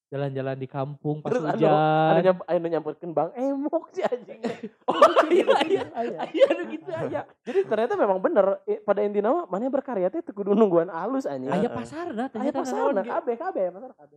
Jalan-jalan 0.08 0.56
di 0.56 0.64
kampung 0.64 1.20
pas 1.20 1.28
Terus 1.28 1.44
anu, 1.44 1.56
hujan. 1.56 1.72
Ada 1.72 2.20
nyamp 2.24 2.40
anu 2.48 2.66
nyamperkeun 2.68 3.12
Bang 3.12 3.28
Emok 3.36 3.92
si 3.92 4.00
anjing. 4.00 4.40
Oh 4.88 5.00
iya 5.28 5.44
iya. 5.68 5.84
Aya. 5.92 6.18
Iya 6.32 6.46
nu 6.56 6.62
gitu 6.72 6.88
aja. 6.88 7.20
Jadi 7.44 7.60
ternyata 7.68 7.92
memang 7.92 8.24
bener 8.24 8.56
eh, 8.64 8.80
pada 8.80 9.04
intinya 9.04 9.36
mah 9.36 9.44
mana 9.52 9.68
berkarya 9.68 10.08
teh 10.08 10.24
teu 10.24 10.32
kudu 10.32 10.56
nungguan 10.56 10.88
alus 10.88 11.28
anjing. 11.28 11.52
Aya 11.52 11.68
pasarna 11.68 12.24
Aya 12.24 12.32
ternyata 12.32 12.56
pasar 12.64 12.76
naon 12.80 12.96
nah 12.96 13.04
ge. 13.04 13.12
kabeh 13.12 13.34
kabeh 13.36 13.60
aya 13.68 13.72
pasar 13.72 13.92
kabeh. 13.92 14.16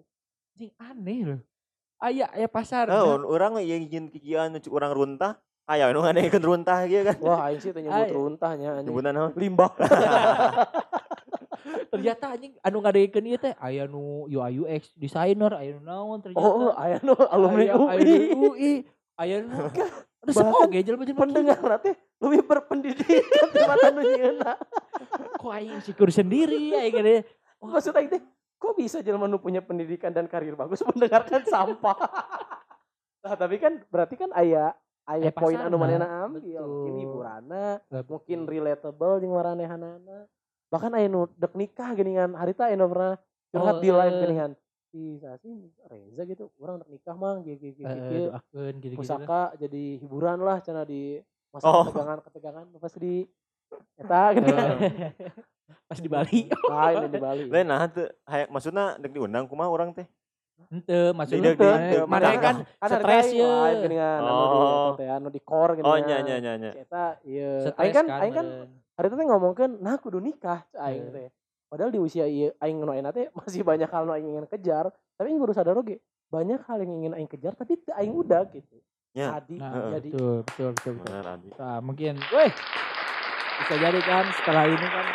Anjing 0.55 0.71
aneh 0.79 1.19
loh. 1.27 1.39
Aya 2.01 2.25
aya 2.31 2.47
pasar. 2.49 2.91
Oh, 2.91 3.21
orang 3.29 3.59
yang 3.63 3.83
ingin 3.85 4.11
kikian 4.11 4.55
cuk 4.59 4.73
urang 4.73 4.93
runtah, 4.93 5.39
aya 5.65 5.89
nu 5.91 6.03
nganekeun 6.03 6.43
runtah 6.43 6.85
gitu 6.85 7.03
kan. 7.07 7.17
Wah, 7.23 7.39
aing 7.49 7.59
sih 7.61 7.71
teh 7.71 7.81
nyebut 7.81 8.11
runtahnya. 8.11 8.81
Nyebutan 8.83 9.13
naon? 9.15 9.31
Limbah. 9.35 9.71
Ternyata 11.91 12.35
anjing 12.35 12.53
anu 12.61 12.77
ngadekeun 12.83 13.25
ieu 13.25 13.39
teh 13.39 13.53
aya 13.57 13.87
nu 13.87 14.27
UI 14.29 14.61
UX 14.61 14.93
designer, 14.99 15.55
aya 15.55 15.79
nu 15.79 15.81
naon 15.81 16.19
ternyata. 16.21 16.43
Oh, 16.43 16.75
aya 16.75 16.99
nu 17.01 17.15
alumni 17.15 17.71
aya 17.71 17.75
UI. 17.79 18.19
nu 18.35 18.53
UI, 18.53 18.71
aya 19.17 19.35
nu 19.41 19.55
Ada 20.25 20.33
Bahkan 20.33 20.57
semoga 20.57 20.79
jelema 20.81 21.03
jelema 21.05 21.21
Pendengar 21.21 21.59
nanti 21.61 21.91
lebih 21.93 22.41
berpendidikan 22.49 23.47
di 23.53 23.61
mata 23.61 23.87
nu 23.93 24.01
nyieuna. 24.01 24.53
kok 25.37 25.51
aing 25.53 25.71
insecure 25.77 26.09
sendiri 26.09 26.73
aing 26.73 26.93
gede. 26.97 27.15
Maksud 27.61 27.93
aing 27.93 28.09
teh, 28.09 28.21
kok 28.55 28.73
bisa 28.73 28.99
jelema 28.99 29.25
nu 29.25 29.37
punya 29.37 29.59
pendidikan 29.59 30.09
dan 30.09 30.25
karir 30.25 30.53
bagus 30.53 30.81
mendengarkan 30.83 31.43
sampah? 31.47 31.97
Nah, 33.21 33.33
tapi 33.33 33.57
kan 33.57 33.81
berarti 33.87 34.15
kan 34.15 34.29
aya 34.31 34.73
aya 35.03 35.29
Aya 35.29 35.31
poin 35.31 35.55
anu 35.55 35.75
pasarna. 35.75 35.81
manehna 35.81 36.07
ambil, 36.23 36.41
mungkin 36.61 36.91
Betul. 36.91 37.01
hiburanna, 37.01 37.65
Betul. 37.83 38.05
mungkin 38.07 38.39
relatable 38.45 39.13
jeung 39.19 39.33
maranehanana. 39.33 40.17
Bahkan 40.67 40.91
aya 40.93 41.07
nu 41.07 41.25
dek 41.31 41.53
nikah 41.53 41.93
geuningan 41.93 42.33
harita 42.33 42.65
aya 42.65 42.75
nu 42.75 42.85
pernah 42.85 43.13
curhat 43.49 43.75
Oh, 43.75 43.81
di 43.81 43.89
live 43.89 44.11
eh. 44.11 44.19
geuningan. 44.19 44.51
Si 44.87 45.01
sih 45.41 45.53
Reza 45.83 46.23
gitu, 46.23 46.49
orang 46.57 46.79
dek 46.79 46.89
nikah 46.91 47.15
mang 47.15 47.41
gitu 47.41 47.73
gitu. 47.73 47.83
Eh, 47.83 48.29
doakeun 48.29 48.73
gitu-gitu. 48.77 48.97
pusaka 48.97 49.53
jadi 49.57 49.83
hiburan 49.99 50.39
lah 50.39 50.57
cina 50.59 50.81
di 50.81 51.17
masa 51.49 51.65
Oh. 51.65 51.83
ketegangan 51.83 52.19
ketegangan 52.21 52.65
pas 52.75 52.93
di 52.93 53.25
eta 53.95 54.21
gitu. 54.33 54.49
Eh, 54.49 55.11
Pas 55.89 55.97
di 55.97 56.09
Bali. 56.09 56.49
lain 56.49 56.97
di 57.07 57.19
Bali. 57.19 57.43
Lain 57.53 57.65
nah 57.65 57.85
teu 57.85 58.09
hayak 58.23 58.49
maksudna 58.49 58.97
dek 58.97 59.11
diundang 59.11 59.45
kumaha 59.45 59.69
urang 59.69 59.91
teh. 59.91 60.05
Henteu, 60.65 61.11
maksudnya 61.11 61.51
Tidak, 61.51 61.59
tidak, 61.59 62.05
mana- 62.07 62.31
kan 62.31 62.55
kan 62.63 62.89
stres 62.89 63.27
ya 63.29 63.43
anu 63.69 63.85
di 63.85 63.97
Oh. 63.99 64.95
anu 64.95 65.27
di 65.27 65.41
core 65.43 65.77
gitu 65.77 65.83
Oh 65.83 65.99
nya 65.99 66.23
nya 66.23 66.39
nya 66.39 66.55
nya. 66.55 66.71
eta 66.73 67.19
iya. 67.21 67.59
Stres 67.61 67.75
aing 67.75 67.93
kan 67.93 68.05
aing 68.09 68.33
kan 68.33 68.47
hari 68.95 69.05
itu 69.05 69.15
teh 69.15 69.25
ngomongkeun 69.25 69.71
nah 69.77 69.99
kudu 69.99 70.17
nikah 70.17 70.63
aing 70.73 71.05
Eh. 71.05 71.13
teh. 71.13 71.27
Padahal 71.67 71.91
di 71.91 71.99
usia 71.99 72.23
ieu 72.25 72.55
aing 72.55 72.77
nu 72.77 72.87
ayeuna 72.87 73.11
teh 73.11 73.27
masih 73.37 73.61
banyak 73.61 73.85
hal 73.85 74.07
nu 74.07 74.15
aing 74.15 74.25
ingin 74.27 74.47
kejar. 74.47 74.89
Tapi 75.13 75.27
aing 75.27 75.37
baru 75.37 75.51
sadar 75.51 75.75
oge 75.75 75.99
banyak 76.25 76.57
hal 76.63 76.77
yang 76.79 76.91
ingin 76.95 77.13
aing 77.13 77.27
kejar 77.27 77.53
tapi 77.53 77.75
aing 77.91 78.15
udah 78.15 78.47
gitu. 78.47 78.79
Ya. 79.11 79.35
Adi 79.35 79.55
Nah, 79.55 79.91
jadi 79.93 80.07
betul, 80.09 80.35
betul, 80.41 80.69
betul, 80.73 80.93
betul. 80.99 81.19
Nah, 81.55 81.79
mungkin, 81.79 82.19
weh, 82.19 82.51
bisa 83.57 83.75
jadi 83.77 83.99
kan 84.01 84.25
setelah 84.33 84.63
ini 84.65 84.85
kan 84.85 85.05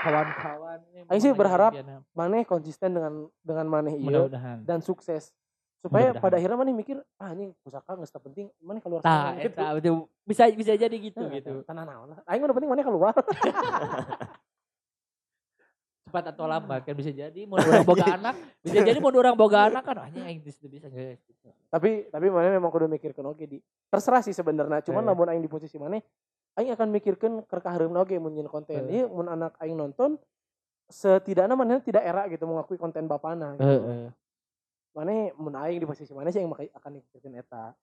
kawan-kawan. 0.00 0.78
Aing 1.06 1.20
sih 1.20 1.32
berharap 1.32 1.72
maneh 2.10 2.42
konsisten 2.42 2.90
dengan 2.90 3.12
dengan 3.40 3.66
maneh 3.66 3.94
mudah-mudahan. 3.94 4.60
dan 4.62 4.80
sukses 4.80 5.32
supaya 5.78 6.10
Mudah-mudahan. 6.10 6.24
pada 6.24 6.34
akhirnya 6.36 6.58
maneh 6.58 6.74
mikir 6.74 6.96
ah 7.16 7.30
ini 7.30 7.52
pusaka 7.60 7.92
nggak 7.92 8.22
penting 8.22 8.46
maneh 8.58 8.80
keluar 8.80 9.00
Nah, 9.00 9.36
gitu. 9.36 10.08
bisa 10.22 10.48
bisa 10.50 10.72
jadi 10.74 10.92
gitu 10.92 11.20
Nah, 11.20 11.30
gitu. 11.30 11.52
tanah 11.62 11.84
naon 11.84 12.08
lah 12.08 12.18
aing 12.24 12.40
udah 12.40 12.54
penting 12.54 12.70
maneh 12.70 12.84
keluar 12.84 13.12
Cepat 16.04 16.24
atau 16.30 16.44
lambat 16.44 16.84
kan 16.84 16.94
bisa 16.94 17.10
jadi 17.10 17.40
mau 17.42 17.56
orang 17.56 17.80
boga 17.82 18.04
anak, 18.12 18.34
bisa 18.60 18.76
jadi 18.76 18.98
mau 19.00 19.08
orang 19.10 19.34
boga 19.34 19.58
anak 19.68 19.82
kan 19.82 19.96
hanya 20.04 20.28
yang 20.28 20.40
bisa 20.40 20.60
bisa 20.64 20.86
guys. 20.86 21.16
Gitu. 21.20 21.48
tapi 21.68 22.06
tapi 22.06 22.26
maneh 22.28 22.52
memang 22.52 22.68
kudu 22.68 22.86
mikirkan 22.86 23.24
oke 23.26 23.40
di 23.40 23.58
terserah 23.88 24.20
sih 24.20 24.30
sebenarnya 24.30 24.84
cuman 24.84 25.02
lamun 25.02 25.26
aing 25.26 25.40
di 25.40 25.48
posisi 25.48 25.74
maneh 25.74 26.04
aing 26.54 26.70
akan 26.74 26.88
mikirkan 26.90 27.32
kerkahareumna 27.46 28.02
oge 28.02 28.18
mun 28.18 28.34
nyeun 28.34 28.50
konten 28.50 28.86
ieu 28.90 29.10
mun 29.10 29.26
anak 29.26 29.58
aing 29.58 29.74
nonton 29.74 30.18
setidaknya 30.86 31.56
maneh 31.56 31.80
tidak 31.82 32.04
era 32.04 32.28
gitu 32.30 32.44
mengakui 32.46 32.76
konten 32.76 33.08
bapana 33.08 33.56
gitu. 33.56 33.64
Heeh. 33.64 34.06
maneh 34.94 35.34
mun 35.34 35.54
aing 35.58 35.82
di 35.82 35.86
posisi 35.88 36.14
maneh 36.14 36.30
sih 36.30 36.38
yang 36.38 36.54
akan 36.54 36.90
mikirkan 37.02 37.34
eta 37.34 37.74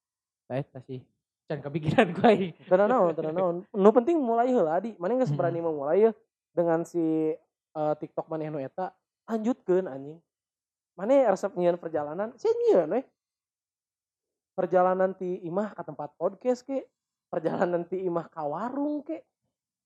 eta 0.47 0.79
sih. 0.83 1.03
Can 1.51 1.59
kepikiran 1.59 2.15
gue 2.15 2.31
ini. 2.31 2.49
Teu 2.63 2.79
naon, 2.79 3.11
teu 3.11 3.27
naon. 3.27 3.55
Nu 3.75 3.89
penting 3.91 4.15
mulai 4.15 4.47
heula 4.47 4.79
di. 4.79 4.95
Maneh 4.95 5.19
geus 5.19 5.27
Mm-mm. 5.27 5.39
berani 5.39 5.59
memulai 5.59 6.07
ya 6.07 6.11
dengan 6.55 6.87
si 6.87 7.35
eh, 7.75 7.93
TikTok 7.99 8.31
maneh 8.31 8.47
nu 8.47 8.59
eta 8.63 8.95
lanjutkeun 9.27 9.91
anjing. 9.91 10.19
Maneh 10.95 11.27
resep 11.27 11.51
nyieun 11.55 11.75
perjalanan, 11.75 12.31
saya 12.39 12.55
nyieun 12.55 12.95
we. 12.95 13.01
Perjalanan 14.55 15.15
ti 15.15 15.39
imah 15.43 15.71
ke 15.75 15.83
tempat 15.87 16.11
podcast 16.19 16.63
ke, 16.67 16.83
perjalanan 17.31 17.87
ti 17.87 18.03
imah 18.03 18.27
ka 18.27 18.43
warung 18.43 18.99
ke. 19.01 19.23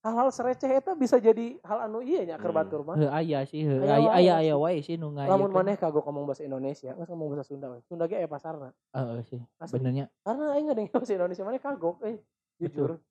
Hal-hal 0.02 0.30
sereceh 0.30 0.70
eta 0.70 0.94
bisa 0.94 1.18
jadi 1.18 1.58
hal 1.66 1.90
anu 1.90 1.98
iya 1.98 2.22
nya 2.22 2.36
keur 2.38 2.54
Hmm. 2.54 2.62
batur 2.62 2.86
mah. 2.86 2.94
Heuh 2.94 3.10
aya 3.10 3.42
sih, 3.42 3.66
heuh. 3.66 3.82
Aya 3.82 3.98
aya 3.98 4.06
wae 4.06 4.30
aya 4.38 4.54
wae 4.54 4.78
sih 4.78 4.94
nu 4.94 5.10
ngayeun. 5.10 5.34
Lamun 5.34 5.50
maneh 5.50 5.74
kagok 5.74 6.06
ngomong 6.06 6.30
bahasa 6.30 6.46
Indonesia, 6.46 6.94
geus 6.94 7.10
ngomong 7.10 7.34
bahasa 7.34 7.42
Sunda 7.42 7.66
we. 7.74 7.82
Sunda 7.90 8.06
ge 8.06 8.14
aya 8.14 8.30
pasarna. 8.30 8.70
Heeh 8.94 9.18
sih. 9.26 9.40
Asli. 9.58 9.82
Benernya. 9.82 10.06
Karena 10.22 10.54
aing 10.54 10.66
ngadeng 10.70 10.86
bahasa 10.94 11.10
Indonesia 11.10 11.42
maneh 11.42 11.58
kagok 11.58 11.96
eh 12.06 12.22
jujur. 12.62 13.02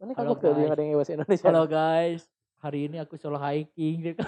Maneh 0.00 0.14
kagok 0.16 0.38
guys. 0.40 0.68
ngadeng 0.72 0.88
bahasa 0.96 1.12
Indonesia. 1.12 1.44
Halo 1.44 1.62
guys, 1.68 2.20
hari 2.64 2.80
ini 2.88 2.96
aku 2.96 3.20
solo 3.20 3.36
hiking 3.36 3.96
gitu. 4.00 4.20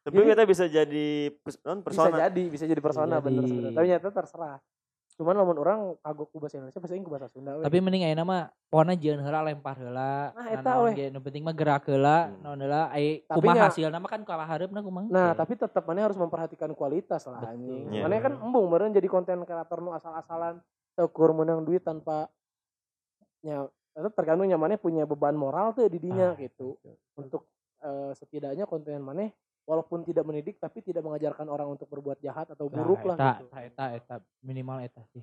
Tapi 0.00 0.16
kita 0.24 0.48
bisa 0.48 0.64
jadi 0.64 1.36
non 1.68 1.84
bisa 1.84 1.84
persona. 1.84 2.16
jadi 2.16 2.42
bisa 2.48 2.64
jadi 2.64 2.80
persona 2.80 3.20
Bisa 3.20 3.26
bener 3.28 3.44
sebenarnya 3.44 3.76
tapi 3.76 3.86
nyata 3.92 4.08
terserah 4.08 4.56
cuman 5.20 5.36
lamun 5.36 5.52
orang 5.54 5.78
kagok 6.00 6.26
ku 6.26 6.40
bahasa 6.40 6.56
Indonesia 6.56 6.80
pasti 6.80 6.96
ku 6.98 7.12
bahasa 7.12 7.28
Sunda 7.28 7.52
we. 7.52 7.62
Tapi 7.62 7.76
mending 7.78 8.02
ayeuna 8.02 8.24
mah 8.24 8.40
pokona 8.66 8.94
jeun 8.94 9.20
heula 9.20 9.44
lempar 9.44 9.76
heula. 9.76 10.32
Nah, 10.32 10.32
Nah, 10.32 10.46
eta 10.50 10.72
ge 10.90 11.06
nu 11.06 11.20
penting 11.20 11.42
mah 11.42 11.52
gerak 11.52 11.84
heula, 11.84 12.16
Hmm. 12.26 12.40
naon 12.40 12.58
heula 12.58 12.88
ai 12.88 13.20
Tapi 13.20 13.36
kumaha 13.36 13.52
nya- 13.54 13.64
hasilna 13.68 13.98
mah 13.98 14.08
kan 14.08 14.22
kalah 14.22 14.48
hareupna 14.48 14.80
kumaha. 14.80 15.06
nah 15.06 15.28
Oke. 15.30 15.38
tapi 15.38 15.52
tetap 15.54 15.84
mana 15.84 16.00
harus 16.02 16.16
memperhatikan 16.16 16.72
kualitas 16.72 17.20
lah 17.26 17.44
anjing 17.46 17.92
Iya. 17.92 18.02
mana 18.02 18.16
kan 18.18 18.34
embung 18.34 18.64
meureun 18.66 18.90
jadi 18.90 19.04
konten 19.06 19.44
kreator 19.44 19.78
nu 19.78 19.92
asal-asalan 19.92 20.64
teukur 20.92 21.30
menang 21.30 21.60
duit 21.60 21.80
tanpa 21.80 22.32
nya 23.40 23.64
tetap 23.90 24.12
tergantung 24.14 24.48
mana 24.50 24.76
punya 24.76 25.04
beban 25.04 25.34
moral 25.34 25.72
tuh 25.72 25.84
di 25.84 25.98
dinya 25.98 26.32
Ah, 26.32 26.38
gitu 26.38 26.80
untuk 27.14 27.44
eh, 27.78 28.12
setidaknya 28.14 28.64
konten 28.64 29.00
mana 29.00 29.28
walaupun 29.64 30.02
tidak 30.02 30.22
mendidik 30.22 30.56
tapi 30.56 30.80
tidak 30.80 31.00
mengajarkan 31.00 31.46
orang 31.46 31.68
untuk 31.68 31.86
berbuat 31.86 32.18
jahat 32.18 32.48
atau 32.48 32.66
buruk 32.66 33.04
lah 33.04 33.14
eta, 33.14 33.28
gitu 33.32 33.44
eta, 33.46 33.58
eta, 33.62 33.84
eta, 33.94 34.14
minimal 34.40 34.80
eta 34.80 35.02
sih. 35.08 35.22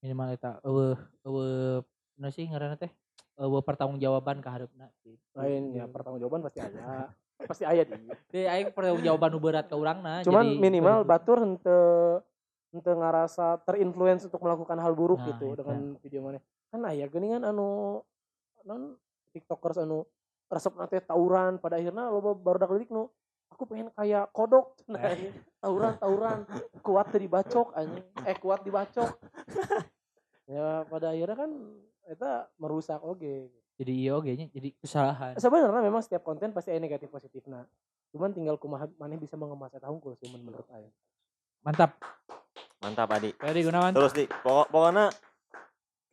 Minimal 0.00 0.28
eta. 0.32 0.58
Eueuh, 0.62 0.98
eueuh, 1.22 1.78
nu 2.16 2.28
sih 2.28 2.44
ngaranna 2.44 2.74
teh? 2.74 2.90
Eueuh 3.34 3.62
pertanggungjawaban 3.62 4.38
ka 4.38 4.50
hareupna 4.50 4.90
gitu. 4.98 5.16
lain 5.32 5.72
ya 5.72 5.86
pertanggungjawaban 5.86 6.42
pasti 6.42 6.60
ada 6.60 7.08
pasti 7.48 7.64
aya 7.64 7.82
di 7.82 7.96
Teh 8.28 8.44
aing 8.44 8.70
pertanggungjawaban 8.70 9.30
nu 9.30 9.40
berat 9.40 9.66
ka 9.66 9.74
urangna. 9.74 10.20
cuman 10.22 10.46
jadi- 10.46 10.60
minimal 10.60 11.02
batur 11.02 11.40
ente 11.40 11.78
ente 12.70 12.88
ngerasa 12.88 13.62
terinfluence 13.62 14.26
untuk 14.26 14.40
melakukan 14.40 14.76
hal 14.76 14.92
buruk 14.92 15.18
Nah, 15.18 15.28
gitu 15.32 15.44
eta. 15.48 15.58
dengan 15.60 15.78
video 15.98 16.20
mana 16.20 16.40
kan 16.68 16.80
aya 16.84 17.04
geuningan 17.06 17.42
anu 17.42 18.00
non 18.62 18.96
tiktokers 19.30 19.76
anu 19.78 20.04
resep 20.46 20.72
nate 20.74 21.00
tawuran 21.00 21.56
pada 21.56 21.76
akhirnya 21.76 22.08
lo 22.08 22.20
baru 22.32 22.56
dak 22.58 22.70
lirik 22.70 22.88
nu 22.88 23.08
aku 23.62 23.70
pengen 23.70 23.94
kayak 23.94 24.26
kodok 24.34 24.74
nah, 24.90 24.98
anjing. 24.98 25.30
tawuran 25.62 25.94
tawuran 26.02 26.38
kuat 26.82 27.06
teu 27.14 27.22
dibacok 27.22 27.70
anjing 27.78 28.02
eh 28.26 28.36
kuat 28.42 28.66
dibacok 28.66 29.10
ya 30.50 30.82
pada 30.90 31.14
akhirnya 31.14 31.38
kan 31.38 31.50
eta 32.10 32.50
merusak 32.58 32.98
oge 33.06 33.54
jadi 33.78 33.92
iya 33.94 34.18
oge 34.18 34.34
nya, 34.34 34.50
jadi 34.50 34.74
kesalahan. 34.82 35.38
sebenarnya 35.38 35.78
memang 35.78 36.02
setiap 36.02 36.26
konten 36.26 36.50
pasti 36.50 36.74
ada 36.74 36.82
negatif 36.82 37.06
positifnya 37.06 37.70
cuman 38.10 38.34
tinggal 38.34 38.58
kumaha 38.58 38.90
maneh 38.98 39.14
bisa 39.14 39.38
mengemas 39.38 39.70
eta 39.70 39.86
hungkul 39.86 40.18
menurut 40.26 40.66
saya 40.66 40.90
Mantap. 41.62 41.94
Mantap 42.82 43.06
Adi. 43.14 43.30
Ferry 43.38 43.62
Gunawan. 43.62 43.94
Terus 43.94 44.10
di 44.18 44.26
pokok 44.26 44.66
pokoknya 44.74 45.14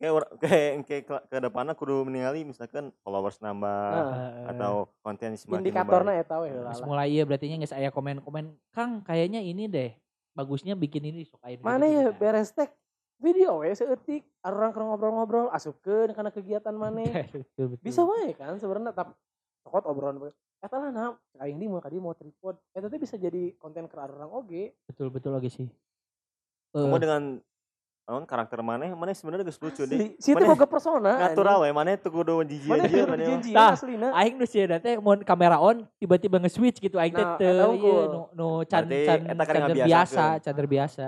kayak 0.00 0.12
kayak 0.42 0.70
kayak 0.88 1.02
ke, 1.04 1.14
ke 1.28 1.36
depannya 1.38 1.76
kudu 1.76 2.08
meninggali 2.08 2.42
misalkan 2.42 2.88
followers 3.04 3.36
nambah 3.38 3.92
Nah, 3.92 4.08
Eh, 4.40 4.50
atau 4.56 4.88
konten 5.04 5.36
semakin 5.36 5.60
indikatornya 5.60 6.24
we 6.40 6.48
heula 6.48 6.72
Terus 6.72 6.80
lah. 6.80 6.88
mulai 6.88 7.08
iya 7.12 7.22
berarti 7.28 7.46
nya 7.46 7.60
geus 7.60 7.76
aya 7.76 7.92
komen-komen, 7.92 8.56
Kang 8.72 9.04
kayaknya 9.04 9.44
ini 9.44 9.68
deh. 9.68 9.92
Bagusnya 10.32 10.72
bikin 10.72 11.04
ini 11.04 11.28
sok 11.28 11.44
aya 11.44 11.60
nu 11.60 11.62
mana 11.62 11.84
gitu-gitu 11.84 12.00
ya 12.00 12.08
kan. 12.08 12.18
beres 12.18 12.50
tag 12.56 12.70
video 13.20 13.60
we 13.60 13.68
seeutik 13.76 14.24
orang 14.40 14.72
keur 14.72 14.88
ngobrol-ngobrol 14.88 15.52
asupkeun 15.52 16.16
karena 16.16 16.32
kegiatan 16.32 16.72
mana 16.72 17.04
bisa 17.84 18.00
wae 18.00 18.32
kan 18.32 18.56
sebenarnya 18.56 18.96
tapi 18.96 19.12
sokot 19.60 19.84
obrolan 19.84 20.16
eta 20.60 20.76
lah 20.76 20.88
nah 20.88 21.12
aing 21.40 21.60
di 21.60 21.68
mau 21.68 21.80
kadi 21.84 22.00
mau 22.00 22.16
tripod 22.16 22.56
eta 22.72 22.88
teh 22.88 22.96
bisa 22.96 23.20
jadi 23.20 23.52
konten 23.60 23.84
keur 23.88 24.08
orang 24.08 24.32
oge 24.32 24.72
betul 24.88 25.12
betul 25.12 25.36
lagi 25.36 25.52
sih. 25.52 25.68
Kamu 26.72 26.96
Eh, 26.96 27.00
dengan 27.02 27.22
non 28.08 28.26
karakter 28.26 28.58
mana 28.58 28.90
mana 28.92 29.14
sebenarnya 29.14 29.46
geus 29.46 29.60
lucu 29.62 29.86
deh. 29.86 30.18
si 30.18 30.34
Maneh 30.34 30.48
boga 30.48 30.66
persona 30.66 31.12
Natural 31.30 31.62
we 31.62 31.70
mana 31.70 31.94
tuh 31.94 32.10
kudu 32.10 32.42
jijik 32.42 32.66
mana 32.66 32.84
aja 32.84 32.90
teh 32.90 33.06
mana. 33.06 33.22
janji 33.22 33.52
Tah, 33.54 33.70
aslina 33.76 34.08
aing 34.12 34.34
nu 34.34 34.44
sieuna 34.44 34.76
teh 34.78 34.98
mun 34.98 35.22
kamera 35.22 35.62
on 35.62 35.86
tiba-tiba 35.96 36.42
nge-switch 36.42 36.82
gitu 36.82 36.98
aing 36.98 37.14
teh 37.14 37.22
Nah, 37.22 37.38
teu 37.38 37.70
unggul. 37.70 38.04
nu 38.10 38.20
nu 38.34 38.46
can 38.66 38.82
can 38.90 39.70
biasa, 39.70 40.42
can 40.42 40.56
biasa. 40.66 41.06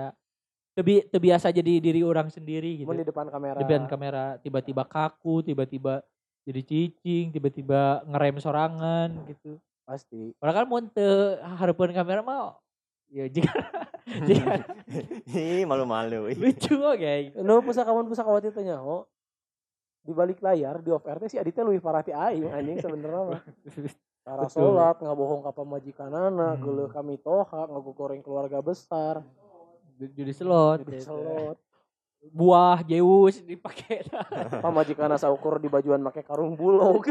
Teu 0.73 0.81
bi- 0.81 1.05
teu 1.05 1.19
biasa 1.19 1.51
jadi 1.51 1.73
diri 1.77 2.01
orang 2.01 2.31
sendiri 2.31 2.81
gitu. 2.81 2.87
mun 2.87 2.97
di 2.97 3.05
depan 3.05 3.27
kamera 3.27 3.57
Di 3.59 3.63
depan 3.63 3.83
kamera 3.85 4.23
tiba-tiba 4.39 4.83
kaku, 4.87 5.43
tiba-tiba 5.43 6.01
jadi 6.47 6.61
cicing, 6.63 7.29
tiba-tiba 7.29 8.01
ngerem 8.07 8.39
sorangan 8.39 9.11
gitu. 9.27 9.59
pasti 9.83 10.31
Padahal 10.39 10.63
kan 10.63 10.65
mun 10.65 10.83
teu 10.87 11.35
hareupeun 11.59 11.91
kamera 11.91 12.23
mah 12.23 12.55
Ya 13.13 13.29
jika 13.29 13.53
jika 14.27 14.65
Ih, 15.29 15.63
malu-malu. 15.63 16.33
lucu 16.41 16.73
oke. 16.75 17.37
Nu 17.37 17.61
pusakawan 17.61 18.09
pusakawati 18.09 18.49
teh 18.49 18.65
nyaho. 18.65 19.05
Di 20.01 20.11
balik 20.11 20.41
layar 20.41 20.81
di 20.81 20.89
off 20.89 21.05
teh 21.05 21.29
si 21.29 21.37
Aditya 21.37 21.61
lebih 21.61 21.79
parah 21.79 22.01
ti 22.01 22.09
aing 22.09 22.49
anjing 22.49 22.81
sebenarnya 22.81 23.21
mah. 23.37 23.41
Cara 24.23 24.47
Betul. 24.47 24.55
sholat, 24.55 24.95
nggak 24.97 25.17
bohong 25.19 25.41
ke 25.41 25.51
pemajikanana, 25.51 26.55
Hmm. 26.55 26.61
geuleuh 26.63 26.87
kami 26.87 27.19
toha, 27.19 27.67
ngagugoreng 27.67 28.23
keluarga 28.23 28.63
besar, 28.63 29.19
Judi 29.99 30.31
slot. 30.31 30.87
jadi 30.87 30.95
gitu. 30.95 31.11
selot. 31.11 31.57
Buah 32.23 32.79
Zeus 32.81 33.43
dipakai. 33.43 34.07
Pamajikana 34.63 35.19
saukur 35.19 35.59
di 35.59 35.67
bajuan 35.67 35.99
make 35.99 36.23
karung 36.23 36.55
bulog. 36.55 37.03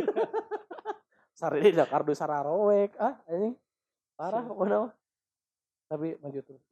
Sari 1.37 1.69
da 1.71 1.85
kardu 1.85 2.17
sararowek. 2.17 2.97
Ah, 2.97 3.21
ini 3.29 3.53
parah 4.17 4.41
pokoknya. 4.43 4.89
Tapi 5.93 6.17
maju 6.17 6.41
terus. 6.41 6.65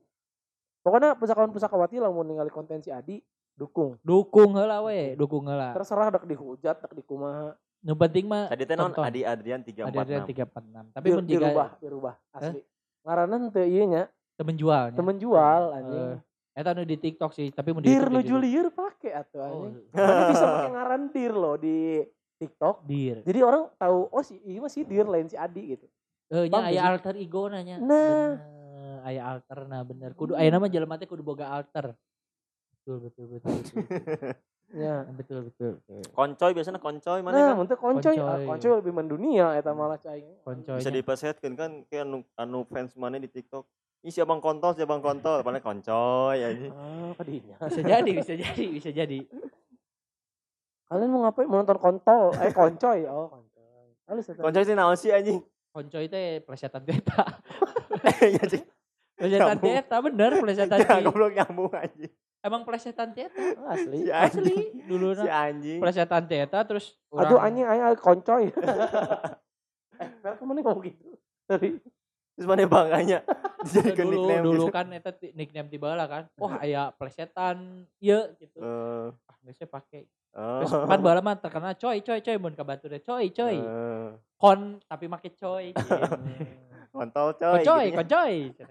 Pokoknya 0.81 1.13
pusakawan 1.13 1.53
pusakawati 1.53 2.01
lamun 2.01 2.25
ningali 2.25 2.49
konten 2.49 2.81
si 2.81 2.89
Adi 2.89 3.21
dukung. 3.53 4.01
Dukung 4.01 4.57
heula 4.57 4.81
we, 4.81 5.13
dukung 5.13 5.45
heula. 5.45 5.77
Terserah 5.77 6.09
dak 6.09 6.25
dihujat, 6.25 6.81
dak 6.81 6.97
dikumaha. 6.97 7.53
Nu 7.85 7.93
penting 7.93 8.25
mah 8.25 8.49
Tadi 8.49 8.65
teh 8.65 8.77
non. 8.77 8.89
Adi 8.93 9.21
Adrian 9.21 9.61
ada 9.61 9.69
346. 9.69 10.25
346. 10.25 10.97
Tapi 10.97 11.09
mun 11.13 11.25
jika 11.25 11.37
dirubah, 11.45 11.69
dirubah 11.77 12.15
asli. 12.33 12.61
Ngaranna 13.05 13.37
teu 13.53 13.65
ieu 13.65 13.85
nya, 13.85 14.03
temen 14.41 14.57
jualnya. 14.57 14.97
temen 14.97 15.17
jual 15.21 15.63
anjing. 15.77 16.09
Eh, 16.17 16.17
Eta 16.51 16.77
nu 16.77 16.85
di 16.85 16.97
TikTok 16.97 17.33
sih, 17.33 17.49
tapi 17.53 17.73
mun 17.73 17.81
di 17.81 17.89
Dir 17.89 18.09
nu 18.09 18.21
juga- 18.21 18.29
Julier 18.37 18.69
pake 18.69 19.09
atuh 19.13 19.41
Oh, 19.41 19.49
anjing. 19.69 19.85
Mana 19.93 20.23
bisa 20.29 20.45
pakai 20.45 20.71
ngaran 20.73 21.03
Dir 21.09 21.33
loh 21.33 21.57
di 21.57 22.05
TikTok. 22.37 22.85
dir. 22.85 23.17
Jadi 23.21 23.41
orang 23.41 23.69
tahu 23.77 24.09
oh 24.09 24.23
si 24.25 24.41
iya 24.45 24.61
mah 24.61 24.69
si 24.69 24.81
Dir 24.85 25.05
lain 25.05 25.29
si 25.29 25.37
Adi 25.37 25.77
gitu. 25.77 25.87
Eh 26.29 26.49
nya 26.49 26.61
aya 26.63 26.89
alter 26.89 27.17
ego 27.17 27.49
nanya. 27.49 27.77
Nah. 27.77 28.37
Bener, 28.37 28.60
aya 29.03 29.23
alter 29.27 29.65
nah 29.67 29.81
bener. 29.83 30.13
Kudu 30.13 30.35
aya 30.35 30.49
nama 30.49 30.67
jelema 30.67 30.97
teh 30.97 31.05
kudu 31.05 31.21
boga 31.21 31.49
alter. 31.51 31.93
Betul 32.77 32.97
betul 33.07 33.25
betul. 33.29 33.51
betul. 33.53 33.77
Ya. 34.71 35.03
betul 35.03 35.51
betul. 35.51 35.83
betul. 35.83 35.99
Koncoy 36.15 36.55
biasanya 36.55 36.79
koncoy 36.79 37.27
mana 37.27 37.35
Nah, 37.35 37.43
kan? 37.43 37.55
mun 37.59 37.67
teh 37.67 37.75
koncoy, 37.75 38.15
Koncoy. 38.15 38.23
ah, 38.23 38.39
koncoy 38.47 38.71
lebih 38.79 38.95
mendunia 38.95 39.59
eta 39.59 39.75
malah 39.75 39.99
cai. 39.99 40.23
Koncoy. 40.47 40.79
Bisa 40.79 40.95
dipesetkeun 40.95 41.59
kan 41.59 41.71
kayak 41.91 42.07
anu, 42.07 42.23
anu 42.39 42.63
fans 42.71 42.95
mana 42.95 43.19
di 43.19 43.27
TikTok. 43.27 43.67
Ih 44.01 44.15
si 44.15 44.23
abang 44.23 44.39
kontol, 44.39 44.71
si 44.73 44.87
abang 44.87 45.03
kontol, 45.03 45.43
padahal 45.43 45.59
koncoy 45.59 46.39
anjing. 46.39 46.71
Ah, 46.71 47.11
kadinya. 47.19 47.59
bisa 47.67 47.83
jadi, 47.83 48.11
bisa 48.15 48.33
jadi, 48.39 48.65
bisa 48.71 48.91
jadi. 48.95 49.19
Kalian 50.87 51.11
mau 51.11 51.27
ngapain? 51.27 51.51
Mau 51.51 51.59
nonton 51.67 51.79
kontol? 51.79 52.31
Eh 52.39 52.55
koncoy. 52.55 52.99
Oh, 53.11 53.27
koncoy. 53.27 53.87
Halus. 54.07 54.27
Koncoy 54.39 54.63
sih 54.63 54.79
naon 54.79 54.95
sih 54.95 55.11
anjing? 55.11 55.43
Koncoy 55.75 56.07
teh 56.07 56.47
plesetan 56.47 56.87
beta. 56.87 57.27
Iya 58.23 58.47
sih. 58.49 58.63
Plesetan 59.21 59.57
beta 59.59 59.97
bener 60.01 60.31
plesetan 60.35 60.79
Ya 60.81 60.97
ci. 60.97 61.05
goblok 61.05 61.31
nyambung 61.31 61.69
anjing. 61.71 62.13
Emang 62.41 62.63
plesetan 62.65 63.13
beta. 63.13 63.37
Ah, 63.61 63.71
Asli. 63.77 63.99
Si 64.01 64.11
anjing. 64.11 64.49
Asli 64.49 64.57
dulu 64.89 65.07
Si 65.15 65.29
anjing. 65.29 65.79
plesetan 65.79 66.25
beta 66.25 66.59
terus 66.65 66.97
Aduh 67.11 67.37
urang- 67.37 67.45
anjing 67.47 67.65
anjing 67.65 68.01
koncoy. 68.01 68.45
eh, 70.01 70.09
Fer 70.19 70.33
ke 70.35 70.43
mana 70.43 70.59
ngomong 70.59 70.83
gitu? 70.83 71.13
Tadi. 71.45 71.77
Terus 72.33 72.47
mana 72.49 72.65
bangganya 72.65 73.19
dijadikan 73.61 74.07
dulu 74.07 74.17
nickname 74.17 74.41
dulu 74.43 74.65
gitu. 74.65 74.73
kan 74.73 74.87
eta 74.91 75.13
ti- 75.13 75.35
nickname 75.35 75.69
tiba 75.69 75.93
lah 75.93 76.09
kan. 76.09 76.25
Wah, 76.35 76.57
aya 76.59 76.89
plesetan 76.91 77.85
ieu 78.01 78.33
gitu. 78.35 78.57
Eh, 78.57 79.09
Ah, 79.29 79.37
geus 79.43 79.61
pakai. 79.63 80.09
oh. 80.33 80.65
Terus 80.65 80.73
kan 80.73 81.01
bala 81.01 81.21
mah 81.21 81.37
terkenal 81.37 81.77
coy 81.77 82.01
coy 82.01 82.19
coy 82.19 82.37
mun 82.37 82.57
ka 82.57 82.65
batur 82.65 82.97
coy 82.99 83.29
coy. 83.29 83.57
Eh, 83.57 84.09
Kon 84.35 84.81
tapi 84.83 85.05
make 85.05 85.37
coy. 85.37 85.77
gitu. 85.77 85.93
kontol 86.91 87.37
Kon 87.37 87.61
coy. 87.61 87.93
coy, 88.03 88.35
gitu. 88.49 88.65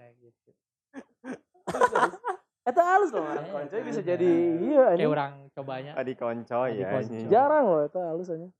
Eta 2.62 2.82
halus 2.84 3.10
loh, 3.10 3.24
ngaran 3.24 3.40
Eh, 3.40 3.50
koncoy 3.50 3.80
bisa 3.82 4.00
jadi 4.00 4.30
iya 4.60 4.82
Kayak 4.84 4.92
anjing. 4.92 5.08
orang 5.08 5.32
cobanya 5.50 5.92
Adi 5.94 6.12
koncoy 6.14 6.70
Adi 6.70 6.82
ya. 7.16 7.28
Jarang 7.28 7.64
loh 7.66 7.80
eta 7.82 8.00
halus 8.04 8.28
anjing. 8.28 8.52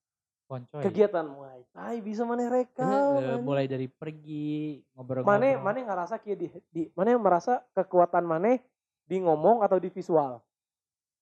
koncoy. 0.44 0.82
Kegiatan 0.82 1.26
Muay 1.26 1.60
Thai 1.68 1.96
bisa 2.00 2.22
mana 2.24 2.42
Eh, 2.42 2.50
rekam. 2.50 2.88
eh, 2.88 2.96
anjing. 3.28 3.44
mulai 3.44 3.66
dari 3.66 3.86
pergi 3.86 4.48
ngobrol 4.90 5.22
Mane 5.22 5.54
mane 5.56 5.80
ngerasa 5.80 6.18
kieu 6.18 6.34
di, 6.34 6.48
di 6.66 6.88
mana 6.90 7.08
yang 7.10 7.20
merasa 7.20 7.62
kekuatan 7.70 8.24
mane 8.24 8.64
di 9.04 9.16
ngomong 9.16 9.60
atau 9.60 9.76
di 9.76 9.88
visual? 9.88 10.40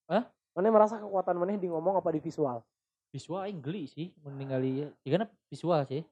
Hah? 0.07 0.22
Mane 0.55 0.68
merasa 0.68 0.97
kekuatan 0.97 1.34
mane 1.34 1.55
di 1.55 1.66
ngomong 1.66 1.95
apa 1.95 2.09
di 2.09 2.20
visual? 2.20 2.62
visual 3.09 3.41
aing 3.41 3.59
geli 3.59 3.84
sih 3.84 4.12
mun 4.18 4.36
ningali 4.36 4.84
jigana 5.01 5.24
visual 5.47 5.80
sih. 5.82 6.05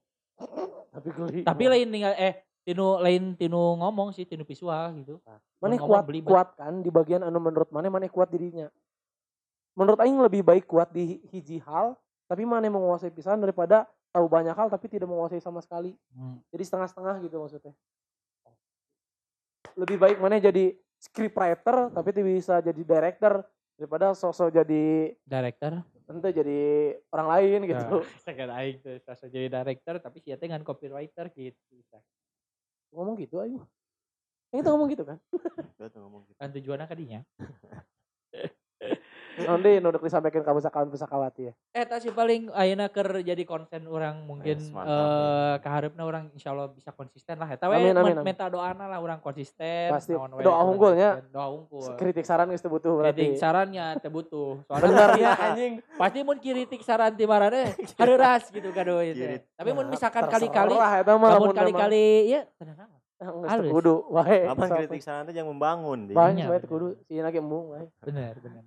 Tapi 0.89 1.09
geli. 1.11 1.41
Tapi 1.43 1.65
lain 1.67 1.89
tinggal 1.91 2.13
eh 2.15 2.41
tinu 2.67 2.99
lain 2.99 3.39
tinu 3.39 3.79
ngomong 3.79 4.11
sih 4.11 4.27
tinu 4.27 4.43
visual 4.43 4.91
gitu. 4.99 5.23
Mane 5.63 5.79
ngomong 5.79 5.87
kuat 5.87 6.05
belibet. 6.11 6.27
kuat 6.27 6.49
kan 6.59 6.83
di 6.83 6.91
bagian 6.91 7.23
anu 7.23 7.39
menurut 7.39 7.71
mane 7.71 7.87
mane 7.87 8.11
kuat 8.11 8.27
dirinya. 8.27 8.67
Menurut 9.79 10.03
aing 10.03 10.19
lebih 10.19 10.43
baik 10.43 10.67
kuat 10.67 10.91
di 10.91 11.23
hiji 11.31 11.63
hal, 11.63 11.95
tapi 12.27 12.43
mane 12.43 12.67
menguasai 12.67 13.15
pisan 13.15 13.39
daripada 13.39 13.87
tahu 14.11 14.27
banyak 14.27 14.57
hal 14.57 14.67
tapi 14.67 14.91
tidak 14.91 15.07
menguasai 15.07 15.39
sama 15.39 15.63
sekali. 15.63 15.95
Hmm. 16.11 16.43
Jadi 16.51 16.63
setengah-setengah 16.67 17.15
gitu 17.23 17.37
maksudnya. 17.39 17.73
Lebih 19.77 19.97
baik 20.01 20.19
mana 20.19 20.43
jadi 20.43 20.75
scriptwriter 20.99 21.93
tapi 21.95 22.11
bisa 22.25 22.59
jadi 22.65 22.83
director 22.83 23.47
daripada 23.77 24.17
sosok 24.17 24.49
jadi 24.51 25.13
Director. 25.23 25.85
ente 26.07 26.31
jadi 26.33 26.61
orang 27.13 27.29
lain 27.29 27.61
gitu. 27.67 27.97
Nah, 28.01 28.07
Sekarang 28.25 28.57
aing 28.59 28.79
tuh 28.81 28.97
sasa 29.05 29.29
jadi 29.29 29.53
director 29.53 30.01
tapi 30.01 30.19
sih 30.25 30.33
dengan 30.39 30.65
copywriter 30.65 31.29
gitu. 31.31 31.77
Ngomong 32.97 33.21
gitu 33.21 33.37
aja. 33.45 33.61
Yang 34.57 34.61
itu 34.65 34.69
ngomong 34.73 34.89
gitu 34.89 35.05
kan. 35.05 35.19
Tuh 35.77 36.01
ngomong 36.01 36.25
gitu. 36.25 36.37
Kan 36.41 36.49
tujuannya 36.57 36.87
kadinya. 36.89 37.21
Nanti 39.37 39.71
nuduk 39.79 40.01
disampaikan 40.01 40.41
kamu 40.41 40.59
sakawan 40.59 40.89
pusakawati 40.89 41.43
ya. 41.47 41.53
Eh 41.71 41.85
tak 41.85 42.01
sih 42.01 42.09
paling 42.09 42.49
ayeuna 42.51 42.89
keur 42.89 43.21
jadi 43.21 43.45
konsen 43.45 43.85
orang 43.85 44.25
mungkin 44.25 44.57
Yes, 44.57 44.73
mantap, 44.73 44.89
eh 44.89 45.55
keharapna 45.61 46.03
orang 46.03 46.25
insyaallah 46.33 46.73
bisa 46.73 46.89
konsisten 46.91 47.37
lah 47.37 47.45
eta 47.47 47.69
we 47.69 47.77
Amin, 47.77 47.93
amin, 47.93 48.17
amin. 48.17 48.35
doana 48.49 48.85
lah 48.87 48.97
orang 48.97 49.21
konsisten 49.21 49.93
Pasti. 49.93 50.17
Doa 50.17 50.33
orang 50.33 50.67
unggulnya. 50.67 51.11
doa 51.29 51.53
unggul 51.53 51.93
Kritik 51.97 52.25
saran 52.25 52.49
geus 52.49 52.63
butuh 52.63 52.97
kritik 52.97 52.97
berarti. 52.97 53.27
sarannya 53.37 53.87
teu 53.99 54.09
butuh 54.09 54.65
soalnya 54.65 54.85
Bener 54.87 55.11
ya 55.17 55.33
anjing. 55.37 55.73
pasti 55.95 56.19
mun 56.23 56.39
kritik 56.39 56.81
saran 56.81 57.13
ti 57.13 57.25
marane 57.25 57.77
hareuras 58.01 58.49
gitu 58.49 58.73
kado 58.73 59.01
itu 59.01 59.45
tapi 59.53 59.71
mun 59.71 59.85
Nah, 59.87 59.93
misalkan 59.93 60.25
kali-kali 60.27 60.75
lamun 60.75 61.53
kali-kali 61.53 62.07
ya 62.31 62.43
tenang 62.57 62.89
teu 63.17 63.69
kudu 63.71 63.95
wae. 64.11 64.45
Apa 64.45 64.65
kritik 64.71 65.01
saran 65.01 65.25
teh 65.25 65.33
yang 65.33 65.49
membangun. 65.49 66.09
Banyak 66.09 66.47
wae 66.47 66.61
kudu 66.63 66.97
sieuna 67.03 67.29
ge 67.29 67.41
embung 67.41 67.73
wae. 67.73 67.89
bener 68.01 68.37
bener 68.39 68.65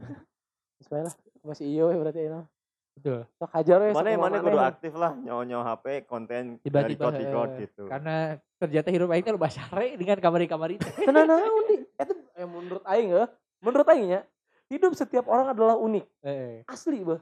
Geus 0.79 0.89
wae 0.89 1.03
lah. 1.03 1.15
Masih 1.43 1.67
iyo 1.67 1.91
we 1.91 1.95
berarti 1.99 2.19
ayeuna. 2.23 2.47
betul 2.95 3.23
Sok 3.39 3.51
hajar 3.55 3.77
we. 3.79 3.89
Mana 3.95 4.09
sok 4.11 4.21
mana 4.23 4.37
kudu 4.43 4.59
aktif 4.59 4.93
lah 4.95 5.11
nyawa-nyawa 5.15 5.63
HP 5.75 5.85
konten 6.07 6.43
tiba-tiba 6.63 7.11
record 7.11 7.15
record 7.19 7.49
eh, 7.55 7.59
gitu. 7.63 7.83
karena 7.87 8.15
ternyata 8.59 8.87
hirup 8.91 9.11
aing 9.11 9.23
teh 9.23 9.31
loba 9.31 9.47
sare 9.47 9.95
dengan 9.95 10.17
kamari-kamari 10.19 10.75
Tenang 11.07 11.27
naon 11.27 11.63
di. 11.67 11.77
Eta 11.95 12.11
eh, 12.15 12.47
menurut 12.47 12.83
aing 12.87 13.07
ya, 13.11 13.23
menurut 13.63 13.87
aing 13.87 14.07
ya, 14.07 14.21
hidup 14.67 14.91
setiap 14.95 15.27
orang 15.31 15.51
adalah 15.55 15.75
unik. 15.79 16.05
eh 16.27 16.63
Asli 16.67 17.03
bah. 17.07 17.19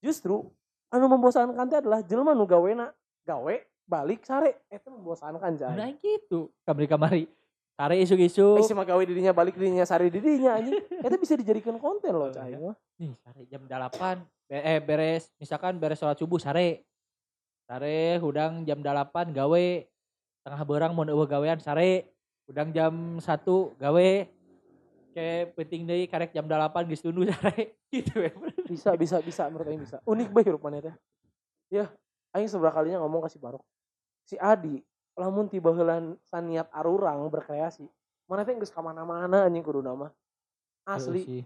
Justru 0.00 0.48
anu 0.92 1.08
membosankan 1.08 1.64
teh 1.68 1.78
adalah 1.80 2.00
jelema 2.04 2.36
nu 2.36 2.44
gawena 2.44 2.92
gawe 3.24 3.54
balik 3.88 4.24
sare 4.24 4.64
eta 4.72 4.88
membosankan 4.88 5.56
nah 5.76 5.88
jay. 5.92 5.96
gitu 6.00 6.48
kamari-kamari 6.64 7.28
sare 7.72 7.96
isu-isu. 7.98 8.60
Eh 8.60 8.68
cuma 8.68 8.84
gawe 8.84 9.02
dirinya 9.02 9.32
balik 9.32 9.56
dirinya 9.56 9.82
sare 9.82 10.12
dirinya 10.12 10.60
anjing. 10.60 10.76
Eta 11.04 11.16
bisa 11.16 11.34
dijadikan 11.34 11.80
konten 11.80 12.12
loh 12.12 12.30
cai 12.30 12.54
nih 13.00 13.12
sare 13.24 13.40
jam 13.48 13.62
8 13.64 14.22
be- 14.46 14.64
eh 14.64 14.78
beres. 14.78 15.32
Misalkan 15.40 15.80
beres 15.80 15.98
sholat 15.98 16.20
subuh 16.20 16.38
sare 16.38 16.84
sare 17.66 18.20
hudang 18.20 18.62
jam 18.68 18.78
8 18.78 19.32
gawe. 19.32 19.66
Tengah 20.42 20.62
berang 20.66 20.92
mau 20.92 21.06
eueuh 21.06 21.26
gawean 21.26 21.58
sare 21.58 22.12
hudang 22.46 22.70
jam 22.70 23.18
1 23.18 23.80
gawe. 23.80 24.08
Kayak 25.12 25.52
penting 25.52 25.84
deh 25.84 26.08
karek 26.08 26.32
jam 26.32 26.48
8 26.48 26.88
geus 26.88 27.04
tunduh 27.04 27.24
sare 27.32 27.76
gitu 27.92 28.16
ya 28.20 28.32
Bisa 28.68 28.96
bisa 28.96 29.16
bisa. 29.20 29.48
Menurut 29.48 29.68
aing 29.68 29.82
bisa. 29.82 29.96
Unik 30.04 30.28
bae 30.30 30.44
hirup 30.44 30.62
maneh 30.62 30.80
teh. 30.80 30.94
Ya, 31.72 31.88
aing 32.36 32.48
seberapa 32.48 32.72
kalinya 32.72 33.00
ngomong 33.00 33.24
kasih 33.24 33.40
barok. 33.40 33.64
Si 34.28 34.36
Adi 34.36 34.80
lamun 35.18 35.46
tiba 35.48 35.72
heulan 35.72 36.16
saniat 36.24 36.68
arurang 36.72 37.28
berkreasi. 37.28 37.84
Mana 38.30 38.46
teh 38.48 38.56
geus 38.56 38.72
ka 38.72 38.80
mana-mana 38.80 39.44
anjing 39.44 39.60
kudu 39.60 39.84
nama. 39.84 40.08
Asli. 40.82 41.22
sih 41.22 41.44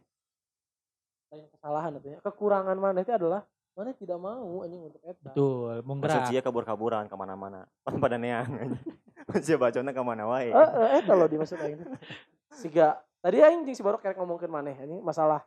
lain 1.36 1.46
kesalahan 1.52 1.92
itu 1.98 2.08
ya. 2.16 2.18
Kekurangan 2.22 2.76
mana 2.78 3.02
itu 3.02 3.12
adalah 3.12 3.42
mana 3.76 3.92
tidak 3.92 4.16
mau 4.16 4.64
anjing 4.64 4.80
untuk 4.88 5.02
eta. 5.04 5.20
betul 5.20 5.84
mau 5.84 5.94
Maksud 6.00 6.08
gerak 6.08 6.32
dia 6.32 6.40
kabur-kaburan 6.40 7.04
ke 7.10 7.16
mana-mana. 7.18 7.68
Pan 7.84 7.98
pada 8.00 8.16
neang. 8.16 8.48
anjing. 8.48 8.82
Maksudnya 9.28 9.58
bacona 9.58 9.90
ke 9.92 10.02
mana 10.06 10.24
wae. 10.30 10.48
Eh, 10.48 10.54
eh, 10.54 10.88
eta 11.02 11.12
loh 11.12 11.28
dimaksud 11.28 11.58
aing. 11.60 11.82
Siga 12.62 12.96
tadi 13.20 13.42
aing 13.42 13.66
jeung 13.66 13.76
si 13.76 13.82
Barok 13.82 14.00
kerek 14.00 14.16
ngomongkeun 14.16 14.52
maneh 14.52 14.76
anjing 14.78 15.02
masalah 15.02 15.42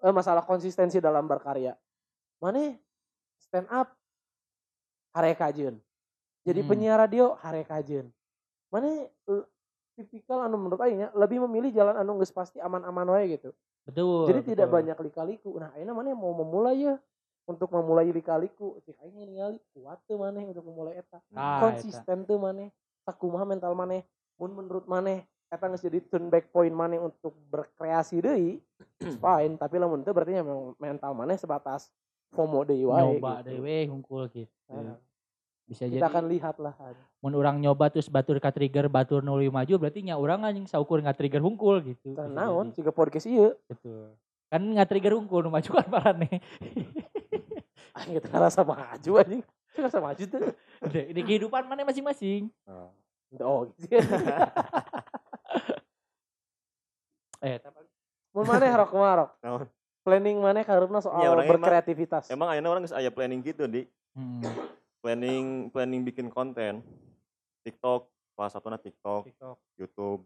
eh, 0.00 0.14
masalah 0.14 0.46
konsistensi 0.46 1.02
dalam 1.02 1.26
berkarya. 1.26 1.74
Maneh 2.40 2.78
stand 3.42 3.68
up 3.68 3.92
hare 5.12 5.34
kajeun. 5.36 5.76
Jadi 6.46 6.60
Hmm. 6.64 6.70
penyiar 6.72 6.98
radio 6.98 7.36
hare 7.44 7.62
kajeun. 7.68 8.08
Maneh 8.72 9.10
eh, 9.12 9.44
tipikal 9.98 10.46
anu 10.46 10.56
menurut 10.56 10.80
aing 10.80 11.12
lebih 11.12 11.44
memilih 11.44 11.70
jalan 11.74 11.96
anu 12.00 12.16
geus 12.22 12.32
pasti 12.32 12.56
aman-aman 12.62 13.04
wae 13.12 13.36
gitu. 13.36 13.52
Betul. 13.84 14.30
Jadi 14.32 14.40
tidak 14.54 14.68
betul. 14.72 14.76
banyak 14.80 14.98
lika-liku. 15.10 15.50
Nah, 15.60 15.74
ayeuna 15.76 15.92
mana 15.92 16.16
mau 16.16 16.32
memulai 16.32 16.88
ya 16.88 16.94
untuk 17.44 17.68
memulai 17.74 18.08
lika-liku. 18.08 18.80
Cik 18.86 18.96
aing 19.04 19.16
ningali 19.28 19.58
kuat 19.76 20.00
tuh 20.08 20.16
maneh 20.16 20.48
untuk 20.48 20.64
memulai 20.64 21.00
eta. 21.02 21.20
Ah, 21.36 21.60
Konsisten 21.60 22.24
tuh 22.24 22.40
maneh. 22.40 22.72
Sakumaha 23.04 23.44
mental 23.44 23.76
maneh. 23.76 24.06
Mun 24.40 24.56
menurut 24.56 24.88
maneh 24.88 25.28
eta 25.50 25.66
geus 25.68 25.82
jadi 25.82 25.98
turn 26.08 26.30
back 26.32 26.48
point 26.54 26.72
maneh 26.72 26.96
untuk 26.96 27.36
berkreasi 27.52 28.22
deui. 28.24 28.62
fine, 29.24 29.56
tapi 29.60 29.76
lamun 29.76 30.00
teu 30.00 30.16
berarti 30.16 30.40
memang 30.40 30.72
mental 30.80 31.12
maneh 31.12 31.36
sebatas 31.36 31.92
FOMO 32.32 32.64
deui 32.64 32.86
wae. 32.88 33.18
nyoba 33.20 33.44
gitu. 33.44 33.60
dewe 33.60 33.76
hungkul 33.90 34.24
gitu. 34.32 34.48
Nah, 34.70 34.96
Bisa 35.70 35.86
kita 35.86 36.02
jadi 36.02 36.02
akan 36.02 36.24
lihat 36.26 36.58
lah. 36.58 36.74
mun 37.22 37.30
orang 37.32 37.62
nyoba 37.62 37.94
terus 37.94 38.10
batur 38.10 38.42
ka 38.42 38.50
trigger 38.50 38.90
batur 38.90 39.22
nuli 39.22 39.46
maju 39.46 39.70
berarti 39.78 40.02
nya 40.02 40.18
urang 40.18 40.42
anjing 40.42 40.66
saukur 40.66 40.98
nggak 40.98 41.14
trigger 41.14 41.38
hungkul 41.38 41.78
gitu. 41.86 42.18
Naon 42.18 42.74
jika 42.74 42.90
podcast 42.90 43.30
ieu 43.30 43.54
Betul. 43.70 44.18
Kan 44.50 44.66
nggak 44.66 44.90
trigger 44.90 45.14
hungkul 45.14 45.46
nu 45.46 45.54
maju 45.54 45.70
kan 45.70 45.86
marane. 45.86 46.42
aing 48.02 48.18
kita 48.18 48.28
ngerasa 48.28 48.66
maju 48.66 49.10
anjing. 49.22 49.42
Kita 49.46 49.78
ngerasa 49.78 49.98
maju 50.02 50.22
tuh. 50.26 50.42
Di 51.14 51.22
kehidupan 51.22 51.62
mana 51.64 51.86
masing-masing. 51.86 52.50
Oh, 52.66 52.90
gitu. 53.30 53.94
ya. 53.94 54.02
Eh, 57.40 57.56
tapi 57.56 57.88
Mun 58.30 58.44
maneh 58.44 58.68
rok 58.70 58.92
marok. 58.92 59.30
Naon? 59.40 59.64
Planning 60.04 60.36
maneh 60.38 60.62
karena 60.62 60.98
soal 61.00 61.20
Iya, 61.20 61.30
orangnya 61.32 61.50
emang- 61.50 61.62
berkreativitas. 61.64 62.24
Emang 62.28 62.48
ayeuna 62.48 62.68
orang 62.68 62.82
geus 62.84 62.92
aya 62.92 63.08
planning 63.08 63.40
gitu 63.40 63.64
di 63.64 63.84
hmm, 64.12 64.44
planning 65.00 65.68
planning 65.68 66.04
bikin 66.04 66.28
konten 66.28 66.84
TikTok 67.60 68.08
salah 68.32 68.48
satunya 68.48 68.80
TikTok, 68.80 69.28
TikTok. 69.28 69.56
YouTube. 69.76 70.24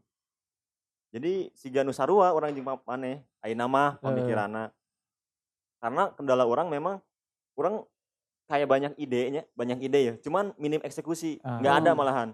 Jadi 1.10 1.50
si 1.54 1.70
Ganu 1.70 1.90
Sarua 1.90 2.30
orang 2.30 2.54
jeung 2.54 2.66
maneh 2.86 3.22
ayeuna 3.42 3.66
mah 3.66 3.90
pamikiranna. 3.98 4.70
Karena 5.78 6.10
kendala 6.14 6.46
orang 6.46 6.70
memang 6.70 6.98
orang 7.54 7.82
kayak 8.46 8.68
banyak 8.70 8.92
idenya, 8.98 9.42
banyak 9.54 9.78
ide 9.80 10.00
ya, 10.00 10.14
cuman 10.20 10.52
minim 10.58 10.78
eksekusi, 10.82 11.40
Ah. 11.40 11.58
nggak 11.58 11.74
ada 11.80 11.90
Hmm. 11.90 11.98
malahan. 11.98 12.28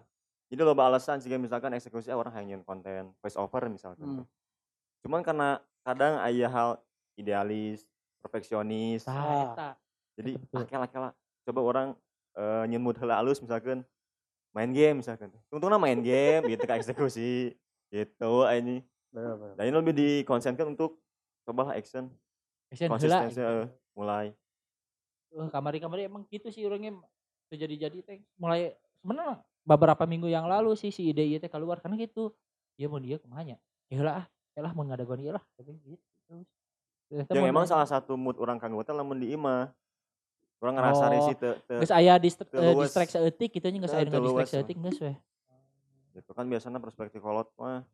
Jadi 0.50 0.60
loba 0.60 0.90
alasan 0.90 1.22
sehingga 1.22 1.38
misalkan 1.38 1.70
eksekusi 1.72 2.10
ah, 2.10 2.18
orang 2.18 2.34
hanya 2.34 2.56
konten 2.60 3.14
voice 3.22 3.38
over 3.38 3.62
misalkan. 3.70 4.20
Hmm. 4.20 4.26
Cuman 5.00 5.22
karena 5.22 5.62
kadang 5.80 6.18
aya 6.18 6.48
hal 6.50 6.70
idealis, 7.14 7.86
perfeksionis, 8.20 9.06
Ah. 9.06 9.54
eta. 9.54 9.68
jadi 10.18 10.36
kela 10.66 11.14
coba 11.46 11.60
orang 11.64 11.86
eh, 12.36 12.64
nyemut 12.70 12.98
heula 13.00 13.18
alus 13.18 13.42
misalkan 13.42 13.82
main 14.54 14.70
game 14.70 15.02
misalkan. 15.02 15.30
Untungnya 15.50 15.78
main 15.78 15.98
game 16.02 16.46
gitu 16.50 16.64
kan 16.66 16.78
eksekusi. 16.78 17.54
Gitu 17.90 18.32
ini. 18.54 18.82
Dan 19.10 19.62
ini 19.66 19.74
lebih 19.74 19.94
dikonsenkan 19.94 20.70
untuk 20.70 21.02
coba 21.42 21.70
lah 21.70 21.74
action 21.74 22.06
Action 22.70 22.86
konsistensi 22.86 23.42
eh, 23.42 23.66
mulai. 23.98 24.30
Eh, 25.34 25.48
kamari-kamari 25.50 26.06
emang 26.06 26.22
gitu 26.30 26.46
sih 26.54 26.62
orangnya 26.62 26.94
terjadi-jadi 27.50 27.98
teh. 28.06 28.18
Mulai 28.38 28.78
sebenarnya 29.02 29.42
beberapa 29.66 30.06
minggu 30.06 30.30
yang 30.30 30.46
lalu 30.46 30.78
sih 30.78 30.94
si 30.94 31.10
ide 31.10 31.26
teh 31.42 31.50
keluar 31.50 31.82
karena 31.82 31.98
gitu. 31.98 32.30
Dia 32.78 32.86
mau 32.86 33.02
dia 33.02 33.18
ke 33.18 33.26
mana? 33.26 33.58
Ya 33.90 34.00
lah 34.06 34.14
ah 34.22 34.26
ya 34.54 34.60
lah 34.62 34.72
mau 34.74 34.86
ngadagon 34.86 35.18
ieu 35.18 35.34
lah 35.34 35.42
tapi 35.58 35.74
gitu 35.82 36.06
terus. 36.26 36.46
Ternyata 37.10 37.30
yang 37.34 37.50
emang 37.50 37.66
salah 37.66 37.86
satu 37.90 38.14
mood 38.14 38.38
orang 38.38 38.62
kanggo 38.62 38.86
teh 38.86 38.94
lamun 38.94 39.18
di 39.18 39.34
imah 39.34 39.74
orang 40.60 40.74
ngerasa 40.76 41.04
Oh, 41.08 41.12
risih 41.12 41.34
teu 41.36 41.52
teu- 41.64 41.80
geus 41.80 41.92
aya 41.92 42.14
dist 42.20 42.38
teu 42.44 42.60
eh, 42.60 42.72
luwes. 42.76 42.92
seeutik 42.92 43.50
gitu 43.56 43.66
nya 43.68 43.78
geus 43.80 43.92
Eh, 43.92 43.96
aya 43.96 44.04
teu 44.04 44.12
dengan 44.12 44.22
luwes, 44.28 44.48
seeutik 44.48 44.76
geus 44.76 44.98
weh 45.00 45.16
gitu 46.10 46.30
kan 46.34 46.44
biasanya 46.44 46.82
perspektif 46.82 47.22
kolot 47.22 47.46
mah 47.54 47.86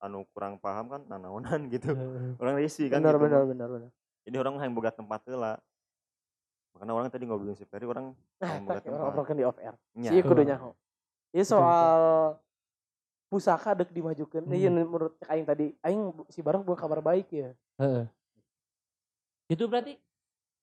anu 0.00 0.24
kurang 0.32 0.56
paham 0.56 0.88
kan 0.90 1.00
nanaonan 1.06 1.68
gitu 1.74 1.92
orang 2.40 2.56
risih 2.56 2.88
kan 2.90 2.98
Benar, 3.04 3.14
gitu 3.14 3.24
benar, 3.28 3.42
benar, 3.46 3.68
benar. 3.70 3.90
jadi 4.24 4.36
orang 4.40 4.54
yang 4.58 4.74
boga 4.74 4.90
tempat 4.90 5.20
heula 5.28 5.60
makanya 6.74 6.92
orang 6.98 7.06
tadi 7.12 7.24
ngobrolin 7.28 7.54
si 7.54 7.62
Ferry 7.68 7.86
orang 7.86 8.10
Nah, 8.42 8.58
yang 8.58 8.64
boga 8.66 8.80
tak 8.82 8.90
orang 8.90 8.98
tempat 8.98 9.12
obrolkan 9.14 9.36
di 9.38 9.44
off 9.46 9.58
air. 9.62 9.74
Nya. 9.94 10.10
Si 10.10 10.18
kudu 10.20 10.42
Betul. 10.42 10.48
nyaho. 10.50 10.70
Ini 11.30 11.44
soal 11.46 11.98
pusaka 13.30 13.78
dek 13.78 13.94
dimajukan. 13.94 14.42
Iya 14.50 14.68
menurut 14.74 15.14
cek 15.22 15.30
aing 15.30 15.46
tadi, 15.46 15.66
aing 15.80 16.02
si 16.28 16.42
barang 16.42 16.66
bukan 16.66 16.74
kabar 16.76 16.98
baik 16.98 17.30
ya. 17.30 17.54
Heeh. 17.78 18.04
Itu 19.46 19.70
berarti 19.70 19.94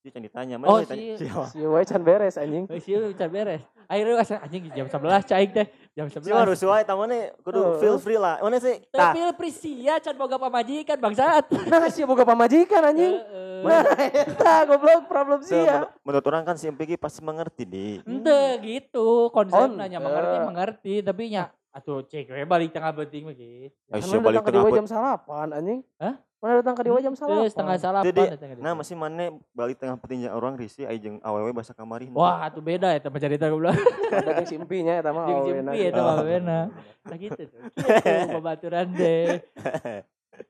Dia 0.02 0.10
can 0.10 0.18
ditanya, 0.18 0.58
Oh, 0.58 0.66
mana 0.66 0.82
ditanya? 0.82 1.14
si-? 1.14 1.30
Si 1.54 1.58
wae 1.62 1.86
can 1.86 2.02
beres 2.02 2.34
anjing. 2.34 2.66
oh, 2.66 2.74
sih 2.74 2.90
bisa 2.90 3.30
beres. 3.30 3.62
Akhirnya 3.86 4.18
asa 4.18 4.42
anjing 4.42 4.66
jam 4.74 4.90
11 4.90 5.30
caing 5.30 5.50
teh. 5.54 5.66
Jam 5.94 6.10
11. 6.10 6.26
Siapa 6.26 6.42
harus 6.42 6.58
wae 6.58 6.82
tamane 6.82 7.30
kudu 7.46 7.78
feel 7.78 8.02
free 8.02 8.18
lah. 8.18 8.42
Mana 8.42 8.58
sih? 8.58 8.82
Tah, 8.90 9.14
Tapi 9.14 9.22
prisia 9.38 10.02
can 10.02 10.18
boga 10.18 10.42
pamajikan 10.42 10.98
bangsat. 10.98 11.46
Nah, 11.70 11.86
si 11.86 12.02
boga 12.02 12.26
pamajikan 12.26 12.82
anjing. 12.82 13.14
Heeh. 13.14 13.62
Nah, 13.62 13.82
eta 14.26 14.54
goblok 14.66 15.06
problem 15.06 15.38
ya. 15.46 15.86
menurut, 16.02 16.24
orang 16.26 16.42
kan 16.42 16.58
si 16.58 16.66
MPG 16.66 16.98
pasti 16.98 17.22
mengerti 17.22 17.62
di. 17.62 18.02
Ente 18.02 18.58
gitu 18.58 19.30
konsepnya 19.30 19.86
Ente. 19.86 20.02
mengerti 20.02 20.36
mengerti 20.42 20.94
tapi 20.98 21.30
nya 21.30 21.46
atuh 21.72 22.04
cek 22.04 22.28
we 22.28 22.44
balik 22.44 22.68
tengah 22.68 22.92
penting 22.92 23.32
gitu. 23.32 23.72
Kan 23.88 24.04
siapa 24.04 24.20
mana 24.20 24.24
balik 24.28 24.36
datang 24.36 24.44
ke 24.44 24.50
tengah 24.52 24.60
dewa 24.60 24.68
put. 24.68 24.76
jam 24.76 24.86
salapan 24.88 25.48
anjing. 25.56 25.80
Hah? 25.96 26.14
Mana 26.42 26.52
datang 26.60 26.74
ke 26.74 26.82
dewa 26.84 26.98
jam 27.00 27.14
Terus 27.16 27.50
setengah 27.54 27.76
salapan. 27.80 27.80
salapan 27.80 28.06
Jadi, 28.12 28.22
eta 28.28 28.46
gitu. 28.50 28.60
Nah, 28.60 28.72
masih 28.76 28.94
mana 28.98 29.24
balik 29.56 29.76
tengah 29.80 29.96
pentingnya 29.96 30.30
orang 30.36 30.54
risi 30.60 30.84
aya 30.84 30.98
jeung 31.00 31.16
awewe 31.24 31.50
bahasa 31.56 31.72
kamari. 31.72 32.12
Wah, 32.12 32.44
atuh 32.44 32.60
beda 32.60 32.92
eta 32.92 33.08
mah 33.08 33.20
cerita 33.22 33.48
goblok. 33.48 33.72
Ada 34.12 34.44
yang 34.44 34.48
simpinya 34.50 34.94
eta 35.00 35.10
mah. 35.16 35.24
Oh, 35.24 35.48
jempi 35.48 35.60
enak. 35.64 35.74
eta 35.80 36.00
mah 36.04 36.14
beuna. 36.20 36.60
Nah 37.08 37.16
gitu 37.16 37.42
tuh. 37.48 37.62
Gitu 37.72 38.28
babaturan 38.36 38.86
deh. 38.92 39.40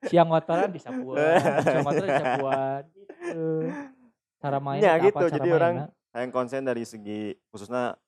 Siang 0.07 0.31
motoran 0.31 0.71
disapuan, 0.71 1.19
siang 1.67 1.83
motoran 1.83 2.09
disapuan 2.09 2.83
gitu. 2.95 3.47
Cara 4.39 4.59
mainnya 4.63 4.87
Ya, 4.87 4.93
apa, 4.99 5.07
gitu. 5.07 5.25
Jadi 5.39 5.51
orang 5.51 5.75
yang 6.15 6.31
konsen 6.35 6.63
dari 6.67 6.83
segi 6.87 7.35
khususnya 7.51 7.99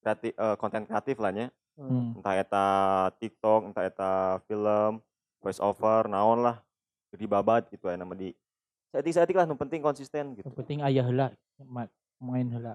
kreatif 0.00 0.32
eh, 0.32 0.56
konten 0.60 0.84
kreatif 0.88 1.16
lah 1.20 1.32
nya. 1.32 1.46
Hmm. 1.74 2.12
Entah 2.14 2.34
eta 2.34 2.66
TikTok, 3.16 3.60
entah 3.66 3.82
eta 3.82 4.10
film, 4.44 4.98
voice 5.38 5.58
over, 5.58 6.06
naon 6.06 6.40
lah. 6.40 6.60
Jadi 7.10 7.24
babat 7.24 7.66
gitu 7.66 7.86
ya 7.86 7.96
nama 7.96 8.12
di 8.12 8.30
setik-setik 8.88 9.32
lah, 9.32 9.44
nu 9.44 9.54
penting 9.54 9.78
konsisten 9.78 10.34
gitu. 10.34 10.44
Yang 10.44 10.56
penting 10.56 10.78
aya 10.80 11.00
heula 11.00 11.30
ma- 11.60 11.88
main 12.18 12.46
heula. 12.46 12.74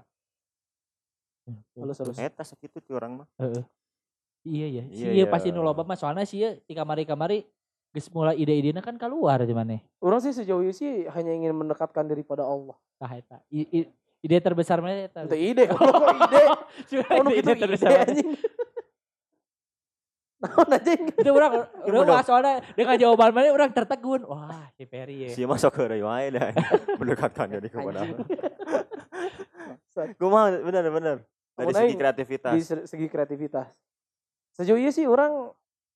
Halus 1.72 1.98
halus. 1.98 2.16
Eta 2.16 2.42
sakitu 2.42 2.78
ti 2.78 2.90
orang 2.90 3.22
mah. 3.22 3.28
Iya 4.42 4.66
ya, 4.72 4.82
Iya, 4.82 4.82
sih 4.88 5.06
iya. 5.12 5.26
pasti 5.26 5.48
nu 5.48 5.60
loba 5.60 5.82
mah 5.82 5.94
soalnya 5.94 6.22
sih 6.22 6.38
di 6.60 6.72
kamari-kamari 6.72 7.46
geus 7.90 8.10
mulai 8.10 8.34
ide-idena 8.34 8.78
kan 8.78 8.94
keluar 8.94 9.40
di 9.40 9.52
mana. 9.52 9.78
Orang 9.98 10.18
sih 10.18 10.30
sejauh 10.30 10.60
ini 10.60 10.70
sih 10.70 11.06
hanya 11.08 11.32
ingin 11.32 11.50
mendekatkan 11.52 12.04
diri 12.04 12.20
pada 12.20 12.42
Allah. 12.42 12.74
Tah 12.96 13.12
eta. 13.12 13.38
Ide 14.18 14.36
terbesar 14.38 14.78
mana 14.78 15.06
eta? 15.06 15.22
Itu 15.22 15.34
ide, 15.34 15.64
kok 15.66 15.78
ide. 16.20 16.42
Cuma 16.88 17.06
Oh, 17.16 17.30
ide 17.30 17.52
terbesar. 17.54 17.88
ide 17.88 17.94
mana. 17.94 18.04
anjing. 18.04 18.28
Naon 18.28 18.42
anjing? 18.42 18.54
Itu 21.20 21.30
orang 21.32 21.64
wah 22.12 22.20
soalnya 22.20 22.60
dengan 22.76 22.96
jawaban 23.00 23.32
mana 23.32 23.48
orang 23.52 23.72
tertegun. 23.72 24.28
Wah, 24.28 24.68
si 24.76 24.84
Ferry 24.84 25.26
ya. 25.26 25.28
Si 25.32 25.42
masuk 25.48 25.72
ke 25.72 26.00
wae 26.04 26.28
dah. 26.28 26.52
Mendekatkan 27.00 27.56
diri 27.56 27.68
kepada 27.72 28.04
Anjing. 28.04 28.20
Allah. 28.20 30.14
Kumaha 30.20 30.60
bener 30.60 30.84
bener. 30.92 31.16
Dari 31.56 31.72
segi 31.72 31.94
kreativitas. 31.96 32.52
Di 32.52 32.60
se- 32.60 32.84
segi 32.84 33.08
kreativitas. 33.08 33.72
Sejauh 34.60 34.76
ini 34.76 34.92
sih 34.92 35.08
orang 35.08 35.48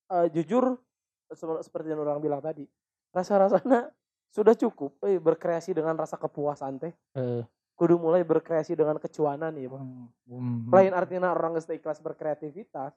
eh, 0.08 0.26
jujur 0.32 0.80
se- 1.28 1.60
seperti 1.60 1.92
yang 1.92 2.00
orang 2.00 2.16
bilang 2.24 2.40
tadi, 2.40 2.64
rasa-rasanya 3.12 3.92
sudah 4.32 4.56
cukup 4.56 4.96
eh, 5.04 5.20
berkreasi 5.20 5.76
dengan 5.76 6.00
rasa 6.00 6.16
kepuasan 6.16 6.80
teh. 6.80 6.92
Heeh. 7.12 7.44
Kudu 7.76 7.96
mulai 7.96 8.24
berkreasi 8.24 8.76
dengan 8.76 9.00
kecuanan 9.00 9.56
ya, 9.56 9.68
Bang. 9.72 10.12
Hmm. 10.28 10.68
Lain 10.68 10.92
artinya 10.92 11.32
orang 11.32 11.56
geus 11.56 11.64
ikhlas 11.64 11.96
berkreativitas, 12.04 12.92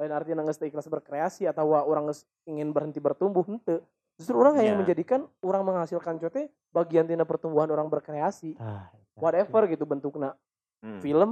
lain 0.00 0.12
artinya 0.12 0.42
teu 0.50 0.66
ikhlas 0.66 0.88
berkreasi 0.88 1.44
atau 1.44 1.76
wa 1.76 1.84
orang 1.84 2.08
ingin 2.48 2.72
berhenti 2.72 2.98
bertumbuh 2.98 3.44
henteu. 3.44 3.84
Justru 4.16 4.36
orang 4.36 4.60
Ya. 4.60 4.72
yang 4.72 4.80
menjadikan 4.84 5.24
orang 5.40 5.62
menghasilkan 5.64 6.20
cote 6.20 6.48
bagian 6.70 7.08
tina 7.08 7.24
pertumbuhan 7.24 7.68
orang 7.68 7.88
berkreasi. 7.88 8.56
Eta. 8.56 8.92
Whatever 9.16 9.68
gitu 9.68 9.84
bentuknya. 9.84 10.36
Hmm. 10.82 10.98
Film, 10.98 11.30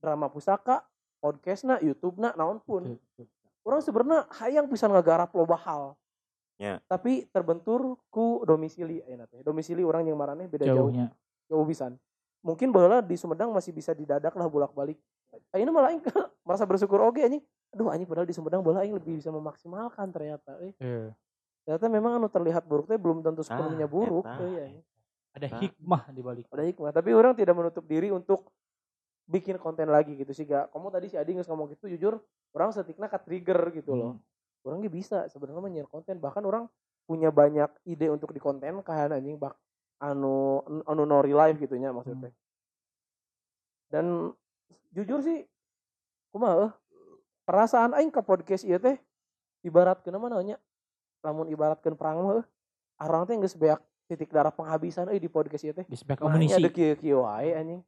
drama 0.00 0.26
pusaka, 0.32 0.82
podcastna, 1.20 1.78
YouTube-na, 1.78 2.32
naon 2.34 2.58
pun. 2.60 2.96
Orang 3.60 3.84
sebenarnya 3.84 4.24
hayang 4.40 4.66
pisan 4.66 4.90
ngagarap 4.90 5.30
loba 5.36 5.56
hal. 5.60 5.82
Ya. 6.60 6.80
Tapi 6.88 7.28
terbentur 7.32 7.96
ku 8.12 8.44
domisili 8.44 9.00
ayeuna 9.04 9.24
teh. 9.28 9.40
Domisili 9.40 9.80
orang 9.80 10.04
yang 10.04 10.16
marane 10.16 10.44
beda 10.48 10.68
jauh 10.68 10.88
Jauhnya. 10.92 11.08
jauh 11.48 11.64
pisan. 11.64 11.96
Mungkin 12.40 12.72
baheula 12.72 13.04
di 13.04 13.16
Sumedang 13.16 13.52
masih 13.52 13.72
bisa 13.72 13.92
didadak 13.92 14.32
lah 14.36 14.48
bolak-balik. 14.48 14.96
Ayeuna 15.50 15.70
malah 15.74 15.90
aing 15.94 16.02
merasa 16.46 16.64
bersyukur 16.66 16.98
oge 17.02 17.22
anjing. 17.22 17.42
Aduh 17.74 17.90
anjing 17.90 18.06
padahal 18.06 18.26
di 18.26 18.34
Sumedang 18.34 18.62
baheula 18.62 18.82
aing 18.82 18.94
lebih 18.94 19.18
bisa 19.18 19.30
memaksimalkan 19.30 20.10
ternyata. 20.10 20.58
Eh, 20.62 20.74
Heeh. 20.78 21.10
ternyata 21.66 21.86
memang 21.86 22.18
anu 22.18 22.26
terlihat 22.26 22.66
buruk 22.66 22.90
teh 22.90 22.98
belum 22.98 23.22
tentu 23.22 23.46
sepenuhnya 23.46 23.86
Ah, 23.86 23.92
buruk. 23.92 24.24
Eh, 24.26 24.34
anjing. 24.40 24.84
Ada 25.30 25.46
hikmah 25.62 26.02
di 26.10 26.22
balik. 26.26 26.44
Ada 26.50 26.64
hikmah, 26.66 26.90
tapi 26.90 27.14
orang 27.14 27.38
tidak 27.38 27.54
menutup 27.54 27.86
diri 27.86 28.10
untuk 28.10 28.50
bikin 29.30 29.62
konten 29.62 29.86
lagi 29.86 30.18
gitu 30.18 30.34
sih 30.34 30.42
gak. 30.42 30.74
Kamu 30.74 30.90
tadi 30.90 31.06
si 31.06 31.14
Adi 31.14 31.38
nggak 31.38 31.46
ngomong 31.46 31.70
gitu 31.78 31.86
jujur 31.86 32.18
orang 32.50 32.74
setikna 32.74 33.06
ke 33.06 33.18
trigger 33.22 33.70
gitu 33.70 33.94
loh. 33.94 34.18
orang 34.60 34.84
ge 34.84 34.92
bisa 34.92 35.24
sebenarnya 35.32 35.62
mah 35.64 35.72
nyiar 35.72 35.88
konten 35.88 36.20
bahkan 36.20 36.44
orang 36.44 36.68
punya 37.08 37.32
banyak 37.32 37.70
ide 37.88 38.12
untuk 38.12 38.28
dikontenkan 38.36 39.08
anjing 39.08 39.40
bak 39.40 39.56
anu 40.04 40.60
anu 40.84 41.02
no 41.08 41.24
real 41.24 41.40
life 41.40 41.56
gitu 41.56 41.80
nya 41.80 41.96
maksudnya 41.96 42.28
dan 43.88 44.36
jujur 44.90 45.20
sih 45.20 45.46
kumaha 46.30 46.68
eh, 46.68 46.72
perasaan 47.44 47.94
aing 47.94 48.10
ke 48.10 48.20
podcast 48.22 48.62
ieu 48.62 48.78
teh 48.78 48.96
ibaratkeun 49.62 50.16
mah 50.16 50.30
namanya 50.30 50.56
lamun 51.20 51.50
ibaratkeun 51.50 51.94
perang 51.94 52.16
mah 52.22 52.34
eh, 52.40 52.46
orang 53.00 53.26
teh 53.26 53.36
geus 53.36 53.54
beak 53.54 53.80
titik 54.06 54.30
darah 54.34 54.50
penghabisan 54.50 55.06
euy 55.10 55.22
di 55.22 55.30
podcast 55.30 55.62
ieu 55.62 55.74
teh 55.74 55.86
spek 55.90 56.18
Makanya 56.18 56.30
amunisi. 56.50 56.58
ada 56.58 56.70
kieu 56.70 56.94
kieu 56.96 57.22
wae 57.22 57.54
anjing. 57.54 57.80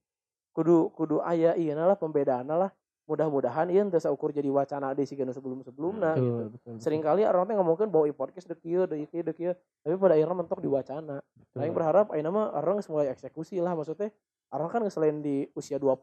Kudu 0.52 0.92
kudu 0.92 1.18
aya 1.24 1.56
ieu 1.56 1.72
lah 1.72 1.96
pembedaan 1.96 2.44
lah. 2.46 2.70
Mudah-mudahan 3.08 3.66
ieu 3.72 3.82
teu 3.90 3.98
saukur 3.98 4.30
jadi 4.30 4.46
wacana 4.46 4.94
di 4.94 5.02
sigana 5.02 5.34
sebelum-sebelumna 5.34 6.14
gitu. 6.14 6.22
betul, 6.22 6.46
betul. 6.54 6.74
Seringkali 6.78 7.26
orang 7.26 7.50
teh 7.50 7.56
ngomongkeun 7.58 7.90
bahwa 7.90 8.06
i 8.06 8.14
podcast 8.14 8.46
deu 8.46 8.54
kieu, 8.54 8.86
deu 8.86 9.02
kieu, 9.10 9.26
deu 9.26 9.34
kieu, 9.34 9.52
tapi 9.82 9.94
pada 9.98 10.14
akhirnya 10.14 10.36
mentok 10.38 10.62
di 10.62 10.70
wacana. 10.70 11.18
Betul. 11.34 11.58
Aing 11.58 11.74
berharap 11.74 12.06
ayeuna 12.14 12.30
mah 12.30 12.46
orang 12.54 12.78
geus 12.78 12.86
mulai 12.86 13.10
eksekusi 13.10 13.58
lah 13.58 13.74
maksudnya. 13.74 14.14
Orang 14.52 14.68
kan 14.68 14.84
selain 14.92 15.24
di 15.24 15.48
usia 15.56 15.80
20 15.80 15.96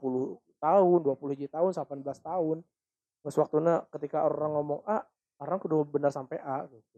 tahun, 0.57 0.99
20 1.05 1.33
hiji 1.37 1.47
tahun, 1.47 1.69
18 1.69 2.01
tahun. 2.19 2.65
Geus 3.21 3.37
waktuna 3.37 3.85
ketika 3.93 4.25
orang 4.25 4.57
ngomong 4.57 4.81
A, 4.89 5.05
orang 5.37 5.61
kudu 5.61 5.85
benar 5.85 6.09
sampai 6.09 6.41
A 6.41 6.65
gitu. 6.65 6.97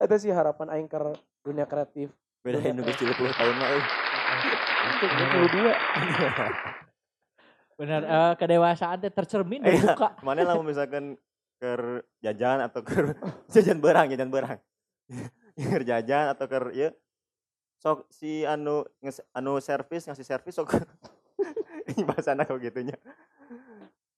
Itu 0.00 0.16
sih 0.16 0.32
harapan 0.32 0.72
aing 0.72 0.88
ke 0.88 0.96
dunia 1.44 1.68
kreatif. 1.68 2.10
beda 2.42 2.58
nu 2.74 2.82
geus 2.82 2.98
30 2.98 3.38
tahun 3.38 3.54
mah 3.54 3.68
euy. 3.70 3.82
Itu 4.82 5.06
22. 5.06 5.70
Benar 7.78 8.02
eh, 8.02 8.32
kedewasaan 8.34 8.98
teh 8.98 9.14
tercermin 9.14 9.62
dari 9.62 9.78
Iya. 9.78 9.94
muka. 9.94 10.18
Mana 10.26 10.42
lah 10.42 10.58
misalkan 10.58 11.14
ke 11.62 12.02
jajan 12.18 12.66
atau 12.66 12.82
ke 12.82 13.14
jajan 13.54 13.78
berang, 13.78 14.10
jajan 14.10 14.26
berang. 14.26 14.58
ke 15.54 15.86
jajan 15.86 16.34
atau 16.34 16.50
ke 16.50 16.74
ya 16.74 16.90
sok 17.82 18.06
si 18.06 18.46
anu 18.46 18.86
nges, 19.02 19.26
anu 19.34 19.58
servis 19.58 20.06
ngasih 20.06 20.22
servis 20.22 20.54
sok 20.54 20.70
ini 21.90 22.06
bahasa 22.06 22.30
anak 22.30 22.46
kok 22.46 22.62
gitunya. 22.62 22.94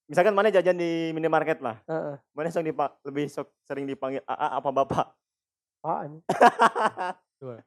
Misalkan 0.04 0.36
mana 0.36 0.52
jajan 0.52 0.76
di 0.76 1.16
minimarket 1.16 1.64
lah, 1.64 1.80
Heeh. 1.88 2.20
mana 2.36 2.52
sok 2.52 2.68
dipa, 2.68 2.92
lebih 3.08 3.24
sok 3.32 3.48
sering 3.64 3.88
dipanggil 3.88 4.20
AA 4.28 4.48
apa 4.60 4.68
bapak? 4.68 5.06
Apaan? 5.80 6.20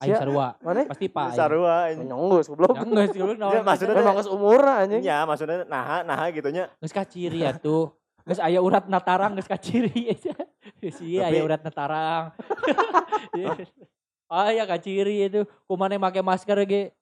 Aing 0.00 0.16
Sia. 0.16 0.24
sarua. 0.24 0.56
Mana? 0.64 0.88
Pasti 0.88 1.06
Pak. 1.12 1.36
Sarua 1.36 1.92
ini. 1.92 2.08
Nyonggus 2.08 2.48
goblok. 2.48 2.72
Ya 2.72 2.88
enggak 2.88 3.06
sih 3.12 3.20
lu 3.20 3.36
naon. 3.36 3.52
Ya, 3.52 3.60
maksudnya 3.60 3.94
Memang 4.00 4.16
geus 4.16 4.30
umurna 4.32 4.72
anjing. 4.80 5.02
Ya 5.04 5.28
maksudnya 5.28 5.68
naha 5.68 6.00
naha 6.08 6.24
gitunya. 6.32 6.72
Geus 6.80 6.94
kaciri 6.96 7.44
ya 7.44 7.52
tuh. 7.52 7.92
Geus 8.24 8.40
aya 8.40 8.64
urat 8.64 8.88
natarang 8.88 9.36
geus 9.36 9.44
kaciri 9.44 9.92
aja. 10.16 10.32
Si 10.88 11.20
Tapi- 11.20 11.20
aya 11.20 11.44
urat 11.44 11.60
natarang. 11.60 12.32
Ah 14.30 14.48
ya 14.48 14.62
kaciri 14.62 15.26
itu. 15.26 15.42
Kumane 15.66 15.98
make 15.98 16.22
masker 16.22 16.62
ge 16.64 16.94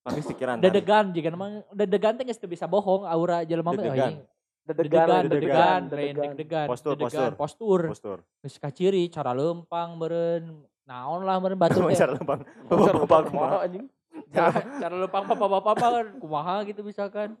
Pakai 0.00 0.22
pikiran. 0.22 0.62
dedegan 0.62 1.10
jika 1.10 1.28
memang 1.28 1.66
dedegan 1.74 2.14
teh 2.14 2.22
geus 2.22 2.38
teu 2.38 2.46
bisa 2.46 2.64
bohong 2.64 3.02
aura 3.02 3.42
jelema 3.42 3.68
mah 3.68 3.74
Dedegan. 3.74 3.90
anjing. 3.90 4.18
Dedegan, 4.62 5.22
Dedegan, 5.26 5.80
dedegan, 5.86 6.66
Postur, 6.66 6.94
postur. 6.94 7.34
postur. 7.34 7.80
postur. 7.86 8.18
Geus 8.40 8.54
kaciri 8.56 9.10
cara 9.10 9.30
lempang 9.30 9.94
meureun. 9.94 10.62
Naon 10.86 11.22
lah 11.22 11.38
meureun 11.38 11.58
batur 11.58 11.82
teh. 11.90 11.98
Cara 11.98 12.14
lempang. 12.14 12.38
Bapak 12.64 12.94
Bapak 13.02 13.20
kumaha 13.26 13.56
anjing. 13.66 13.90
cara, 14.30 14.50
cara 14.82 14.94
lempang 14.96 15.24
bapak-bapak 15.26 15.74
mah 15.74 15.90
kan 15.92 16.06
kumaha 16.16 16.54
gitu 16.62 16.80
misalkan. 16.82 17.34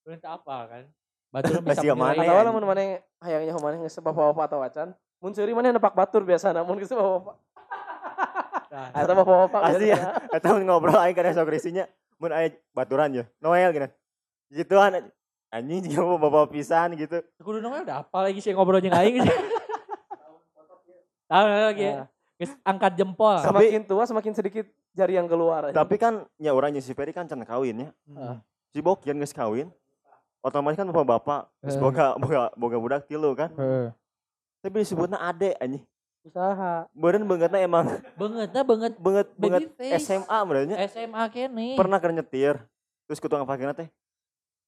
Perintah 0.00 0.40
apa 0.40 0.56
kan? 0.66 0.84
Batur 1.28 1.60
bisa 1.60 1.84
menilai. 1.84 1.92
aman. 1.92 2.24
Atawa 2.24 2.40
lamun 2.42 2.64
maneh 2.64 2.88
hayangnya 3.20 3.52
maneh 3.54 3.78
geus 3.82 3.96
bapak-bapak 3.98 4.44
atau 4.48 4.58
wacan. 4.60 4.88
Mun 5.20 5.32
seuri 5.32 5.52
maneh 5.52 5.68
nepak 5.68 5.92
batur 5.92 6.24
biasa 6.24 6.48
namun 6.50 6.80
geus 6.80 6.88
bapak-bapak. 6.88 7.36
Nah, 8.68 8.92
Eta 8.92 9.12
bapak-bapak 9.16 9.60
Asli 9.64 9.88
ya. 9.92 10.16
Eta 10.28 10.52
mun 10.52 10.64
ngobrol 10.68 11.00
aing 11.00 11.16
kada 11.16 11.32
sok 11.32 11.48
risinya 11.48 11.88
mun 12.20 12.32
aya 12.32 12.52
baturan 12.76 13.10
ya. 13.12 13.24
Noel 13.40 13.72
gini. 13.72 13.88
Gituan 14.52 15.08
anjing 15.48 15.88
juga 15.88 16.04
mau 16.04 16.20
bawa 16.20 16.44
pisan 16.48 16.92
gitu. 16.96 17.24
kudu 17.40 17.64
nongol 17.64 17.88
udah 17.88 18.04
apa 18.04 18.18
lagi 18.28 18.44
sih 18.44 18.52
ngobrol 18.52 18.80
jeung 18.80 18.92
aing 18.92 19.24
sih. 19.24 19.32
Tahu 21.28 21.46
lagi. 21.48 21.88
Nah, 21.92 22.06
Geus 22.38 22.54
angkat 22.62 22.94
jempol. 22.94 23.42
Semakin 23.42 23.82
tua 23.82 24.06
semakin 24.06 24.30
sedikit 24.30 24.64
jari 24.94 25.18
yang 25.18 25.26
keluar. 25.26 25.74
Tapi 25.74 25.98
kan 25.98 26.22
ya 26.38 26.54
orang 26.54 26.70
si 26.78 26.94
Ferry 26.94 27.10
kan 27.10 27.26
can 27.26 27.42
kawin 27.42 27.82
ya. 27.82 27.90
Hmm. 28.06 28.38
Si 28.70 28.78
Bokian 28.78 29.18
geus 29.18 29.34
kawin. 29.34 29.74
Otomatis 30.38 30.78
kan 30.78 30.86
bapak-bapak 30.86 31.50
Eh. 31.66 31.74
boga 31.82 32.14
boga 32.14 32.40
boga 32.54 32.76
budak 32.78 33.00
tilu 33.10 33.34
kan. 33.34 33.50
Heeh. 33.58 33.90
Tapi 34.62 34.86
disebutna 34.86 35.18
ade 35.18 35.58
anjing. 35.58 35.82
Usaha. 36.28 36.86
Beureun 36.92 37.24
beungeutna 37.24 37.58
emang 37.58 37.86
beungeut 38.14 38.94
beungeut 39.00 39.28
baby 39.34 39.66
face. 39.74 40.04
SMA 40.04 40.38
benernya. 40.44 40.76
SMA 40.86 41.22
kene. 41.32 41.74
Pernah 41.74 41.98
keur 41.98 42.12
nyetir. 42.12 42.54
Terus 43.08 43.18
kutu 43.18 43.34
ngapakina 43.34 43.72
teh. 43.72 43.88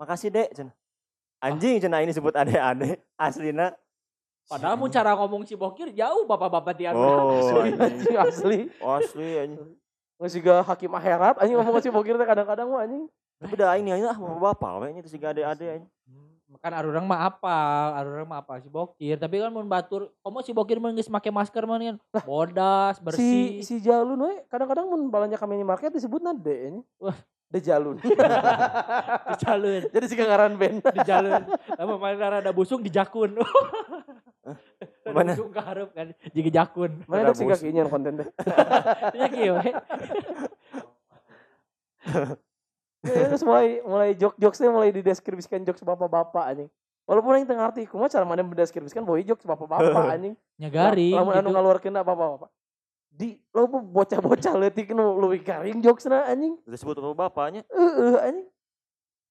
Makasih 0.00 0.32
Dek 0.32 0.50
cenah. 0.56 0.74
Anjing 1.40 1.80
cenah 1.80 2.00
ini 2.00 2.12
sebut 2.16 2.32
ade-ade. 2.32 3.00
Aslina 3.20 3.76
Padahal 4.50 4.74
mun 4.74 4.90
cara 4.90 5.14
ngomong 5.14 5.46
si 5.46 5.54
Bokir 5.54 5.94
jauh 5.94 6.26
bapak-bapak 6.26 6.74
tiap. 6.74 6.98
Oh, 6.98 7.38
Asli, 7.38 7.70
anjing. 7.70 7.78
anjing 7.78 8.16
asli. 8.18 8.58
Asli 8.82 9.28
anjing. 9.46 9.70
Geus 10.18 10.32
siga 10.34 10.66
hakim 10.66 10.90
akhirat 10.90 11.38
anjing 11.38 11.54
ngomong 11.54 11.78
ke 11.78 11.86
si 11.86 11.90
Bokir 11.94 12.18
teh 12.18 12.26
kadang-kadang 12.26 12.66
mah 12.66 12.82
anjing. 12.82 13.06
Dah 13.54 13.78
ini 13.78 13.94
aja 13.94 14.11
ah 14.11 14.18
mau 14.18 14.42
bapak 14.42 14.82
we 14.82 14.86
nya 14.90 15.00
terus 15.06 15.14
siga 15.14 15.30
ade-ade 15.30 15.78
anjing. 15.78 15.90
Kan 16.59 16.74
arurang 16.74 17.07
mah 17.07 17.30
apal, 17.30 17.94
arurang 17.94 18.26
mah 18.26 18.42
apal 18.42 18.59
si 18.59 18.66
Bokir. 18.66 19.14
Tapi 19.14 19.38
kan 19.38 19.55
mun 19.55 19.70
batur, 19.70 20.11
komo 20.18 20.42
si 20.42 20.51
Bokir 20.51 20.82
mah 20.82 20.90
geus 20.90 21.07
make 21.07 21.30
masker 21.30 21.62
mah 21.62 21.78
kan 21.78 21.96
bodas, 22.26 22.98
Si 22.98 23.03
bersih. 23.07 23.46
si 23.62 23.74
Jalun 23.78 24.18
we 24.26 24.34
kadang-kadang 24.51 24.90
mun 24.90 25.07
balanja 25.07 25.38
ka 25.38 25.46
minimarket 25.46 25.94
disebutna 25.94 26.34
D 26.34 26.46
anjing. 26.51 26.82
Wah. 26.98 27.14
De 27.51 27.59
Jalun. 27.59 27.98
di 29.30 29.34
jalur, 29.42 29.82
Jadi 29.90 30.05
siga 30.07 30.22
ngaran 30.22 30.55
band. 30.55 30.86
di 30.86 31.01
jalur. 31.03 31.42
Lama 31.74 31.94
main 31.98 32.14
ada 32.14 32.55
busung 32.55 32.78
di 32.78 32.90
jakun. 32.94 33.34
Mana? 35.11 35.34
busung 35.34 35.51
ke 35.51 35.59
hareup 35.59 35.90
kan, 35.90 36.14
jiga 36.30 36.62
jakun. 36.62 37.03
Mana 37.11 37.30
Ada 37.30 37.34
bus. 37.34 37.59
kieu 37.59 37.86
konten 37.90 38.22
teh. 38.22 38.28
Ya 39.18 39.26
kieu 39.26 39.59
we. 39.59 39.66
Ya, 39.66 39.78
terus 43.01 43.42
mulai 43.44 43.80
mulai 43.80 44.11
jok-jokesnya 44.12 44.68
mulai 44.68 44.92
dideskripsikan 44.92 45.64
jokes 45.64 45.80
bapak-bapak 45.80 46.44
anjing. 46.53 46.70
Walaupun 47.09 47.42
yang 47.42 47.48
tengah 47.48 47.66
arti, 47.74 47.90
kumaha 47.90 48.07
cara 48.07 48.22
mana 48.22 48.46
mendeskripsikan 48.46 49.03
bahwa 49.03 49.18
jokes 49.24 49.42
bapak-bapak 49.42 50.05
anjing. 50.14 50.34
Nyagaring 50.61 51.16
Lamun 51.16 51.32
anu 51.34 51.48
gitu. 51.51 51.55
ngaluarkeun 51.57 51.94
bapak-bapak. 51.96 52.51
Di 53.11 53.36
lo 53.51 53.66
bocah-bocah 53.66 54.55
leutik 54.55 54.94
nu 54.94 55.18
leuwih 55.18 55.42
garing 55.42 55.82
jokesna 55.82 56.28
anjing. 56.30 56.55
Terus 56.62 56.78
sebut 56.84 57.01
bapak 57.01 57.16
bapaknya 57.32 57.66
Heeh 57.72 58.14
anjing. 58.20 58.46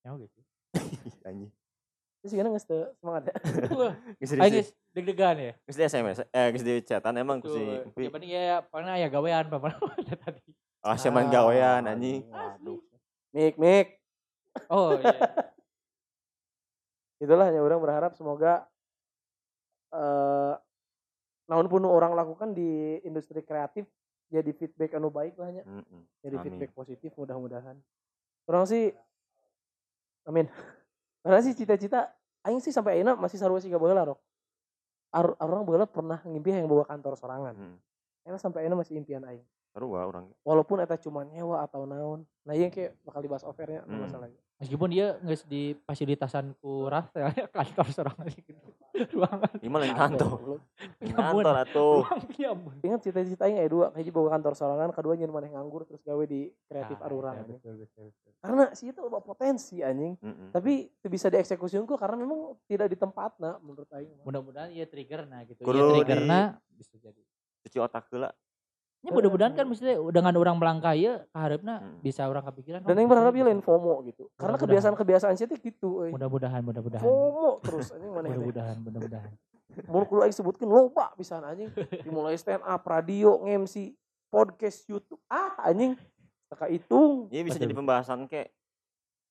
Ya 0.03 0.09
gitu. 0.17 0.39
anjing. 1.29 1.49
Terus 2.19 2.31
gimana 2.35 2.59
teu 2.59 2.83
semangat 2.99 3.31
ya. 3.31 3.35
Di 4.19 4.25
geus 4.59 4.69
deg-degan 4.91 5.35
ya. 5.39 5.53
geus 5.63 5.77
di 5.79 5.83
SMS 5.87 6.17
eh 6.35 6.47
geus 6.51 6.65
di 6.67 6.73
chatan 6.83 7.15
emang 7.15 7.39
ku 7.39 7.47
si 7.47 7.63
Tuh, 7.63 7.87
Empi. 7.87 8.03
ya 8.03 8.11
paling 8.11 8.29
ya 8.29 8.57
pernah 8.59 8.93
ya 8.99 9.07
gawean 9.07 9.47
pernah 9.47 9.79
tadi. 10.27 10.41
Ah 10.83 10.99
siaman 10.99 11.31
gawean 11.31 11.87
anjing. 11.87 12.27
Waduh. 12.27 12.88
Mik, 13.33 13.55
mik. 13.61 13.87
Oh 14.69 14.97
iya. 14.97 15.13
Itulah 17.23 17.51
ya 17.51 17.59
orang 17.59 17.81
berharap 17.83 18.15
semoga 18.15 18.63
eh 19.89 20.53
naon 21.49 21.65
pun 21.65 21.81
orang 21.83 22.13
lakukan 22.13 22.53
di 22.53 23.01
industri 23.01 23.41
kreatif 23.41 23.89
jadi 24.29 24.53
feedback 24.53 24.93
anu 24.95 25.09
baik 25.09 25.35
lah 25.35 25.49
nya. 25.49 25.63
Heeh. 25.65 26.01
Jadi 26.21 26.35
Amin. 26.37 26.45
feedback 26.45 26.71
positif 26.77 27.11
mudah-mudahan. 27.17 27.75
Orang 28.45 28.69
sih 28.69 28.93
amin. 30.29 30.45
Karena 31.25 31.41
sih 31.41 31.57
cita-cita 31.57 32.13
aing 32.45 32.63
sih 32.63 32.71
sampai 32.71 33.01
ayeuna 33.01 33.17
masih 33.17 33.41
sarua 33.41 33.59
siga 33.59 33.81
baheula 33.81 34.13
rok. 34.13 34.21
Ar 35.09 35.33
orang 35.41 35.65
baheula 35.65 35.89
pernah 35.89 36.21
ngimpi 36.21 36.53
yang 36.53 36.69
bawa 36.69 36.85
kantor 36.85 37.17
sorangan. 37.17 37.57
Heeh. 37.57 37.75
Ayeuna 38.29 38.39
sampai 38.39 38.63
ayeuna 38.63 38.79
masih 38.79 38.95
impian 38.95 39.25
aing. 39.25 39.43
Sarua 39.79 40.03
urang. 40.03 40.27
Walaupun 40.43 40.83
eta 40.83 40.99
cuma 40.99 41.23
nyewa 41.23 41.63
atau 41.63 41.87
naon. 41.87 42.27
Nah, 42.43 42.51
iya 42.51 42.67
kayak 42.67 42.99
bakal 43.01 43.23
dibahas 43.23 43.47
offernya 43.47 43.87
Hmm. 43.87 44.03
masalahnya. 44.03 44.35
Meskipun 44.59 44.91
dia 44.91 45.15
nggak 45.17 45.47
di 45.47 45.71
fasilitasan 45.79 46.51
ku 46.59 46.83
Rafael 46.85 47.31
ya 47.31 47.47
kantor 47.55 47.87
seorang 47.87 48.27
gitu. 48.27 48.59
Ruangan 49.15 49.55
mah 49.63 49.79
lain 49.79 49.95
kantor. 49.95 50.59
Kantor 50.99 51.55
atuh. 51.63 52.03
Ingat 52.83 52.99
cita-cita 52.99 53.47
aing 53.47 53.55
aya 53.55 53.71
dua, 53.71 53.95
hiji 53.95 54.11
bawa 54.11 54.35
kantor 54.35 54.51
sorangan, 54.53 54.91
kedua 54.91 55.15
nyeun 55.15 55.31
maneh 55.31 55.47
nganggur 55.47 55.87
terus 55.87 56.03
gawe 56.03 56.19
di 56.21 56.51
kreatif 56.67 56.99
Ah, 56.99 57.07
arurang 57.07 57.33
iya, 57.33 57.41
anjing. 57.41 57.55
betul, 57.55 57.73
betul, 57.79 58.05
betul. 58.11 58.31
Karena 58.37 58.63
sih 58.75 58.91
itu 58.91 58.99
loba 58.99 59.23
potensi 59.23 59.79
anjing. 59.79 60.19
Tapi 60.51 60.91
itu 60.91 61.07
bisa 61.07 61.31
dieksekusi 61.31 61.79
unggul 61.79 61.95
karena 61.95 62.19
memang 62.19 62.59
tidak 62.65 62.91
di 62.91 62.99
tempatna 62.99 63.63
menurut 63.63 63.87
aing. 63.89 64.11
Mudah-mudahan 64.27 64.75
ya 64.75 64.83
trigger 64.83 65.23
nah 65.23 65.47
gitu. 65.47 65.63
Ya 65.63 65.71
di- 65.71 65.95
triggerna 65.95 66.39
bisa 66.69 66.99
jadi. 66.99 67.21
Cuci 67.61 67.77
otak 67.77 68.11
heula. 68.11 68.35
Ya 68.99 69.09
mudah-mudahan 69.09 69.55
kan 69.55 69.63
mestinya 69.63 69.95
dengan 70.11 70.33
orang 70.35 70.55
melangkah 70.55 70.91
ya 70.91 71.23
kaharepna 71.31 71.79
Hmm. 71.79 72.03
bisa 72.03 72.27
orang 72.27 72.43
kepikiran. 72.43 72.83
Dan 72.83 72.91
oh, 72.91 72.99
yang 72.99 73.07
berharap 73.07 73.31
bisa, 73.31 73.39
ya 73.39 73.45
lain 73.47 73.59
bisa. 73.59 73.67
FOMO 73.67 73.93
gitu. 74.03 74.23
Karena 74.29 74.35
Mudah-mudahan. 74.35 74.59
kebiasaan-kebiasaan 74.59 75.33
sih 75.33 75.47
gitu 75.47 75.89
euy. 76.03 76.11
Mudah-mudahan, 76.11 76.61
mudah-mudahan. 76.61 76.99
FOMO 77.01 77.49
terus 77.61 77.87
anjing 77.89 78.11
maneh 78.11 78.27
teh. 78.27 78.35
Mudah-mudahan, 78.35 78.75
mudah-mudahan. 78.77 79.31
Mulu 79.85 80.03
kudu 80.05 80.19
aing 80.21 80.35
sebutkeun 80.35 80.67
loba 80.67 81.15
pisan 81.15 81.39
anjing. 81.41 81.71
Dimulai 82.03 82.35
stand 82.35 82.59
up, 82.59 82.83
radio, 82.83 83.39
nge-MC, 83.39 83.95
podcast, 84.27 84.83
YouTube. 84.85 85.21
Ah 85.25 85.55
anjing. 85.63 85.95
Teka 86.47 86.67
hitung. 86.67 87.29
Ini 87.29 87.41
bisa 87.41 87.55
Betul. 87.55 87.65
jadi 87.65 87.75
pembahasan 87.75 88.19
kayak 88.25 88.51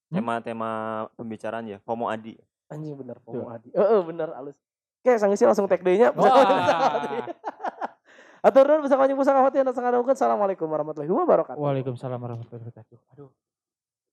Hmm? 0.09 0.16
tema-tema 0.16 0.71
pembicaraan 1.12 1.69
ya. 1.69 1.77
FOMO 1.83 2.09
Adi. 2.09 2.41
Anjing 2.66 2.97
bener 2.97 3.21
Tuh. 3.21 3.37
Pomo 3.37 3.53
Adi. 3.53 3.69
Heeh 3.69 4.01
bener 4.03 4.33
halus. 4.33 4.57
Oke, 4.99 5.12
sanggeus 5.14 5.41
langsung 5.43 5.69
tag 5.69 5.85
deui 5.85 6.01
nya. 6.01 6.09
Wah. 6.11 6.33
Atur 8.39 8.64
nuhun 8.70 8.82
bisa 8.86 8.95
kanjeng 8.95 9.18
pusaka 9.18 9.43
hati 9.43 9.59
anda 9.59 9.74
sangat 9.74 9.99
Assalamualaikum 9.99 10.70
warahmatullahi 10.70 11.11
wabarakatuh. 11.11 11.59
Waalaikumsalam 11.59 12.18
warahmatullahi 12.22 12.62
wabarakatuh. 12.62 12.99
Aduh. 13.18 13.30